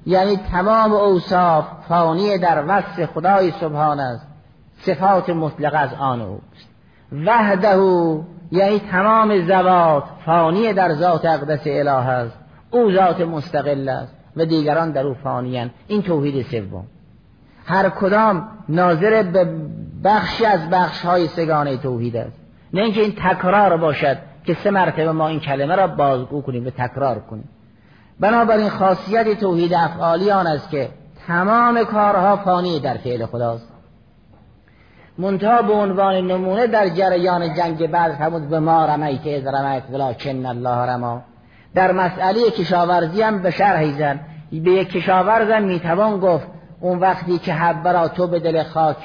یعنی 0.06 0.36
تمام 0.36 0.92
اوصاف 0.92 1.64
فانی 1.88 2.38
در 2.38 2.64
وصف 2.68 3.04
خدای 3.14 3.50
سبحان 3.50 4.00
است. 4.00 4.26
صفات 4.80 5.30
مطلق 5.30 5.72
از 5.74 5.94
آن 5.98 6.20
اوست. 6.20 6.67
وحده 7.12 7.78
یعنی 8.50 8.78
تمام 8.78 9.46
زوات 9.46 10.04
فانی 10.26 10.72
در 10.72 10.94
ذات 10.94 11.24
اقدس 11.24 11.60
اله 11.66 11.90
است. 11.90 12.38
او 12.70 12.92
ذات 12.92 13.20
مستقل 13.20 13.88
است 13.88 14.14
و 14.36 14.44
دیگران 14.44 14.90
در 14.90 15.06
او 15.06 15.14
فانیان 15.14 15.70
این 15.88 16.02
توحید 16.02 16.46
سوم. 16.46 16.84
هر 17.66 17.88
کدام 17.88 18.48
ناظر 18.68 19.22
به 19.22 19.48
بخشی 20.04 20.44
از 20.44 20.70
بخش 20.70 21.04
های 21.04 21.26
سگانه 21.26 21.76
توحید 21.76 22.16
است. 22.16 22.36
نه 22.72 22.82
اینکه 22.82 23.00
این 23.00 23.12
تکرار 23.12 23.76
باشد 23.76 24.18
که 24.44 24.54
سه 24.54 24.70
مرتبه 24.70 25.12
ما 25.12 25.28
این 25.28 25.40
کلمه 25.40 25.76
را 25.76 25.86
بازگو 25.86 26.42
کنیم 26.42 26.66
و 26.66 26.70
تکرار 26.70 27.18
کنیم. 27.18 27.48
بنابراین 28.20 28.68
خاصیت 28.68 29.40
توحید 29.40 29.74
افعالی 29.74 30.30
آن 30.30 30.46
است 30.46 30.70
که 30.70 30.88
تمام 31.26 31.84
کارها 31.84 32.36
فانی 32.36 32.80
در 32.80 32.96
فعل 32.96 33.26
خداست. 33.26 33.77
منتها 35.18 35.62
به 35.62 35.72
عنوان 35.72 36.14
نمونه 36.14 36.66
در 36.66 36.88
جریان 36.88 37.54
جنگ 37.54 37.86
بعد 37.86 38.12
فرمود 38.12 38.48
به 38.48 38.58
ما 38.58 38.84
رمیت 38.84 39.26
از 39.26 39.54
رمیت 39.54 39.82
ولکن 39.92 40.46
الله 40.46 40.92
رما. 40.92 41.22
در 41.74 41.92
مسئله 41.92 42.50
کشاورزی 42.50 43.22
هم 43.22 43.42
به 43.42 43.50
شرحی 43.50 43.92
زن 43.92 44.20
به 44.52 44.70
یک 44.70 44.88
کشاورزم 44.88 45.62
می‌توان 45.62 46.20
گفت 46.20 46.46
اون 46.80 46.98
وقتی 46.98 47.38
که 47.38 47.52
حبه 47.52 47.92
را 47.92 48.08
تو 48.08 48.26
به 48.26 48.38
دل 48.38 48.62
خاک 48.62 48.96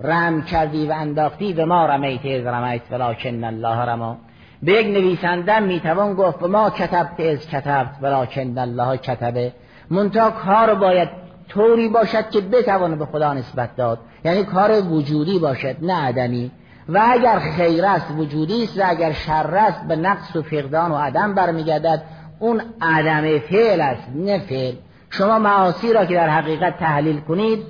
رم 0.00 0.42
کردی 0.42 0.86
و 0.86 0.92
انداختی 0.92 1.52
به 1.52 1.64
ما 1.64 1.86
رمیت 1.86 2.40
از 2.40 2.46
رمیت 2.46 2.82
ولکن 2.90 3.44
الله 3.44 3.78
رما. 3.78 4.16
به 4.62 4.72
یک 4.72 4.86
نویسنده 4.86 5.60
می‌توان 5.60 6.14
گفت 6.14 6.38
به 6.40 6.46
ما 6.46 6.70
کتبت 6.70 7.20
از 7.20 7.48
کتبت 7.48 7.96
ولکن 8.02 8.58
الله 8.58 8.96
کتبه. 8.96 9.52
منتها 9.90 10.30
کار 10.30 10.74
باید 10.74 11.21
طوری 11.54 11.88
باشد 11.88 12.30
که 12.30 12.40
بتوانه 12.40 12.96
به 12.96 13.06
خدا 13.06 13.34
نسبت 13.34 13.76
داد. 13.76 13.98
یعنی 14.24 14.44
کار 14.44 14.82
وجودی 14.82 15.38
باشد 15.38 15.76
نه 15.82 15.94
عدمی. 15.94 16.50
و 16.88 17.00
اگر 17.12 17.38
خیر 17.38 17.84
است 17.84 18.06
وجودی 18.18 18.64
است. 18.64 18.78
و 18.78 18.82
اگر 18.86 19.12
شر 19.12 19.56
است 19.56 19.88
به 19.88 19.96
نقص 19.96 20.36
و 20.36 20.42
فقدان 20.42 20.90
و 20.90 20.96
عدم 20.96 21.34
برمیگردد. 21.34 22.02
اون 22.38 22.62
عدم 22.80 23.38
فعل 23.38 23.80
است 23.80 24.08
نه 24.14 24.38
فعل. 24.38 24.74
شما 25.10 25.38
معاصی 25.38 25.92
را 25.92 26.04
که 26.04 26.14
در 26.14 26.28
حقیقت 26.28 26.78
تحلیل 26.78 27.20
کنید 27.20 27.66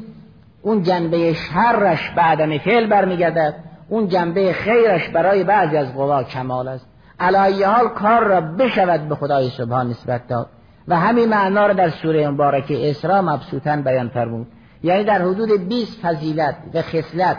اون 0.63 0.83
جنبه 0.83 1.33
شرش 1.33 2.11
به 2.11 2.23
عدم 2.23 2.59
فعل 2.59 2.87
برمیگردد. 2.87 3.55
اون 3.89 4.09
جنبه 4.09 4.53
خیرش 4.53 5.09
برای 5.09 5.45
بعضی 5.45 5.77
از 5.77 5.95
قوا 5.95 6.23
کمال 6.23 6.69
است. 6.69 6.87
علایه 7.21 7.69
حال 7.69 7.89
کار 7.89 8.25
را 8.25 8.41
بشود 8.41 9.09
به 9.09 9.15
خدای 9.15 9.51
سبحان 9.51 9.91
نسبت 9.91 10.29
داد. 10.29 10.47
و 10.89 10.97
همین 10.97 11.29
معنا 11.29 11.67
را 11.67 11.73
در 11.73 11.91
سوره 11.91 12.29
مبارکه 12.29 12.91
اسراء 12.91 13.21
مبسوطا 13.21 13.77
بیان 13.77 14.09
فرمود. 14.09 14.47
یعنی 14.83 15.05
در 15.05 15.23
حدود 15.23 15.69
20 15.69 16.01
فضیلت 16.01 16.57
و 16.75 16.83
خصلت 16.83 17.37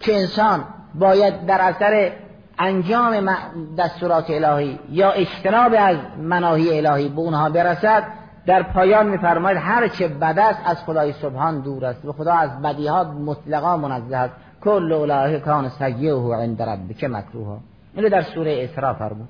که 0.00 0.16
انسان 0.16 0.64
باید 0.94 1.46
در 1.46 1.60
اثر 1.60 2.12
انجام 2.58 3.30
دستورات 3.78 4.30
الهی 4.30 4.78
یا 4.90 5.10
اجتناب 5.10 5.74
از 5.78 5.96
مناهی 6.18 6.86
الهی 6.86 7.08
به 7.08 7.18
اونها 7.18 7.50
برسد 7.50 8.02
در 8.46 8.62
پایان 8.62 9.08
میفرماید 9.08 9.56
هر 9.56 9.88
چه 9.88 10.08
بد 10.08 10.38
است 10.38 10.60
از 10.64 10.76
خدای 10.84 11.12
سبحان 11.12 11.60
دور 11.60 11.84
است. 11.84 12.04
و 12.04 12.12
خدا 12.12 12.32
از 12.32 12.62
بدیها 12.62 13.04
مطلقا 13.04 13.76
منزه 13.76 14.16
است. 14.16 14.34
کل 14.60 14.92
اولئک 14.92 15.42
کان 15.42 15.68
سیئه 15.68 16.34
عند 16.34 16.62
ربک 16.62 17.04
مکروها. 17.04 17.58
اینو 17.94 18.08
در 18.08 18.22
سوره 18.22 18.64
اسراء 18.64 18.92
فرمود. 18.92 19.28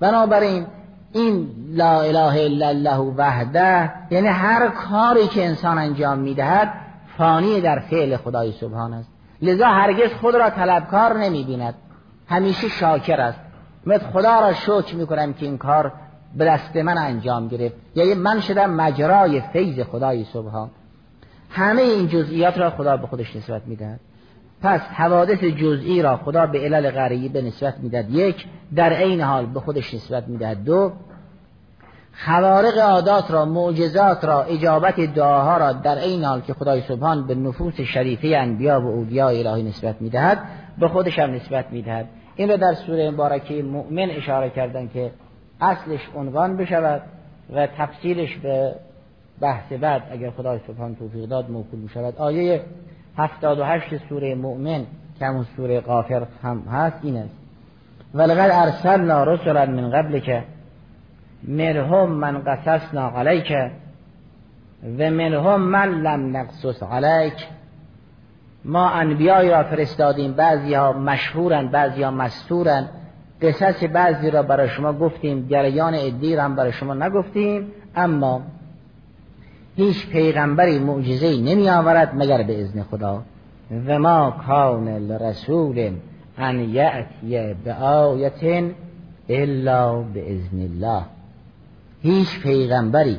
بنابراین 0.00 0.66
این 1.12 1.48
لا 1.72 2.02
اله 2.02 2.44
الا 2.44 2.68
الله 2.68 2.98
وحده 2.98 3.92
یعنی 4.10 4.28
هر 4.28 4.68
کاری 4.68 5.26
که 5.26 5.46
انسان 5.46 5.78
انجام 5.78 6.18
می‌دهد 6.18 6.72
فانی 7.18 7.60
در 7.60 7.78
فعل 7.78 8.16
خدای 8.16 8.52
سبحان 8.52 8.94
است. 8.94 9.08
لذا 9.42 9.66
هرگز 9.66 10.12
خود 10.20 10.34
را 10.34 10.50
طلبکار 10.50 11.18
نمی 11.18 11.44
بیند 11.44 11.74
همیشه 12.28 12.68
شاکر 12.68 13.20
است. 13.20 13.40
مثل 13.86 14.06
خدا 14.06 14.40
را 14.40 14.52
شکر 14.52 14.94
می 14.94 15.06
کنم 15.06 15.32
که 15.32 15.46
این 15.46 15.58
کار 15.58 15.92
به 16.36 16.44
دست 16.44 16.76
من 16.76 16.98
انجام 16.98 17.48
گرفت. 17.48 17.74
یعنی 17.94 18.14
من 18.14 18.40
شدم 18.40 18.70
مجرای 18.70 19.40
فیض 19.40 19.80
خدای 19.80 20.24
سبحان. 20.24 20.70
همه 21.50 21.82
این 21.82 22.08
جزئیات 22.08 22.58
را 22.58 22.70
خدا 22.70 22.96
به 22.96 23.06
خودش 23.06 23.36
نسبت 23.36 23.62
می‌دهد. 23.66 24.00
پس 24.62 24.80
حوادث 24.80 25.44
جزئی 25.44 26.02
را 26.02 26.16
خدا 26.16 26.46
به 26.46 26.58
علل 26.58 26.90
غریبی 26.90 27.28
به 27.28 27.42
نسبت 27.42 27.74
می‌دهد. 27.78 28.10
یک 28.10 28.46
در 28.76 28.92
عین 28.92 29.20
حال 29.20 29.46
به 29.46 29.60
خودش 29.60 29.94
نسبت 29.94 30.28
می‌دهد. 30.28 30.64
دو 30.64 30.92
خوارق 32.24 32.78
عادات 32.78 33.30
را 33.30 33.44
معجزات 33.44 34.24
را 34.24 34.42
اجابت 34.42 35.00
دعاها 35.00 35.56
را 35.56 35.72
در 35.72 35.98
این 35.98 36.24
حال 36.24 36.40
که 36.40 36.54
خدای 36.54 36.82
سبحان 36.88 37.26
به 37.26 37.34
نفوس 37.34 37.80
شریفه 37.80 38.28
انبیا 38.28 38.80
و 38.80 38.86
اولیاء 38.86 39.30
الهی 39.30 39.62
نسبت 39.62 40.02
می‌دهد 40.02 40.38
به 40.78 40.88
خودش 40.88 41.18
هم 41.18 41.30
نسبت 41.30 41.64
می‌دهد. 41.70 42.08
این 42.36 42.48
را 42.48 42.56
در 42.56 42.74
سوره 42.74 43.10
مبارکه 43.10 43.62
مؤمن 43.62 44.10
اشاره 44.10 44.50
کردن 44.50 44.88
که 44.88 45.10
اصلش 45.60 46.00
عنوان 46.16 46.56
بشود 46.56 47.02
و 47.54 47.66
تفصیلش 47.66 48.36
به 48.36 48.74
بحث 49.40 49.72
بعد 49.72 50.02
اگر 50.10 50.30
خدای 50.30 50.60
سبحان 50.66 50.94
توفیق 50.94 51.24
داد 51.24 51.50
موکول 51.50 51.80
می‌شود. 51.80 52.16
آیه 52.16 52.62
78 53.20 53.96
سوره 54.08 54.34
مؤمن 54.34 54.86
که 55.18 55.26
همون 55.26 55.46
سوره 55.56 55.80
غافر 55.80 56.26
هم 56.42 56.60
هست 56.60 56.96
این 57.02 57.16
است. 57.16 57.34
ولقد 58.14 58.50
ارسلنا 58.52 59.24
رسلا 59.24 59.66
من 59.66 59.90
قبل 59.90 60.18
که 60.18 60.44
منهم 61.48 62.10
من 62.10 62.42
قصصنا 62.42 63.10
علیک 63.10 63.52
و 64.98 65.10
منهم 65.10 65.60
من 65.60 65.88
لم 65.88 66.36
نقصص 66.36 66.82
علیک. 66.82 67.46
ما 68.64 68.90
انبیایی 68.90 69.50
را 69.50 69.62
فرستادیم 69.62 70.32
بعضی 70.32 70.74
ها 70.74 70.92
مشهورن 70.92 71.68
بعضی 71.68 72.02
ها 72.02 72.10
مستورن. 72.10 72.88
قصص 73.42 73.84
بعضی 73.84 74.30
را 74.30 74.42
برای 74.42 74.68
شما 74.68 74.92
گفتیم 74.92 75.46
جریان 75.50 75.94
ادی 75.94 76.34
هم 76.34 76.56
برای 76.56 76.72
شما 76.72 76.94
نگفتیم 76.94 77.72
اما 77.96 78.42
هیچ 79.80 80.08
پیغمبری 80.08 80.78
معجزه 80.78 81.36
نمی 81.36 81.70
آورد 81.70 82.12
مگر 82.14 82.42
به 82.42 82.60
اذن 82.60 82.82
خدا؟ 82.82 83.22
و 83.86 83.98
ما 83.98 84.30
کان 84.46 84.88
لرسول 84.88 85.90
ان 86.38 86.60
یأتی 86.60 87.54
به 87.64 87.74
آیت 87.74 88.72
الا 89.28 90.02
به 90.02 90.32
اذن 90.34 90.60
الله. 90.60 91.02
هیچ 92.02 92.40
پیغمبری 92.42 93.16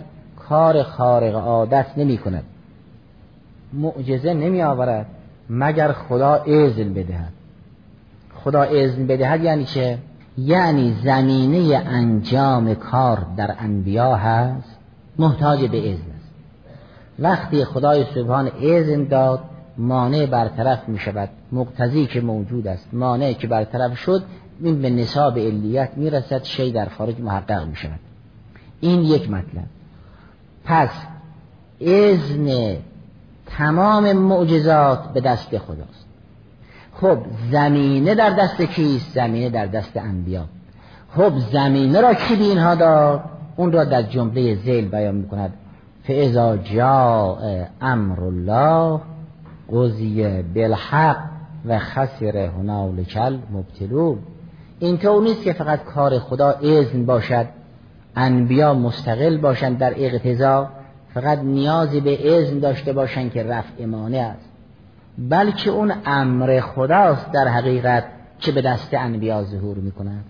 کار 0.50 0.84
خارق 0.84 1.36
عادت 1.36 1.98
نمی 1.98 2.18
کند 2.18 2.44
معجزه 3.74 4.34
نمی 4.34 4.62
آورد 4.62 5.06
مگر 5.50 5.92
خدا 5.92 6.34
اذن 6.34 6.94
بدهد. 6.94 7.34
خدا 8.36 8.64
اذن 8.64 9.08
بدهد 9.08 9.44
یعنی 9.44 9.66
چه؟ 9.66 9.98
یعنی 10.38 10.96
زمینه 11.04 11.78
انجام 11.78 12.74
کار 12.74 13.26
در 13.38 13.56
انبیا 13.60 14.16
هست. 14.16 14.80
محتاج 15.20 15.66
به 15.66 15.92
اذن. 15.94 16.11
وقتی 17.20 17.66
خدای 17.66 18.06
سبحان 18.16 18.52
اذن 18.62 19.04
داد 19.04 19.40
مانع 19.78 20.26
برطرف 20.26 20.90
می 20.90 21.00
شود 21.00 21.30
مقتضی 21.52 22.06
که 22.06 22.22
موجود 22.22 22.68
است 22.68 22.88
مانع 22.94 23.34
که 23.34 23.48
برطرف 23.48 23.98
شد 23.98 24.24
این 24.62 24.82
به 24.82 24.90
نصاب 24.90 25.38
علیت 25.38 25.90
می 25.96 26.10
رسد 26.10 26.44
شی 26.44 26.72
در 26.72 26.86
خارج 26.86 27.20
محقق 27.20 27.68
می 27.68 27.76
شود 27.76 28.00
این 28.80 29.02
یک 29.04 29.30
مطلب. 29.32 29.66
پس 30.66 30.90
اذن 31.82 32.76
تمام 33.46 34.14
معجزات 34.14 35.14
به 35.14 35.22
دست 35.22 35.58
خداست. 35.58 36.06
خب 36.94 37.18
زمینه 37.52 38.16
در 38.16 38.30
دست 38.30 38.62
کیست؟ 38.62 39.14
زمینه 39.14 39.50
در 39.50 39.66
دست 39.66 39.98
انبیا. 39.98 40.46
خب 41.16 41.34
زمینه 41.54 42.02
را 42.02 42.14
کی 42.14 42.36
به 42.36 42.44
اینها 42.44 42.76
داد؟ 42.76 43.24
اون 43.56 43.72
را 43.72 43.84
در 43.84 44.02
جمله 44.02 44.56
زیل 44.56 44.88
بیان 44.88 45.16
می‌کند. 45.16 45.54
فاذا 46.08 46.58
جاء 46.58 47.66
امر 47.82 48.24
الله 48.24 49.02
قضی 49.72 50.42
بالحق 50.42 51.18
و 51.66 51.80
خسر 51.80 52.38
هنالک 52.38 53.18
المبتلون. 53.22 54.18
این 54.80 54.98
طور 54.98 55.24
نیست 55.24 55.44
که 55.44 55.54
فقط 55.54 55.84
کار 55.84 56.20
خدا 56.20 56.50
اذن 56.50 57.06
باشد 57.06 57.46
انبیا 58.16 58.74
مستقل 58.74 59.38
باشند 59.38 59.78
در 59.78 59.94
اقتضا 59.96 60.70
فقط 61.14 61.40
نیازی 61.40 62.02
به 62.02 62.38
اذن 62.38 62.60
داشته 62.60 62.94
باشند 62.94 63.32
که 63.32 63.44
رفع 63.44 63.86
مانع 63.86 64.34
است. 64.36 64.50
بلکه 65.18 65.70
اون 65.70 65.94
امر 66.06 66.60
خداست 66.60 67.32
در 67.32 67.48
حقیقت 67.48 68.04
که 68.40 68.52
به 68.52 68.62
دست 68.62 68.94
انبیا 68.94 69.44
ظهور 69.44 69.78
می 69.78 69.92
کند 69.92 70.24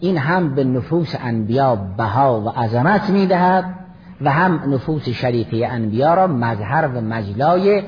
این 0.00 0.18
هم 0.18 0.54
به 0.54 0.64
نفوس 0.64 1.14
انبیا 1.20 1.76
بها 1.76 2.40
و 2.40 2.48
عظمت 2.48 3.10
می 3.10 3.26
دهد 3.26 3.83
و 4.20 4.32
هم 4.32 4.74
نفوس 4.74 5.08
شریفه 5.08 5.66
انبیا 5.70 6.14
را 6.14 6.26
مظهر 6.26 6.88
و 6.88 7.00
مجلای 7.00 7.82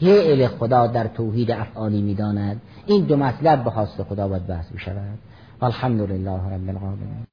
فعل 0.00 0.46
خدا 0.46 0.86
در 0.86 1.06
توحید 1.06 1.50
افعالی 1.50 2.02
می 2.02 2.14
داند 2.14 2.60
این 2.86 3.04
دو 3.04 3.16
مطلب 3.16 3.64
به 3.64 3.70
خواست 3.70 4.02
خدا 4.02 4.28
باید 4.28 4.46
بحث 4.46 4.72
بشود 4.72 5.18
الحمد 5.62 6.00
لله 6.00 6.54
رب 6.54 6.68
العالمین. 6.68 7.28